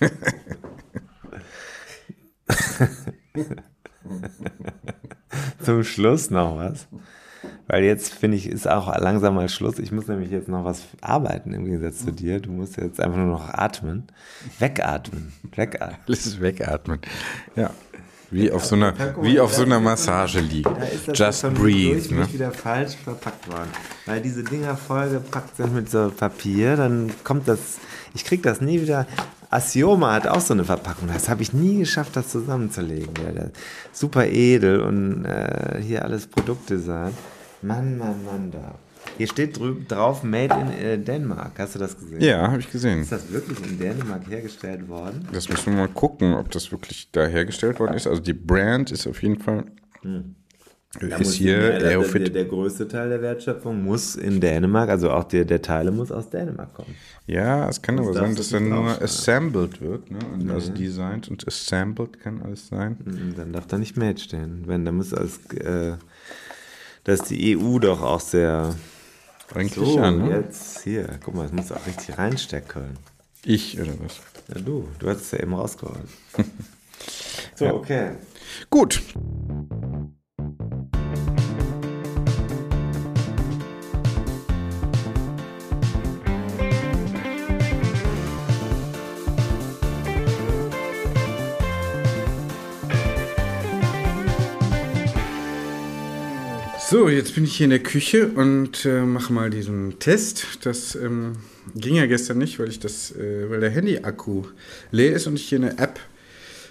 Zum 5.62 5.84
Schluss 5.84 6.30
noch 6.30 6.56
was. 6.56 6.88
Weil 7.66 7.84
jetzt 7.84 8.14
finde 8.14 8.38
ich, 8.38 8.48
ist 8.48 8.66
auch 8.66 8.98
langsam 8.98 9.34
mal 9.34 9.50
Schluss. 9.50 9.78
Ich 9.78 9.92
muss 9.92 10.08
nämlich 10.08 10.30
jetzt 10.30 10.48
noch 10.48 10.64
was 10.64 10.84
arbeiten 11.02 11.52
im 11.52 11.66
Gegensatz 11.66 11.98
zu 11.98 12.10
dir. 12.10 12.40
Du 12.40 12.50
musst 12.50 12.78
jetzt 12.78 12.98
einfach 12.98 13.18
nur 13.18 13.26
noch 13.26 13.50
atmen. 13.50 14.06
Wegatmen. 14.58 15.34
Wegatmen. 15.54 15.98
Alles 16.06 16.40
wegatmen. 16.40 17.00
Ja. 17.56 17.72
Wie 18.30 18.50
auf 18.50 18.64
so 18.64 18.74
einer, 18.74 18.94
wie 19.22 19.40
auf 19.40 19.54
so 19.54 19.62
einer 19.62 19.80
Massage 19.80 20.40
liegen. 20.40 20.70
Just 21.14 21.42
breathe. 21.54 22.14
Ne? 22.14 22.30
wieder 22.32 22.52
falsch 22.52 22.96
verpackt 22.96 23.48
worden. 23.48 23.70
Weil 24.04 24.20
diese 24.20 24.42
Dinger 24.42 24.76
vollgepackt 24.76 25.56
sind 25.56 25.74
mit 25.74 25.90
so 25.90 26.10
Papier, 26.10 26.76
dann 26.76 27.10
kommt 27.24 27.48
das, 27.48 27.78
ich 28.14 28.24
krieg 28.24 28.42
das 28.42 28.60
nie 28.60 28.82
wieder. 28.82 29.06
Asioma 29.50 30.12
hat 30.12 30.26
auch 30.26 30.40
so 30.40 30.54
eine 30.54 30.64
Verpackung. 30.64 31.08
Das 31.12 31.28
habe 31.28 31.42
ich 31.42 31.52
nie 31.52 31.78
geschafft, 31.78 32.16
das 32.16 32.28
zusammenzulegen. 32.28 33.14
Ja, 33.24 33.44
super 33.92 34.26
edel 34.26 34.80
und 34.80 35.24
äh, 35.24 35.80
hier 35.80 36.04
alles 36.04 36.26
Produktdesign. 36.26 37.12
Mann, 37.62 37.98
Mann, 37.98 38.24
Mann, 38.24 38.50
da. 38.50 38.74
Hier 39.16 39.26
steht 39.26 39.58
drüben 39.58 39.86
drauf 39.88 40.22
Made 40.22 40.54
in 40.54 40.72
äh, 40.72 40.98
Denmark. 40.98 41.52
Hast 41.58 41.74
du 41.74 41.78
das 41.78 41.98
gesehen? 41.98 42.20
Ja, 42.20 42.50
habe 42.50 42.60
ich 42.60 42.70
gesehen. 42.70 43.00
Ist 43.00 43.12
das 43.12 43.32
wirklich 43.32 43.58
in 43.64 43.78
Dänemark 43.78 44.28
hergestellt 44.28 44.88
worden? 44.88 45.26
Das 45.32 45.48
müssen 45.48 45.72
wir 45.72 45.86
mal 45.86 45.88
gucken, 45.88 46.34
ob 46.34 46.50
das 46.50 46.70
wirklich 46.70 47.10
da 47.10 47.26
hergestellt 47.26 47.80
worden 47.80 47.94
ist. 47.94 48.06
Also 48.06 48.20
die 48.20 48.34
Brand 48.34 48.92
ist 48.92 49.06
auf 49.06 49.22
jeden 49.22 49.40
Fall. 49.40 49.64
Hm. 50.02 50.34
Ist 51.00 51.34
hier 51.34 51.78
der, 51.78 52.00
der, 52.00 52.30
der, 52.30 52.44
größte 52.44 52.88
Teil 52.88 53.08
der 53.08 53.22
Wertschöpfung 53.22 53.82
muss 53.82 54.16
in 54.16 54.40
Dänemark, 54.40 54.88
also 54.88 55.10
auch 55.10 55.24
der, 55.24 55.44
der 55.44 55.62
Teile 55.62 55.90
muss 55.90 56.10
aus 56.10 56.30
Dänemark 56.30 56.74
kommen. 56.74 56.94
Ja, 57.26 57.68
es 57.68 57.80
kann 57.82 57.96
das 57.96 58.06
aber 58.06 58.14
sein, 58.14 58.34
dass 58.34 58.48
dann 58.50 58.68
nur 58.68 59.00
assembled 59.00 59.80
wird, 59.80 60.10
ne? 60.10 60.18
Und 60.32 60.50
also 60.50 60.72
designed 60.72 61.28
und 61.28 61.46
assembled 61.46 62.20
kann 62.20 62.42
alles 62.42 62.68
sein. 62.68 62.96
Hm, 63.04 63.34
dann 63.36 63.52
darf 63.52 63.66
da 63.66 63.78
nicht 63.78 63.96
Made 63.96 64.18
stehen. 64.18 64.64
Wenn, 64.66 64.84
dann 64.84 64.96
muss 64.96 65.14
alles, 65.14 65.38
äh, 65.54 65.96
dass 67.04 67.22
die 67.22 67.56
EU 67.56 67.78
doch 67.78 68.02
auch 68.02 68.20
sehr 68.20 68.74
eigentlich 69.54 69.88
so, 69.88 69.98
an, 69.98 70.28
ne? 70.28 70.36
jetzt 70.36 70.80
hier, 70.80 71.08
guck 71.24 71.34
mal, 71.34 71.42
das 71.42 71.52
muss 71.52 71.72
auch 71.72 71.86
richtig 71.86 72.18
reinstecken. 72.18 72.98
Ich 73.44 73.80
oder 73.80 73.92
was? 74.00 74.20
Ja, 74.48 74.60
du. 74.60 74.88
Du 74.98 75.08
hast 75.08 75.20
es 75.20 75.30
ja 75.30 75.40
eben 75.40 75.54
rausgeholt. 75.54 76.08
so, 77.54 77.64
ja. 77.64 77.72
okay. 77.72 78.10
Gut. 78.68 79.02
So, 96.90 97.10
jetzt 97.10 97.34
bin 97.34 97.44
ich 97.44 97.54
hier 97.54 97.64
in 97.64 97.70
der 97.70 97.82
Küche 97.82 98.28
und 98.28 98.86
äh, 98.86 99.02
mache 99.02 99.30
mal 99.30 99.50
diesen 99.50 99.98
Test. 99.98 100.46
Das 100.62 100.94
ähm, 100.94 101.34
ging 101.74 101.96
ja 101.96 102.06
gestern 102.06 102.38
nicht, 102.38 102.58
weil 102.58 102.70
ich 102.70 102.80
das, 102.80 103.14
äh, 103.14 103.50
weil 103.50 103.60
der 103.60 103.68
Handy-Akku 103.68 104.44
leer 104.90 105.12
ist 105.12 105.26
und 105.26 105.34
ich 105.34 105.46
hier 105.46 105.58
eine 105.58 105.76
App 105.76 106.00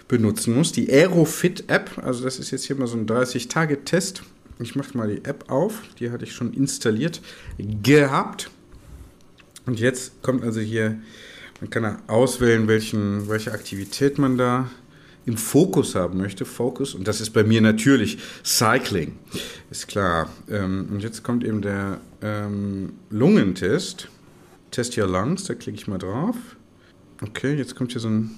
benutzen 0.08 0.56
muss, 0.56 0.72
die 0.72 0.92
Aerofit-App. 0.92 2.00
Also 2.04 2.24
das 2.24 2.40
ist 2.40 2.50
jetzt 2.50 2.66
hier 2.66 2.76
mal 2.78 2.88
so 2.88 2.98
ein 2.98 3.06
30-Tage-Test. 3.06 4.24
Ich 4.58 4.76
mache 4.76 4.98
mal 4.98 5.08
die 5.08 5.24
App 5.24 5.52
auf, 5.52 5.84
die 6.00 6.10
hatte 6.10 6.24
ich 6.24 6.34
schon 6.34 6.52
installiert 6.52 7.22
gehabt. 7.60 8.50
Und 9.68 9.80
jetzt 9.80 10.24
kommt 10.24 10.44
also 10.44 10.62
hier, 10.62 10.98
man 11.62 11.70
kann 11.70 12.02
auswählen, 12.08 12.68
welchen, 12.68 13.30
welche 13.30 13.52
Aktivität 13.52 14.18
man 14.18 14.36
da 14.36 14.68
im 15.28 15.36
Fokus 15.36 15.94
haben 15.94 16.18
möchte, 16.18 16.46
Focus, 16.46 16.96
und 16.96 17.06
das 17.06 17.20
ist 17.20 17.32
bei 17.32 17.44
mir 17.44 17.60
natürlich 17.60 18.18
Cycling, 18.46 19.20
ist 19.70 19.90
klar. 19.90 20.30
Ähm, 20.50 20.88
und 20.90 21.04
jetzt 21.04 21.22
kommt 21.22 21.44
eben 21.44 21.62
der 21.62 22.00
ähm, 22.22 22.94
Lungentest, 23.10 24.08
Test 24.72 24.98
Your 24.98 25.08
Lungs, 25.08 25.44
da 25.44 25.54
klicke 25.54 25.78
ich 25.78 25.88
mal 25.88 25.98
drauf. 25.98 26.38
Okay, 27.22 27.56
jetzt 27.56 27.76
kommt 27.76 27.92
hier 27.92 28.00
so 28.00 28.08
ein 28.08 28.32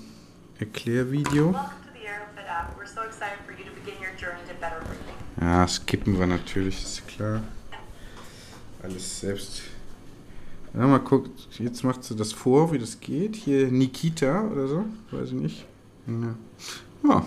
Erklärvideo. 0.58 1.56
Ja, 5.40 5.68
skippen 5.68 6.18
wir 6.18 6.26
natürlich, 6.26 6.84
ist 6.84 7.08
klar. 7.08 7.44
Alles 8.82 9.20
selbst. 9.20 9.62
Ja, 10.74 10.88
mal 10.88 11.00
gucken, 11.00 11.34
jetzt 11.60 11.84
macht 11.84 12.04
sie 12.04 12.16
das 12.16 12.34
vor, 12.34 12.72
wie 12.72 12.80
das 12.80 13.00
geht. 13.00 13.36
Hier 13.36 13.68
Nikita 13.68 14.48
oder 14.48 14.68
so, 14.68 14.86
weiß 15.12 15.30
ich 15.30 15.34
nicht. 15.34 15.69
Ja. 16.10 16.36
ja. 17.04 17.26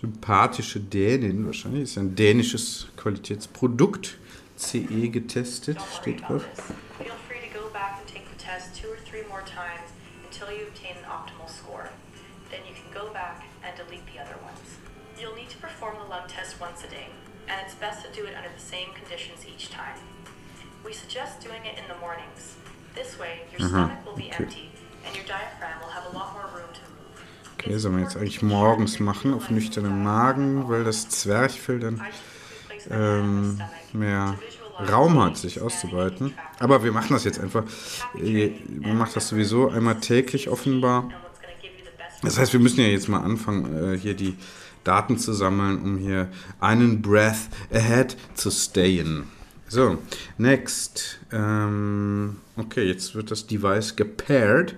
Sympathische 0.00 0.80
Dänin 0.80 1.46
wahrscheinlich. 1.46 1.82
Ist 1.82 1.98
ein 1.98 2.14
dänisches 2.14 2.88
Qualitätsprodukt. 2.96 4.18
CE 4.56 5.08
getestet, 5.08 5.78
steht 6.00 6.20
drauf. 6.20 6.44
Feel 6.98 7.12
free 7.26 7.40
to 7.40 7.58
go 7.58 7.70
back 7.72 7.96
and 7.98 8.06
take 8.06 8.26
the 8.28 8.36
test 8.36 8.76
two 8.76 8.88
or 8.88 8.98
three 9.08 9.24
more 9.28 9.40
times 9.42 9.88
until 10.22 10.52
you 10.54 10.68
obtain 10.68 10.96
an 11.00 11.08
optimal 11.08 11.48
score. 11.48 11.88
Then 12.50 12.60
you 12.68 12.74
can 12.76 12.92
go 12.92 13.10
back 13.12 13.44
and 13.64 13.74
delete 13.74 14.04
the 14.12 14.20
other 14.20 14.36
ones. 14.44 14.76
You'll 15.18 15.34
need 15.34 15.48
to 15.48 15.56
perform 15.56 15.96
the 15.96 16.08
lung 16.08 16.28
test 16.28 16.60
once 16.60 16.84
a 16.84 16.88
day, 16.88 17.08
and 17.48 17.56
it's 17.64 17.74
best 17.74 18.04
to 18.04 18.12
do 18.12 18.26
it 18.26 18.36
under 18.36 18.50
the 18.52 18.60
same 18.60 18.92
conditions 18.92 19.46
each 19.48 19.70
time. 19.70 19.96
We 20.84 20.92
suggest 20.92 21.40
doing 21.40 21.64
it 21.64 21.78
in 21.80 21.88
the 21.88 21.96
mornings. 21.96 22.56
This 22.94 23.18
way, 23.18 23.40
your 23.50 23.64
Aha, 23.64 23.68
stomach 23.68 24.04
will 24.04 24.16
be 24.16 24.28
okay. 24.28 24.44
empty 24.44 24.68
and 25.06 25.16
your 25.16 25.24
diaphragm 25.24 25.80
will 25.80 25.88
have 25.88 26.06
a 26.06 26.16
lot 26.16 26.32
more 26.32 26.48
room 26.54 26.68
to 26.74 26.80
Okay, 27.60 27.76
sollen 27.76 27.96
wir 27.96 28.04
jetzt 28.04 28.16
eigentlich 28.16 28.40
morgens 28.40 29.00
machen 29.00 29.34
auf 29.34 29.50
nüchternen 29.50 30.02
Magen, 30.02 30.70
weil 30.70 30.82
das 30.82 31.10
Zwerchfell 31.10 31.78
dann 31.78 32.00
ähm, 32.90 33.60
mehr 33.92 34.38
Raum 34.90 35.22
hat, 35.22 35.36
sich 35.36 35.60
auszubreiten. 35.60 36.32
Aber 36.58 36.82
wir 36.84 36.92
machen 36.92 37.12
das 37.12 37.24
jetzt 37.24 37.38
einfach. 37.38 37.64
Man 38.14 38.96
macht 38.96 39.14
das 39.14 39.28
sowieso 39.28 39.68
einmal 39.68 40.00
täglich 40.00 40.48
offenbar. 40.48 41.10
Das 42.22 42.38
heißt, 42.38 42.54
wir 42.54 42.60
müssen 42.60 42.80
ja 42.80 42.86
jetzt 42.86 43.10
mal 43.10 43.20
anfangen, 43.20 43.92
äh, 43.92 43.98
hier 43.98 44.14
die 44.14 44.36
Daten 44.82 45.18
zu 45.18 45.34
sammeln, 45.34 45.82
um 45.82 45.98
hier 45.98 46.28
einen 46.60 47.02
Breath 47.02 47.50
ahead 47.70 48.16
zu 48.32 48.50
stayen. 48.50 49.24
So, 49.68 49.98
next. 50.38 51.20
Ähm, 51.30 52.38
okay, 52.56 52.84
jetzt 52.84 53.14
wird 53.14 53.30
das 53.30 53.46
Device 53.46 53.96
gepaired. 53.96 54.76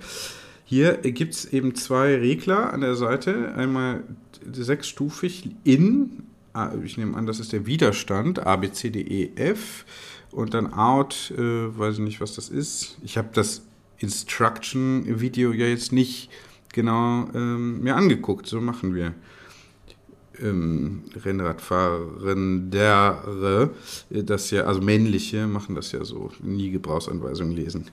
Hier 0.72 0.94
gibt 0.94 1.34
es 1.34 1.52
eben 1.52 1.74
zwei 1.74 2.16
Regler 2.16 2.72
an 2.72 2.80
der 2.80 2.96
Seite. 2.96 3.54
Einmal 3.54 4.04
sechsstufig 4.50 5.50
in, 5.64 6.22
ah, 6.54 6.70
ich 6.82 6.96
nehme 6.96 7.14
an, 7.14 7.26
das 7.26 7.40
ist 7.40 7.52
der 7.52 7.66
Widerstand, 7.66 8.46
A, 8.46 8.56
B, 8.56 8.72
C, 8.72 8.88
D, 8.88 9.02
E, 9.02 9.32
F. 9.36 9.84
Und 10.30 10.54
dann 10.54 10.72
out, 10.72 11.30
äh, 11.36 11.78
weiß 11.78 11.96
ich 11.96 12.00
nicht, 12.00 12.22
was 12.22 12.36
das 12.36 12.48
ist. 12.48 12.96
Ich 13.02 13.18
habe 13.18 13.28
das 13.34 13.66
Instruction-Video 13.98 15.52
ja 15.52 15.66
jetzt 15.66 15.92
nicht 15.92 16.30
genau 16.72 17.28
ähm, 17.34 17.82
mir 17.82 17.94
angeguckt. 17.94 18.46
So 18.46 18.58
machen 18.62 18.94
wir. 18.94 19.12
Ähm, 20.40 21.02
Rennradfahrende, 21.22 23.68
das 24.08 24.50
ja, 24.50 24.62
also 24.62 24.80
männliche, 24.80 25.46
machen 25.46 25.74
das 25.74 25.92
ja 25.92 26.02
so, 26.06 26.30
nie 26.42 26.70
Gebrauchsanweisungen 26.70 27.54
lesen. 27.54 27.90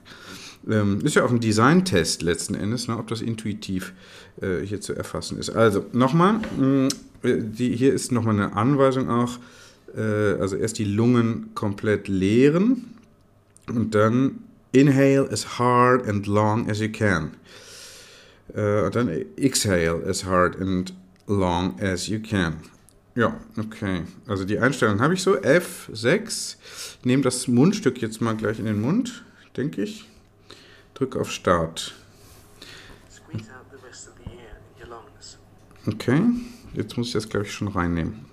Ähm, 0.68 1.00
ist 1.04 1.16
ja 1.16 1.24
auch 1.24 1.30
ein 1.30 1.40
Design-Test 1.40 2.22
letzten 2.22 2.54
Endes, 2.54 2.88
ne, 2.88 2.98
ob 2.98 3.08
das 3.08 3.22
intuitiv 3.22 3.92
äh, 4.40 4.60
hier 4.60 4.80
zu 4.80 4.94
erfassen 4.94 5.38
ist. 5.38 5.50
Also 5.50 5.86
nochmal, 5.92 6.34
mm, 6.34 6.88
die, 7.22 7.74
hier 7.76 7.94
ist 7.94 8.12
nochmal 8.12 8.34
eine 8.34 8.54
Anweisung 8.54 9.08
auch, 9.08 9.38
äh, 9.96 10.00
also 10.40 10.56
erst 10.56 10.78
die 10.78 10.84
Lungen 10.84 11.50
komplett 11.54 12.08
leeren 12.08 12.94
und 13.68 13.94
dann 13.94 14.40
inhale 14.72 15.28
as 15.30 15.58
hard 15.58 16.06
and 16.06 16.26
long 16.26 16.68
as 16.68 16.80
you 16.80 16.90
can. 16.90 17.30
Äh, 18.54 18.90
dann 18.90 19.08
exhale 19.36 20.04
as 20.06 20.24
hard 20.24 20.60
and 20.60 20.92
long 21.26 21.80
as 21.80 22.08
you 22.08 22.20
can. 22.20 22.56
Ja, 23.14 23.36
okay. 23.56 24.02
Also 24.26 24.44
die 24.44 24.58
Einstellung 24.58 25.00
habe 25.00 25.14
ich 25.14 25.22
so. 25.22 25.36
F6. 25.36 26.56
Ich 26.98 27.04
nehme 27.04 27.22
das 27.22 27.48
Mundstück 27.48 28.00
jetzt 28.00 28.20
mal 28.20 28.36
gleich 28.36 28.58
in 28.58 28.66
den 28.66 28.80
Mund, 28.80 29.24
denke 29.56 29.82
ich. 29.82 30.09
Drück 31.00 31.16
auf 31.16 31.32
Start. 31.32 31.94
Okay, 35.86 36.20
jetzt 36.74 36.98
muss 36.98 37.06
ich 37.06 37.12
das, 37.14 37.26
glaube 37.26 37.46
ich, 37.46 37.54
schon 37.54 37.68
reinnehmen. 37.68 38.26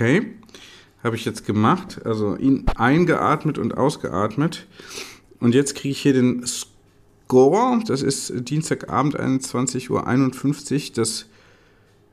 Okay, 0.00 0.32
habe 1.04 1.14
ich 1.14 1.26
jetzt 1.26 1.44
gemacht. 1.44 2.00
Also 2.06 2.34
ihn 2.34 2.64
eingeatmet 2.74 3.58
und 3.58 3.76
ausgeatmet. 3.76 4.66
Und 5.40 5.54
jetzt 5.54 5.74
kriege 5.74 5.92
ich 5.92 6.00
hier 6.00 6.14
den 6.14 6.42
Score, 6.46 7.82
das 7.86 8.00
ist 8.00 8.32
Dienstagabend 8.48 9.20
21.51 9.20 9.90
Uhr. 9.90 10.94
Das 10.94 11.26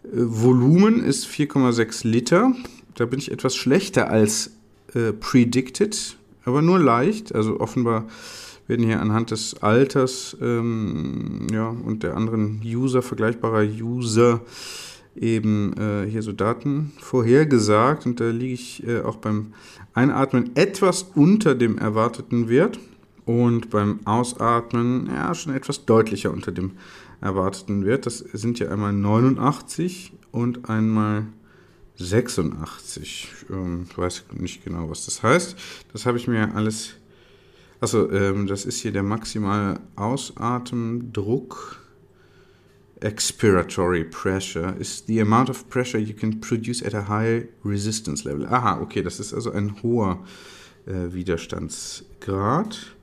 äh, 0.03 0.07
Volumen 0.11 1.01
ist 1.01 1.27
4,6 1.27 2.05
Liter. 2.05 2.53
Da 2.95 3.05
bin 3.05 3.19
ich 3.19 3.31
etwas 3.31 3.55
schlechter 3.55 4.09
als 4.09 4.51
äh, 4.93 5.13
predicted, 5.13 6.17
aber 6.43 6.61
nur 6.61 6.79
leicht. 6.79 7.33
Also 7.33 7.61
offenbar 7.61 8.05
werden 8.67 8.85
hier 8.85 8.99
anhand 8.99 9.31
des 9.31 9.63
Alters 9.63 10.35
ähm, 10.41 11.47
ja, 11.53 11.69
und 11.69 12.03
der 12.03 12.17
anderen 12.17 12.61
User, 12.65 13.01
vergleichbarer 13.01 13.63
User, 13.63 14.41
eben 15.21 15.73
äh, 15.77 16.07
hier 16.09 16.21
so 16.21 16.31
Daten 16.31 16.93
vorhergesagt. 16.99 18.05
Und 18.05 18.19
da 18.19 18.29
liege 18.29 18.53
ich 18.53 18.85
äh, 18.87 19.01
auch 19.01 19.17
beim 19.17 19.53
Einatmen 19.93 20.55
etwas 20.55 21.03
unter 21.15 21.55
dem 21.55 21.77
erwarteten 21.77 22.49
Wert 22.49 22.79
und 23.25 23.69
beim 23.69 23.99
Ausatmen 24.05 25.07
ja 25.07 25.33
schon 25.33 25.53
etwas 25.53 25.85
deutlicher 25.85 26.31
unter 26.31 26.51
dem 26.51 26.71
erwarteten 27.21 27.85
Wert. 27.85 28.05
Das 28.05 28.19
sind 28.19 28.59
ja 28.59 28.69
einmal 28.69 28.93
89 28.93 30.13
und 30.31 30.69
einmal 30.69 31.25
86. 31.95 33.27
Ähm, 33.49 33.85
ich 33.89 33.97
weiß 33.97 34.25
nicht 34.33 34.63
genau, 34.63 34.89
was 34.89 35.05
das 35.05 35.23
heißt. 35.23 35.55
Das 35.93 36.05
habe 36.05 36.17
ich 36.17 36.27
mir 36.27 36.55
alles 36.55 36.95
also 37.79 38.11
ähm, 38.11 38.47
das 38.47 38.65
ist 38.65 38.79
hier 38.79 38.91
der 38.91 39.03
maximale 39.03 39.79
Ausatemdruck. 39.95 41.83
Expiratory 43.01 44.03
pressure 44.03 44.75
is 44.79 45.03
the 45.05 45.19
amount 45.19 45.49
of 45.49 45.69
pressure 45.69 45.99
you 45.99 46.13
can 46.13 46.39
produce 46.39 46.81
at 46.81 46.93
a 46.93 47.07
high 47.07 47.47
resistance 47.63 48.23
level. 48.23 48.47
Aha, 48.47 48.81
okay, 48.81 49.03
das 49.03 49.19
ist 49.19 49.33
also 49.33 49.51
ein 49.51 49.75
hoher 49.83 50.23
äh, 50.87 51.13
Widerstandsgrad. 51.13 52.95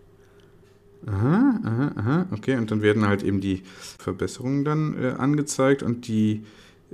Aha, 1.06 1.60
aha, 1.62 1.92
aha, 1.96 2.26
okay, 2.32 2.56
und 2.56 2.70
dann 2.70 2.82
werden 2.82 3.06
halt 3.06 3.22
eben 3.22 3.40
die 3.40 3.62
Verbesserungen 3.98 4.64
dann 4.64 4.96
äh, 5.00 5.10
angezeigt 5.18 5.82
und 5.82 6.08
die 6.08 6.44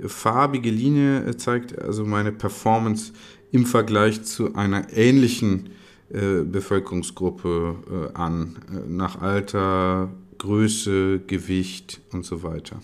farbige 0.05 0.69
Linie 0.69 1.25
äh, 1.25 1.37
zeigt 1.37 1.79
also 1.79 2.05
meine 2.05 2.31
Performance 2.31 3.13
im 3.51 3.65
Vergleich 3.65 4.23
zu 4.23 4.55
einer 4.55 4.93
ähnlichen 4.93 5.69
äh, 6.09 6.43
Bevölkerungsgruppe 6.43 8.09
äh, 8.13 8.17
an, 8.17 8.59
äh, 8.69 8.89
nach 8.89 9.21
Alter, 9.21 10.09
Größe, 10.41 11.19
Gewicht 11.27 12.01
und 12.11 12.25
so 12.25 12.41
weiter. 12.41 12.81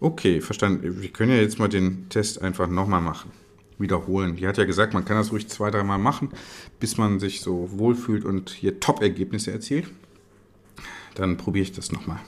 Okay, 0.00 0.40
verstanden. 0.40 1.00
Wir 1.00 1.08
können 1.10 1.30
ja 1.30 1.40
jetzt 1.40 1.60
mal 1.60 1.68
den 1.68 2.08
Test 2.08 2.42
einfach 2.42 2.66
nochmal 2.66 3.00
machen. 3.00 3.30
Wiederholen. 3.78 4.34
Die 4.34 4.48
hat 4.48 4.58
ja 4.58 4.64
gesagt, 4.64 4.92
man 4.92 5.04
kann 5.04 5.16
das 5.16 5.30
ruhig 5.30 5.46
zwei, 5.46 5.70
dreimal 5.70 5.98
machen, 5.98 6.30
bis 6.80 6.98
man 6.98 7.20
sich 7.20 7.42
so 7.42 7.68
wohlfühlt 7.70 8.24
und 8.24 8.50
hier 8.50 8.80
Top-Ergebnisse 8.80 9.52
erzielt. 9.52 9.86
Dann 11.14 11.36
probiere 11.36 11.62
ich 11.62 11.70
das 11.70 11.92
nochmal. 11.92 12.18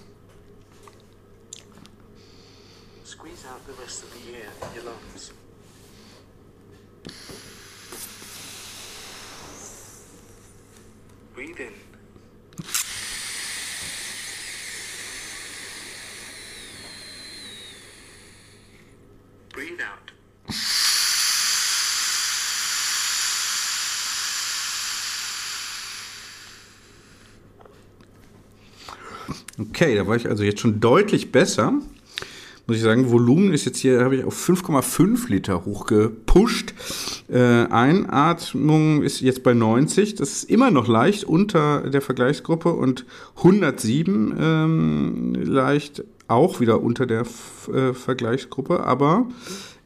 Okay, 29.76 29.94
da 29.94 30.06
war 30.06 30.16
ich 30.16 30.26
also 30.26 30.42
jetzt 30.42 30.60
schon 30.60 30.80
deutlich 30.80 31.32
besser. 31.32 31.70
Muss 32.66 32.78
ich 32.78 32.82
sagen, 32.82 33.10
Volumen 33.10 33.52
ist 33.52 33.66
jetzt 33.66 33.76
hier, 33.76 34.02
habe 34.02 34.16
ich 34.16 34.24
auf 34.24 34.34
5,5 34.34 35.28
Liter 35.28 35.66
hochgepusht. 35.66 36.72
Äh, 37.28 37.66
Einatmung 37.66 39.02
ist 39.02 39.20
jetzt 39.20 39.42
bei 39.42 39.52
90. 39.52 40.14
Das 40.14 40.32
ist 40.32 40.44
immer 40.44 40.70
noch 40.70 40.88
leicht 40.88 41.24
unter 41.24 41.90
der 41.90 42.00
Vergleichsgruppe 42.00 42.72
und 42.72 43.04
107 43.36 44.34
ähm, 44.40 45.34
leicht 45.44 46.04
auch 46.26 46.58
wieder 46.58 46.80
unter 46.80 47.04
der 47.04 47.20
F 47.20 47.68
äh, 47.68 47.92
Vergleichsgruppe, 47.92 48.80
aber 48.80 49.28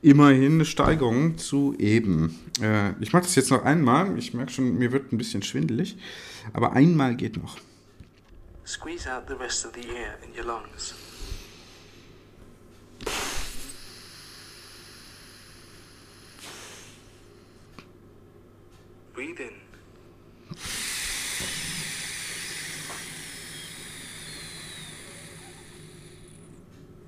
immerhin 0.03 0.53
eine 0.53 0.67
Steigerung 0.67 1.37
zu 1.37 1.75
eben. 1.81 2.39
Äh, 2.63 2.93
ich 3.01 3.13
mache 3.13 3.25
das 3.25 3.35
jetzt 3.35 3.51
noch 3.51 3.65
einmal. 3.65 4.17
Ich 4.17 4.35
merke 4.35 4.53
schon, 4.53 4.79
mir 4.79 4.93
wird 4.93 5.13
ein 5.13 5.19
bisschen 5.19 5.43
schwindelig, 5.43 5.97
aber 6.53 6.75
einmal 6.75 7.17
geht 7.17 7.43
noch. 7.43 7.57
Squeeze 8.71 9.09
out 9.09 9.27
the 9.27 9.35
rest 9.35 9.65
of 9.65 9.73
the 9.73 9.85
air 9.89 10.17
in 10.25 10.33
your 10.33 10.45
lungs. 10.45 10.95
Breathe 19.13 19.41
in. 19.41 19.55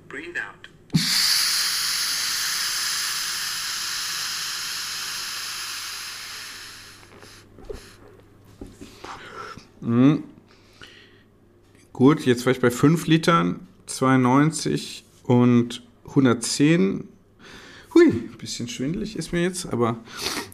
Breathe 0.08 0.36
out. 0.36 0.66
Mm. 9.80 10.31
Gut, 11.93 12.24
jetzt 12.24 12.47
war 12.47 12.53
ich 12.53 12.61
bei 12.61 12.70
5 12.70 13.07
Litern, 13.07 13.66
92 13.86 15.05
und 15.24 15.82
110. 16.09 17.09
Hui, 17.95 18.11
bisschen 18.38 18.68
schwindelig 18.68 19.16
ist 19.16 19.32
mir 19.32 19.43
jetzt, 19.43 19.66
aber 19.66 19.99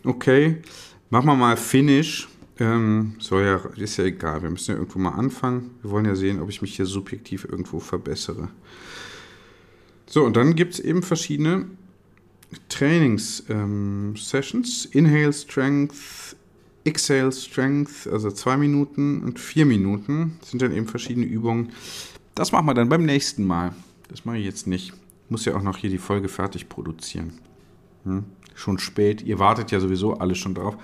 okay. 0.05 0.63
Machen 1.11 1.27
wir 1.27 1.37
mal 1.37 1.57
Finish. 1.57 2.29
Ähm, 2.59 3.15
so 3.21 3.41
ja, 3.41 3.57
ist 3.77 3.97
ja 3.97 4.05
egal. 4.05 4.43
Wir 4.43 4.51
müssen 4.51 4.73
ja 4.73 4.79
irgendwo 4.79 4.99
mal 4.99 5.13
anfangen. 5.13 5.71
Wir 5.81 5.91
wollen 5.91 6.07
ja 6.07 6.17
sehen, 6.17 6.41
ob 6.41 6.51
ich 6.51 6.61
mich 6.61 6.75
hier 6.77 6.87
subjektiv 6.87 7.45
irgendwo 7.45 7.79
verbessere. 7.79 8.49
So, 10.07 10.25
und 10.25 10.37
dann 10.37 10.57
gibt 10.57 10.75
es 10.75 10.81
eben 10.81 11.03
verschiedene 11.03 11.67
Trainings-Sessions. 12.69 14.87
Ähm, 14.87 14.91
Inhale 14.93 15.33
Strength, 15.33 16.37
Exhale 16.85 17.33
Strength, 17.33 18.07
also 18.11 18.31
zwei 18.31 18.57
Minuten 18.57 19.23
und 19.23 19.39
vier 19.39 19.67
Minuten 19.67 20.39
sind 20.43 20.63
dann 20.63 20.73
eben 20.73 20.87
verschiedene 20.87 21.27
Übungen. 21.27 21.73
Das 22.35 22.53
machen 22.53 22.67
wir 22.67 22.75
dann 22.75 22.89
beim 22.89 23.05
nächsten 23.05 23.45
Mal. 23.45 23.75
Das 24.09 24.25
mache 24.25 24.39
ich 24.39 24.45
jetzt 24.45 24.67
nicht. 24.67 24.93
Ich 25.25 25.31
muss 25.31 25.45
ja 25.45 25.55
auch 25.57 25.63
noch 25.63 25.77
hier 25.77 25.91
die 25.91 25.99
Folge 25.99 26.29
fertig 26.29 26.69
produzieren. 26.69 27.35
Hm? 28.05 28.25
Schon 28.55 28.79
spät. 28.79 29.23
Ihr 29.23 29.39
wartet 29.39 29.71
ja 29.71 29.81
sowieso 29.81 30.15
alle 30.15 30.35
schon 30.35 30.55
drauf. 30.55 30.77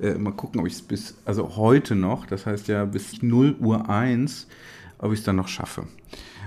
Äh, 0.00 0.14
mal 0.14 0.32
gucken, 0.32 0.60
ob 0.60 0.66
ich 0.66 0.74
es 0.74 0.82
bis, 0.82 1.14
also 1.24 1.56
heute 1.56 1.94
noch, 1.94 2.26
das 2.26 2.46
heißt 2.46 2.68
ja 2.68 2.84
bis 2.84 3.22
0 3.22 3.56
Uhr 3.60 3.88
1, 3.88 4.48
ob 5.02 5.12
ich 5.12 5.18
es 5.18 5.24
dann 5.24 5.36
noch 5.36 5.48
schaffe. 5.48 5.84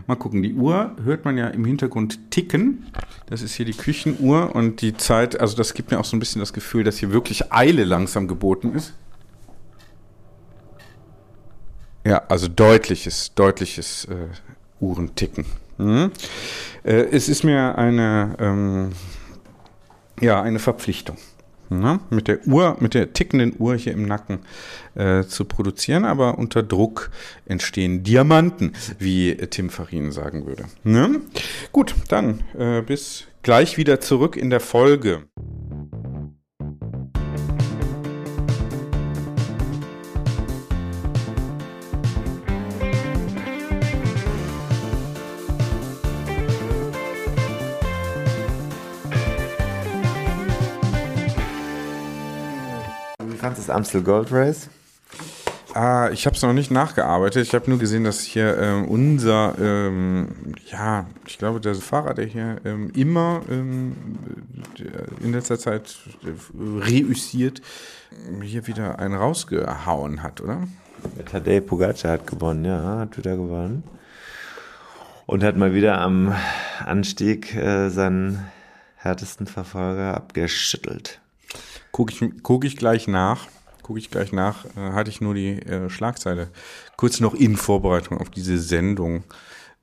Mal 0.07 0.15
gucken, 0.15 0.41
die 0.41 0.53
Uhr 0.53 0.95
hört 1.03 1.25
man 1.25 1.37
ja 1.37 1.47
im 1.47 1.65
Hintergrund 1.65 2.31
ticken. 2.31 2.85
Das 3.27 3.41
ist 3.41 3.55
hier 3.55 3.65
die 3.65 3.73
Küchenuhr 3.73 4.55
und 4.55 4.81
die 4.81 4.95
Zeit, 4.95 5.39
also 5.39 5.57
das 5.57 5.73
gibt 5.73 5.91
mir 5.91 5.99
auch 5.99 6.05
so 6.05 6.15
ein 6.15 6.19
bisschen 6.19 6.39
das 6.39 6.53
Gefühl, 6.53 6.83
dass 6.83 6.97
hier 6.97 7.11
wirklich 7.11 7.51
Eile 7.51 7.83
langsam 7.83 8.27
geboten 8.27 8.73
ist. 8.73 8.93
Ja, 12.05 12.23
also 12.29 12.47
deutliches, 12.47 13.33
deutliches 13.33 14.05
äh, 14.05 14.27
Uhrenticken. 14.79 15.45
Mhm. 15.77 16.11
Äh, 16.83 17.07
es 17.11 17.27
ist 17.27 17.43
mir 17.43 17.77
eine, 17.77 18.35
ähm, 18.39 18.91
ja, 20.21 20.41
eine 20.41 20.59
Verpflichtung. 20.59 21.17
Ne, 21.70 21.99
mit 22.11 22.28
der 22.28 22.45
Uhr, 22.47 22.78
mit 22.80 22.93
der 22.93 23.13
tickenden 23.13 23.55
Uhr 23.57 23.76
hier 23.76 23.93
im 23.93 24.05
Nacken 24.05 24.39
äh, 24.93 25.24
zu 25.24 25.45
produzieren, 25.45 26.05
aber 26.05 26.38
unter 26.38 26.61
Druck 26.61 27.09
entstehen 27.45 28.03
Diamanten, 28.03 28.74
wie 28.99 29.36
Tim 29.36 29.70
Farin 29.70 30.11
sagen 30.11 30.45
würde. 30.45 30.66
Ne? 30.84 31.22
Gut, 31.72 31.95
dann 32.07 32.43
äh, 32.57 32.82
bis 32.82 33.26
gleich 33.41 33.78
wieder 33.78 33.99
zurück 33.99 34.38
in 34.38 34.49
der 34.49 34.59
Folge. 34.59 35.24
Das 53.68 53.76
Amstel 53.76 54.03
Gold 54.03 54.32
Race? 54.32 54.70
Ah, 55.74 56.09
ich 56.13 56.26
habe 56.26 56.36
es 56.36 56.41
noch 56.41 56.53
nicht 56.53 56.72
nachgearbeitet. 56.72 57.45
Ich 57.45 57.53
habe 57.53 57.70
nur 57.70 57.80
gesehen, 57.80 58.05
dass 58.05 58.22
hier 58.22 58.57
ähm, 58.57 58.88
unser, 58.88 59.55
ähm, 59.59 60.30
ja, 60.72 61.05
ich 61.28 61.38
glaube, 61.38 61.59
der 61.59 61.76
Fahrer, 61.76 62.13
der 62.13 62.26
hier 62.26 62.61
ähm, 62.63 62.91
immer 62.95 63.41
ähm, 63.49 63.95
in 65.22 65.34
letzter 65.34 65.59
Zeit 65.59 65.97
äh, 66.24 66.30
reüssiert, 66.82 67.61
hier 68.41 68.68
wieder 68.68 68.99
einen 68.99 69.16
rausgehauen 69.16 70.24
hat, 70.24 70.39
oder? 70.39 70.63
Tadej 71.30 71.59
Pogacar 71.61 72.13
hat 72.13 72.28
gewonnen, 72.28 72.63
ja, 72.63 72.99
hat 72.99 73.18
wieder 73.18 73.36
gewonnen. 73.36 73.84
Und 75.26 75.43
hat 75.43 75.57
mal 75.57 75.74
wieder 75.74 75.99
am 75.99 76.34
Anstieg 76.86 77.53
äh, 77.53 77.89
seinen 77.89 78.45
härtesten 78.95 79.45
Verfolger 79.45 80.16
abgeschüttelt. 80.16 81.20
Gucke 81.95 82.11
ich, 82.11 82.29
guck 82.43 82.65
ich 82.65 82.75
gleich 82.75 83.07
nach. 83.07 83.47
Gucke 83.81 83.99
ich 83.99 84.11
gleich 84.11 84.33
nach. 84.33 84.65
Äh, 84.75 84.91
hatte 84.91 85.09
ich 85.09 85.21
nur 85.21 85.33
die 85.33 85.61
äh, 85.61 85.89
Schlagzeile 85.89 86.49
kurz 86.97 87.21
noch 87.21 87.33
in 87.33 87.55
Vorbereitung 87.55 88.17
auf 88.17 88.29
diese 88.29 88.57
Sendung 88.57 89.23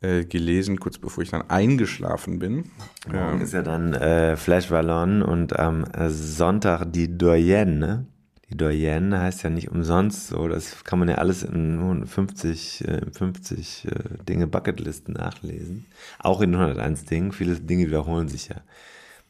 äh, 0.03 0.27
gelesen, 0.27 0.79
kurz 0.79 0.99
bevor 0.99 1.23
ich 1.23 1.31
dann 1.31 1.49
eingeschlafen 1.49 2.39
bin. 2.39 2.71
Morgen 3.11 3.41
ist 3.41 3.55
ja 3.55 3.63
dann 3.63 3.95
äh, 3.95 4.37
Flash 4.37 4.71
Wallon 4.71 5.23
und 5.23 5.59
am 5.59 5.87
Sonntag 6.11 6.93
die 6.93 7.17
Doyenne, 7.17 7.79
ne? 7.79 8.07
Die 8.51 8.59
Doyenne 8.59 9.19
heißt 9.19 9.45
ja 9.45 9.49
nicht 9.49 9.71
umsonst 9.71 10.27
so, 10.27 10.49
das 10.49 10.85
kann 10.85 10.99
man 10.99 11.09
ja 11.09 11.15
alles 11.15 11.43
in 11.43 12.05
50, 12.05 12.85
50 13.11 13.87
äh, 13.87 13.91
Dinge 14.29 14.47
Bucketlisten 14.49 15.15
nachlesen. 15.15 15.87
Auch 16.19 16.43
in 16.43 16.55
101 16.55 17.07
Dingen. 17.07 17.33
Viele 17.33 17.55
Dinge 17.55 17.87
wiederholen 17.87 18.29
sich 18.29 18.49
ja. 18.49 18.57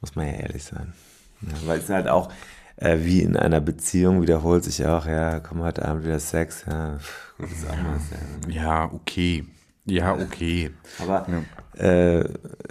Muss 0.00 0.16
man 0.16 0.26
ja 0.26 0.32
ehrlich 0.32 0.64
sein. 0.64 0.94
Ja, 1.42 1.52
weil 1.66 1.78
es 1.78 1.88
halt 1.88 2.08
auch, 2.08 2.32
äh, 2.76 2.98
wie 3.00 3.22
in 3.22 3.36
einer 3.36 3.60
Beziehung 3.60 4.22
wiederholt 4.22 4.64
sich 4.64 4.86
auch, 4.86 5.06
ja, 5.06 5.40
komm 5.40 5.62
heute 5.62 5.84
Abend 5.86 6.04
wieder 6.04 6.20
Sex, 6.20 6.64
ja, 6.66 6.98
pff, 6.98 7.34
gutes 7.38 7.64
ja, 8.50 8.52
ja, 8.52 8.92
okay. 8.92 9.44
Ja, 9.84 10.14
okay. 10.14 10.70
Aber 11.00 11.26
ja. 11.28 11.42
Äh, 11.84 12.28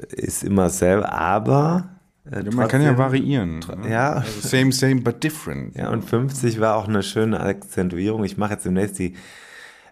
ist 0.10 0.43
immer 0.43 0.70
selber, 0.70 1.12
aber 1.12 1.89
äh, 2.30 2.43
man 2.52 2.68
kann 2.68 2.82
ja 2.82 2.97
variieren. 2.97 3.60
Ne? 3.60 3.89
Ja. 3.89 4.14
Also 4.14 4.47
same, 4.47 4.72
same, 4.72 5.02
but 5.02 5.24
different. 5.24 5.76
Ja, 5.76 5.89
und 5.89 6.04
50 6.04 6.60
war 6.60 6.76
auch 6.76 6.88
eine 6.88 7.04
schöne 7.04 7.39
Akzentuierung. 7.39 8.24
Ich 8.24 8.38
mache 8.38 8.54
jetzt 8.54 8.66
demnächst 8.66 8.99
die 8.99 9.16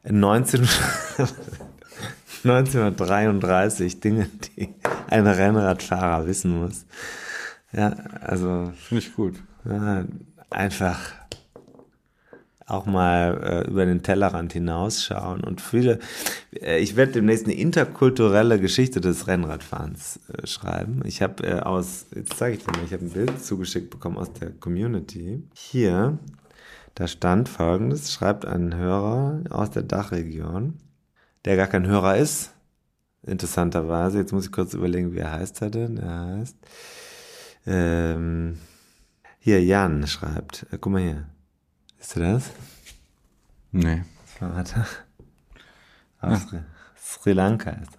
19, 0.08 0.68
1933 2.44 4.00
Dinge, 4.02 4.30
die 4.58 4.70
ein 5.10 5.28
Rennradfahrer 5.28 6.28
wissen 6.28 6.58
muss. 6.58 6.86
Ja, 7.72 7.90
also. 8.22 8.72
Finde 8.88 9.04
ich 9.04 9.14
gut. 9.16 9.36
Ja, 9.70 10.06
einfach 10.50 11.00
auch 12.70 12.86
mal 12.86 13.66
äh, 13.66 13.68
über 13.68 13.86
den 13.86 14.04
Tellerrand 14.04 14.54
hinausschauen 14.54 15.44
und 15.44 15.60
viele, 15.60 16.00
äh, 16.54 16.80
ich 16.80 16.96
werde 16.96 17.14
demnächst 17.14 17.46
eine 17.46 17.56
interkulturelle 17.56 18.60
Geschichte 18.60 19.02
des 19.02 19.28
Rennradfahrens 19.28 20.20
äh, 20.32 20.46
schreiben. 20.46 21.02
Ich 21.06 21.22
habe 21.22 21.44
äh, 21.44 21.60
aus, 21.60 22.06
jetzt 22.16 22.38
zeige 22.38 22.58
ich 22.58 22.64
dir 22.64 22.72
mal, 22.72 22.86
ich 22.86 22.94
habe 22.94 23.06
ein 23.06 23.12
Bild 23.12 23.44
zugeschickt 23.44 23.90
bekommen 23.90 24.18
aus 24.18 24.32
der 24.34 24.52
Community. 24.52 25.44
Hier, 25.54 26.20
da 26.96 27.08
stand 27.08 27.50
folgendes, 27.50 28.14
schreibt 28.14 28.46
ein 28.46 28.76
Hörer 28.76 29.42
aus 29.50 29.72
der 29.72 29.84
Dachregion, 29.84 30.76
der 31.46 31.58
gar 31.58 31.68
kein 31.68 31.88
Hörer 31.88 32.18
ist, 32.18 32.52
interessanterweise, 33.24 34.20
jetzt 34.20 34.32
muss 34.32 34.46
ich 34.46 34.52
kurz 34.52 34.74
überlegen, 34.74 35.14
wie 35.14 35.20
er 35.20 35.32
heißt 35.32 35.62
er 35.62 35.70
denn, 35.72 35.98
er 35.98 36.38
heißt, 36.38 36.58
ähm, 37.66 38.58
hier, 39.40 39.64
Jan 39.64 40.06
schreibt, 40.08 40.68
äh, 40.72 40.78
guck 40.80 40.94
mal 40.94 41.02
hier, 41.02 41.26
Siehst 42.00 42.16
du 42.16 42.20
das? 42.22 42.52
Nee. 43.72 44.04
Warte. 44.40 44.86
Aus 46.22 46.48
ja. 46.52 46.64
Sri 46.96 47.34
Lanka 47.34 47.72
ist 47.72 47.92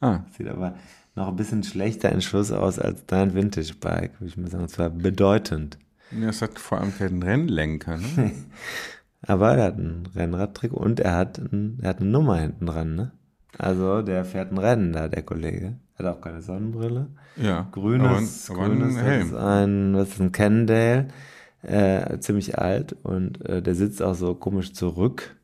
Ah. 0.00 0.20
Sieht 0.36 0.48
aber 0.48 0.76
noch 1.14 1.28
ein 1.28 1.36
bisschen 1.36 1.62
schlechter 1.62 2.10
in 2.10 2.22
Schuss 2.22 2.52
aus 2.52 2.78
als 2.78 3.04
dein 3.06 3.34
Vintage-Bike, 3.34 4.20
würde 4.20 4.26
ich 4.28 4.36
mal 4.36 4.48
sagen. 4.48 4.62
Und 4.62 4.70
zwar 4.70 4.88
bedeutend. 4.88 5.78
Ja, 6.12 6.28
es 6.28 6.40
hat 6.42 6.58
vor 6.58 6.78
allem 6.78 6.96
keinen 6.96 7.22
Rennlenker, 7.22 7.98
ne? 7.98 8.32
aber 9.22 9.56
er 9.56 9.64
hat 9.64 9.74
einen 9.74 10.06
Rennradtrick 10.14 10.72
und 10.72 11.00
er 11.00 11.16
hat, 11.16 11.38
ein, 11.38 11.78
er 11.82 11.90
hat 11.90 12.00
eine 12.00 12.08
Nummer 12.08 12.38
hinten 12.38 12.66
dran, 12.66 12.94
ne? 12.94 13.12
Also 13.58 14.02
der 14.02 14.24
fährt 14.24 14.52
ein 14.52 14.58
Rennen 14.58 14.92
da, 14.92 15.08
der 15.08 15.22
Kollege. 15.22 15.76
Hat 16.00 16.16
auch 16.16 16.20
keine 16.20 16.40
Sonnenbrille. 16.40 17.08
Ja. 17.36 17.68
Grünes, 17.72 18.50
aber, 18.50 18.62
aber 18.62 18.68
grünes, 18.68 18.96
ein 18.96 19.04
Helm. 19.04 19.36
Ein, 19.36 19.94
was 19.94 20.08
ist 20.08 20.20
ein 20.20 20.32
Cannondale 20.32 21.08
äh, 21.62 22.18
ziemlich 22.18 22.58
alt 22.58 22.96
und 23.02 23.44
äh, 23.46 23.60
der 23.62 23.74
sitzt 23.74 24.02
auch 24.02 24.14
so 24.14 24.34
komisch 24.34 24.72
zurück. 24.72 25.36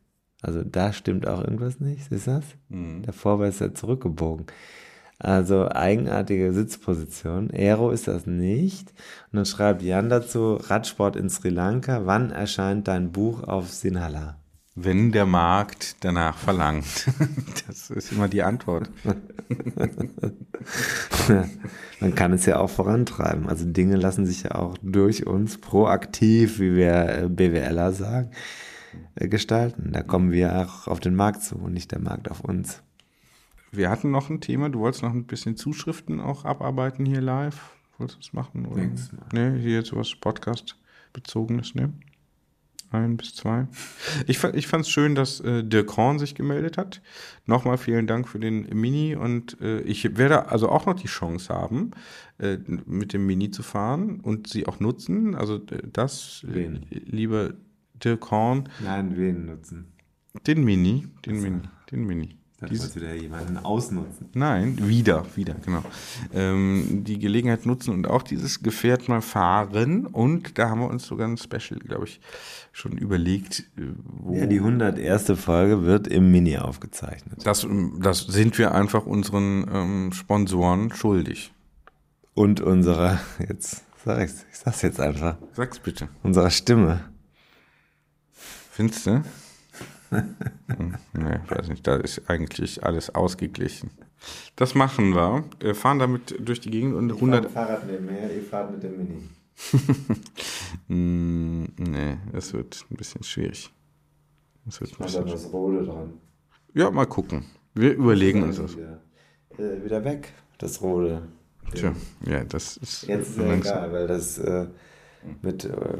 Also 0.42 0.62
da 0.62 0.92
stimmt 0.92 1.26
auch 1.26 1.42
irgendwas 1.42 1.80
nicht, 1.80 2.08
siehst 2.08 2.26
du 2.26 2.30
das? 2.32 2.44
Mhm. 2.68 3.02
Der 3.02 3.12
Vorwärts 3.12 3.56
ist 3.56 3.60
ja 3.60 3.74
zurückgebogen. 3.74 4.46
Also 5.18 5.68
eigenartige 5.68 6.52
Sitzposition. 6.52 7.50
Aero 7.50 7.90
ist 7.90 8.06
das 8.06 8.26
nicht. 8.26 8.90
Und 9.32 9.36
dann 9.36 9.46
schreibt 9.46 9.82
Jan 9.82 10.08
dazu, 10.08 10.54
Radsport 10.54 11.16
in 11.16 11.30
Sri 11.30 11.48
Lanka, 11.48 12.04
wann 12.04 12.30
erscheint 12.30 12.88
dein 12.88 13.12
Buch 13.12 13.42
auf 13.42 13.70
Sinhala? 13.70 14.36
Wenn 14.78 15.10
der 15.10 15.24
Markt 15.24 15.96
danach 16.04 16.36
verlangt. 16.36 17.06
Das 17.66 17.90
ist 17.90 18.12
immer 18.12 18.28
die 18.28 18.42
Antwort. 18.42 18.90
Man 22.00 22.14
kann 22.14 22.32
es 22.32 22.46
ja 22.46 22.58
auch 22.58 22.70
vorantreiben. 22.70 23.48
Also 23.48 23.64
Dinge 23.64 23.96
lassen 23.96 24.24
sich 24.24 24.44
ja 24.44 24.54
auch 24.54 24.76
durch 24.82 25.26
uns 25.26 25.58
proaktiv, 25.58 26.60
wie 26.60 26.76
wir 26.76 27.08
äh, 27.08 27.28
BWLer 27.28 27.92
sagen, 27.92 28.30
äh, 29.16 29.28
gestalten. 29.28 29.90
Da 29.92 30.02
kommen 30.02 30.30
wir 30.30 30.54
auch 30.60 30.86
auf 30.86 31.00
den 31.00 31.16
Markt 31.16 31.42
zu 31.42 31.56
und 31.56 31.72
nicht 31.72 31.90
der 31.90 31.98
Markt 31.98 32.30
auf 32.30 32.40
uns. 32.40 32.82
Wir 33.72 33.90
hatten 33.90 34.10
noch 34.10 34.30
ein 34.30 34.40
Thema, 34.40 34.68
du 34.68 34.78
wolltest 34.80 35.02
noch 35.02 35.12
ein 35.12 35.26
bisschen 35.26 35.56
Zuschriften 35.56 36.20
auch 36.20 36.44
abarbeiten 36.44 37.04
hier 37.04 37.20
live. 37.20 37.74
Wolltest 37.98 38.18
du 38.18 38.22
das 38.22 38.32
machen? 38.32 38.66
Oder? 38.66 38.82
Nichts. 38.82 39.10
Nee, 39.32 39.58
hier 39.58 39.78
jetzt 39.78 39.94
was 39.96 40.14
Podcast-bezogenes, 40.14 41.74
ne? 41.74 41.92
Ein 42.90 43.16
bis 43.16 43.34
zwei. 43.34 43.66
Ich, 44.26 44.42
ich 44.44 44.66
fand 44.66 44.84
es 44.84 44.90
schön, 44.90 45.14
dass 45.14 45.40
äh, 45.40 45.62
Dirk 45.64 45.96
Horn 45.96 46.18
sich 46.18 46.34
gemeldet 46.34 46.78
hat. 46.78 47.02
Nochmal 47.46 47.78
vielen 47.78 48.06
Dank 48.06 48.28
für 48.28 48.38
den 48.38 48.62
Mini 48.78 49.14
und 49.16 49.60
äh, 49.60 49.80
ich 49.80 50.16
werde 50.16 50.48
also 50.48 50.68
auch 50.68 50.86
noch 50.86 50.94
die 50.94 51.08
Chance 51.08 51.52
haben, 51.52 51.90
äh, 52.38 52.58
mit 52.86 53.12
dem 53.12 53.26
Mini 53.26 53.50
zu 53.50 53.62
fahren 53.62 54.20
und 54.20 54.48
sie 54.48 54.66
auch 54.66 54.80
nutzen. 54.80 55.34
Also 55.34 55.58
das, 55.58 56.44
äh, 56.48 56.54
wen? 56.54 56.86
lieber 56.90 57.54
Dirk 57.94 58.30
Horn. 58.30 58.68
Nein, 58.82 59.16
wen 59.16 59.46
nutzen? 59.46 59.92
Den 60.46 60.64
Mini, 60.64 61.06
den 61.24 61.36
also. 61.36 61.48
Mini, 61.48 61.62
den 61.90 62.06
Mini. 62.06 62.38
Dann 62.58 62.70
Dies, 62.70 62.96
wieder 62.96 63.14
jemanden 63.14 63.58
ausnutzen. 63.58 64.30
Nein, 64.32 64.88
wieder, 64.88 65.26
wieder, 65.36 65.56
genau. 65.62 65.82
Ähm, 66.32 67.02
die 67.04 67.18
Gelegenheit 67.18 67.66
nutzen 67.66 67.92
und 67.92 68.08
auch 68.08 68.22
dieses 68.22 68.62
Gefährt 68.62 69.10
mal 69.10 69.20
fahren. 69.20 70.06
Und 70.06 70.56
da 70.58 70.70
haben 70.70 70.80
wir 70.80 70.88
uns 70.88 71.06
sogar 71.06 71.28
ein 71.28 71.36
Special, 71.36 71.78
glaube 71.80 72.06
ich, 72.06 72.18
schon 72.72 72.92
überlegt. 72.96 73.60
Äh, 73.76 73.92
wo 74.04 74.34
ja, 74.34 74.46
die 74.46 74.58
101. 74.58 75.32
Folge 75.38 75.82
wird 75.84 76.08
im 76.08 76.30
Mini 76.30 76.56
aufgezeichnet. 76.56 77.44
Das, 77.44 77.66
das 78.00 78.20
sind 78.20 78.56
wir 78.56 78.74
einfach 78.74 79.04
unseren 79.04 79.66
ähm, 79.70 80.12
Sponsoren 80.12 80.94
schuldig. 80.94 81.52
Und 82.32 82.62
unserer, 82.62 83.20
jetzt 83.48 83.84
sag 84.02 84.24
ich's, 84.24 84.46
ich 84.50 84.56
sag's 84.56 84.80
jetzt 84.80 84.98
einfach. 84.98 85.36
Sag's 85.52 85.78
bitte. 85.78 86.08
Unserer 86.22 86.50
Stimme. 86.50 87.04
Findest 88.32 89.06
du? 89.06 89.22
Hm, 90.10 90.94
nee, 91.12 91.38
weiß 91.48 91.68
nicht, 91.68 91.86
da 91.86 91.96
ist 91.96 92.28
eigentlich 92.28 92.84
alles 92.84 93.14
ausgeglichen. 93.14 93.90
Das 94.56 94.74
machen 94.74 95.14
wir. 95.14 95.44
Wir 95.60 95.74
fahren 95.74 95.98
damit 95.98 96.36
durch 96.38 96.60
die 96.60 96.70
Gegend 96.70 96.94
und 96.94 97.10
ich 97.10 97.16
100. 97.16 97.50
Fahrrad 97.50 97.86
nehmen 97.86 98.08
her, 98.08 98.34
ihr 98.34 98.42
fahrt 98.42 98.72
mit 98.72 98.82
dem 98.82 98.96
Mini. 98.96 99.28
mm, 100.88 101.64
nee, 101.90 102.16
das 102.32 102.52
wird 102.52 102.84
ein 102.90 102.96
bisschen 102.96 103.22
schwierig. 103.22 103.70
Das 104.64 104.80
wird 104.80 104.90
ich 104.90 104.98
ein 104.98 105.04
bisschen 105.04 105.26
da 105.26 105.32
das 105.32 105.52
Rode 105.52 105.84
dran. 105.84 106.14
Ja, 106.74 106.90
mal 106.90 107.06
gucken. 107.06 107.44
Wir 107.74 107.94
überlegen 107.94 108.42
uns 108.42 108.56
das. 108.56 108.76
Wieder, 108.76 109.00
äh, 109.58 109.84
wieder 109.84 110.04
weg, 110.04 110.32
das 110.58 110.80
Rode. 110.80 111.22
Tja, 111.74 111.94
ja, 112.24 112.44
das 112.44 112.76
ist. 112.76 113.06
Jetzt 113.06 113.30
ist 113.30 113.38
ja 113.38 113.54
egal, 113.54 113.92
weil 113.92 114.06
das 114.06 114.38
äh, 114.38 114.66
mit. 115.42 115.64
Äh, 115.64 115.98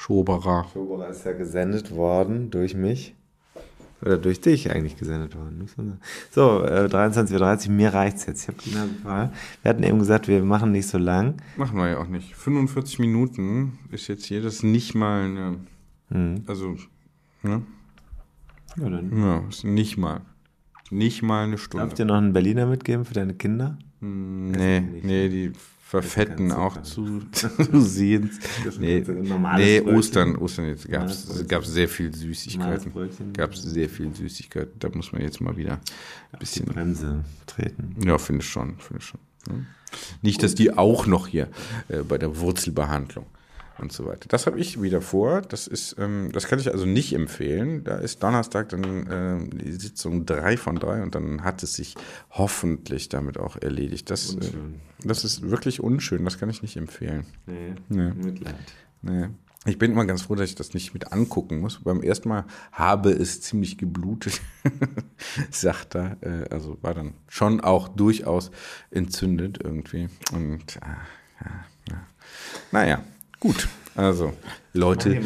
Schoberer. 0.00 0.66
Schoberer 0.72 1.10
ist 1.10 1.26
ja 1.26 1.32
gesendet 1.32 1.94
worden 1.94 2.50
durch 2.50 2.74
mich. 2.74 3.14
Oder 4.00 4.16
durch 4.16 4.40
dich 4.40 4.70
eigentlich 4.70 4.96
gesendet 4.96 5.36
worden. 5.36 5.68
So, 6.30 6.64
äh, 6.64 6.86
23.30 6.86 7.68
Uhr, 7.68 7.74
mir 7.74 7.92
reicht's 7.92 8.24
jetzt. 8.24 8.48
Ich 8.48 8.74
hab 8.74 9.04
Wir 9.04 9.68
hatten 9.68 9.82
eben 9.82 9.98
gesagt, 9.98 10.26
wir 10.26 10.42
machen 10.42 10.72
nicht 10.72 10.86
so 10.86 10.96
lang. 10.96 11.34
Machen 11.58 11.76
wir 11.76 11.90
ja 11.90 11.98
auch 11.98 12.06
nicht. 12.06 12.34
45 12.34 12.98
Minuten 12.98 13.78
ist 13.90 14.08
jetzt 14.08 14.24
hier, 14.24 14.40
das 14.40 14.54
ist 14.54 14.62
nicht 14.62 14.94
mal 14.94 15.24
eine. 15.24 15.56
Mhm. 16.08 16.44
Also, 16.46 16.76
ne? 17.42 17.60
Ja, 18.78 18.88
dann. 18.88 19.20
Ja, 19.20 19.44
ist 19.50 19.64
nicht 19.64 19.98
mal. 19.98 20.22
Nicht 20.90 21.22
mal 21.22 21.44
eine 21.44 21.58
Stunde. 21.58 21.84
Darf 21.84 21.92
ich 21.92 21.96
dir 21.98 22.06
noch 22.06 22.16
einen 22.16 22.32
Berliner 22.32 22.64
mitgeben 22.64 23.04
für 23.04 23.12
deine 23.12 23.34
Kinder? 23.34 23.76
Hm, 24.00 24.52
nee, 24.52 24.80
nee, 24.80 25.28
die 25.28 25.52
verfetten 25.90 26.52
auch 26.52 26.80
zu, 26.82 27.18
zu 27.32 27.80
sehen. 27.80 28.30
Nee, 28.78 29.04
nee 29.56 29.80
Ostern, 29.80 30.36
Ostern 30.36 30.66
jetzt 30.66 30.88
gab 30.88 31.62
es 31.62 31.72
sehr 31.72 31.88
viel 31.88 32.14
Süßigkeiten. 32.14 32.92
Gab 33.32 33.54
es 33.54 33.62
sehr 33.62 33.88
viel 33.88 34.14
Süßigkeiten. 34.14 34.78
Da 34.78 34.88
muss 34.94 35.10
man 35.10 35.20
jetzt 35.22 35.40
mal 35.40 35.56
wieder 35.56 35.80
ein 36.30 36.38
bisschen 36.38 36.66
die 36.66 36.72
Bremse 36.72 37.24
treten. 37.44 37.96
Ja, 38.06 38.18
finde 38.18 38.44
ich 38.44 38.48
schon, 38.48 38.78
finde 38.78 39.02
ich 39.02 39.04
schon. 39.04 39.66
Nicht, 40.22 40.44
dass 40.44 40.54
die 40.54 40.72
auch 40.72 41.06
noch 41.06 41.26
hier 41.26 41.48
äh, 41.88 42.04
bei 42.04 42.18
der 42.18 42.38
Wurzelbehandlung 42.38 43.26
und 43.80 43.92
so 43.92 44.06
weiter. 44.06 44.28
Das 44.28 44.46
habe 44.46 44.58
ich 44.60 44.80
wieder 44.82 45.00
vor. 45.00 45.40
Das 45.42 45.66
ist, 45.66 45.96
ähm, 45.98 46.30
das 46.32 46.46
kann 46.46 46.58
ich 46.58 46.70
also 46.72 46.86
nicht 46.86 47.12
empfehlen. 47.14 47.84
Da 47.84 47.96
ist 47.98 48.22
Donnerstag 48.22 48.68
dann 48.70 49.06
äh, 49.06 49.56
die 49.64 49.72
Sitzung 49.72 50.26
drei 50.26 50.56
von 50.56 50.76
drei 50.76 51.02
und 51.02 51.14
dann 51.14 51.42
hat 51.42 51.62
es 51.62 51.74
sich 51.74 51.94
hoffentlich 52.30 53.08
damit 53.08 53.38
auch 53.38 53.56
erledigt. 53.56 54.10
Das, 54.10 54.34
äh, 54.34 54.40
das 55.04 55.24
ist 55.24 55.50
wirklich 55.50 55.80
unschön. 55.80 56.24
Das 56.24 56.38
kann 56.38 56.50
ich 56.50 56.62
nicht 56.62 56.76
empfehlen. 56.76 57.24
Nee, 57.46 57.74
Nee. 57.88 58.12
Mitleid. 58.12 58.54
Nee. 59.02 59.28
Ich 59.66 59.76
bin 59.76 59.92
immer 59.92 60.06
ganz 60.06 60.22
froh, 60.22 60.36
dass 60.36 60.48
ich 60.48 60.54
das 60.54 60.72
nicht 60.72 60.94
mit 60.94 61.12
angucken 61.12 61.60
muss. 61.60 61.80
Beim 61.84 62.02
ersten 62.02 62.30
Mal 62.30 62.46
habe 62.72 63.10
es 63.10 63.42
ziemlich 63.42 63.76
geblutet, 63.76 64.40
sagt 65.50 65.96
er. 65.96 66.16
Äh, 66.22 66.48
Also 66.50 66.78
war 66.80 66.94
dann 66.94 67.12
schon 67.28 67.60
auch 67.60 67.88
durchaus 67.88 68.50
entzündet 68.90 69.58
irgendwie. 69.62 70.08
Und 70.32 70.76
äh, 70.76 71.44
ja, 71.44 71.64
ja. 71.90 72.06
naja, 72.72 73.04
gut. 73.40 73.68
Also, 73.96 74.32
Leute, 74.72 75.20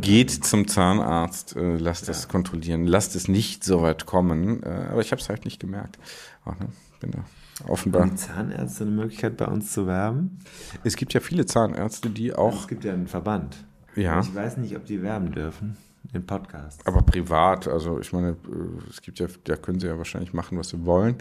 geht 0.00 0.30
zum 0.30 0.66
Zahnarzt, 0.66 1.54
äh, 1.56 1.76
lasst 1.76 2.08
das 2.08 2.28
kontrollieren, 2.28 2.86
lasst 2.86 3.14
es 3.14 3.28
nicht 3.28 3.62
so 3.62 3.82
weit 3.82 4.04
kommen. 4.04 4.62
Äh, 4.62 4.88
aber 4.90 5.00
ich 5.00 5.12
habe 5.12 5.22
es 5.22 5.28
halt 5.28 5.44
nicht 5.44 5.60
gemerkt. 5.60 5.98
Auch, 6.44 6.58
ne? 6.58 6.68
Bin 7.00 7.12
da 7.12 7.24
offenbar. 7.68 8.02
Haben 8.02 8.10
die 8.10 8.16
Zahnärzte 8.16 8.84
eine 8.84 8.92
Möglichkeit, 8.92 9.36
bei 9.36 9.46
uns 9.46 9.72
zu 9.72 9.86
werben? 9.86 10.38
Es 10.84 10.96
gibt 10.96 11.14
ja 11.14 11.20
viele 11.20 11.46
Zahnärzte, 11.46 12.10
die 12.10 12.34
auch 12.34 12.62
Es 12.62 12.68
gibt 12.68 12.84
ja 12.84 12.92
einen 12.92 13.06
Verband. 13.06 13.56
Ja. 13.96 14.20
Ich 14.20 14.34
weiß 14.34 14.56
nicht, 14.58 14.76
ob 14.76 14.86
die 14.86 15.02
werben 15.02 15.32
dürfen 15.32 15.76
in 16.12 16.26
Podcasts. 16.26 16.84
Aber 16.86 17.02
privat, 17.02 17.68
also 17.68 18.00
ich 18.00 18.12
meine, 18.12 18.30
äh, 18.30 18.88
es 18.88 19.00
gibt 19.02 19.18
ja, 19.18 19.26
da 19.44 19.56
können 19.56 19.80
sie 19.80 19.86
ja 19.86 19.96
wahrscheinlich 19.98 20.32
machen, 20.32 20.58
was 20.58 20.70
sie 20.70 20.84
wollen. 20.84 21.16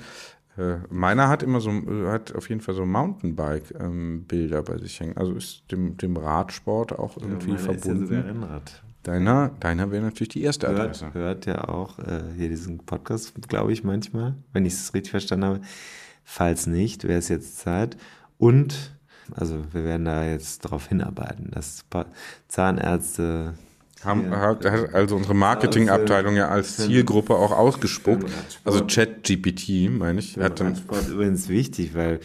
Äh, 0.59 0.79
Meiner 0.89 1.29
hat 1.29 1.41
immer 1.41 1.61
so, 1.61 1.69
äh, 1.71 2.07
hat 2.07 2.35
auf 2.35 2.49
jeden 2.49 2.59
Fall 2.61 2.75
so 2.75 2.85
Mountainbike-Bilder 2.85 4.61
bei 4.63 4.77
sich 4.77 4.99
hängen. 4.99 5.15
Also 5.15 5.33
ist 5.33 5.71
dem, 5.71 5.95
dem 5.97 6.17
Radsport 6.17 6.97
auch 6.99 7.17
irgendwie 7.17 7.51
Meiner 7.51 7.59
ist 7.59 7.67
ja 7.67 7.73
verbunden. 7.73 8.13
Rennrad. 8.13 8.83
Deiner, 9.03 9.51
deiner 9.61 9.91
wäre 9.91 10.03
natürlich 10.03 10.29
die 10.29 10.43
erste 10.43 10.67
Adresse. 10.67 11.13
Hört, 11.13 11.15
hört 11.15 11.45
ja 11.45 11.69
auch 11.69 11.99
äh, 11.99 12.21
hier 12.35 12.49
diesen 12.49 12.79
Podcast, 12.79 13.33
glaube 13.47 13.71
ich, 13.71 13.85
manchmal, 13.85 14.35
wenn 14.51 14.65
ich 14.65 14.73
es 14.73 14.93
richtig 14.93 15.11
verstanden 15.11 15.45
habe. 15.45 15.61
Falls 16.25 16.67
nicht, 16.67 17.05
wäre 17.05 17.19
es 17.19 17.29
jetzt 17.29 17.57
Zeit. 17.57 17.95
Und, 18.37 18.99
also 19.33 19.63
wir 19.71 19.85
werden 19.85 20.03
da 20.05 20.25
jetzt 20.25 20.65
darauf 20.65 20.87
hinarbeiten, 20.87 21.49
dass 21.51 21.85
Zahnärzte 22.49 23.53
Haben, 24.03 24.31
Ja. 24.31 24.39
hat, 24.39 24.65
hat 24.65 24.93
also 24.93 25.15
unsere 25.17 25.33
Marketingabteilung 25.35 26.35
ja 26.35 26.47
als 26.47 26.77
Zielgruppe 26.77 27.35
auch 27.35 27.51
ausgespuckt. 27.51 28.29
Also 28.63 28.85
ChatGPT, 28.85 29.89
meine 29.91 30.19
ich, 30.19 30.37
hat 30.37 30.59
dann 30.59 30.67
Radsport 30.67 31.09
übrigens 31.09 31.49
wichtig, 31.49 31.93
weil 31.95 32.19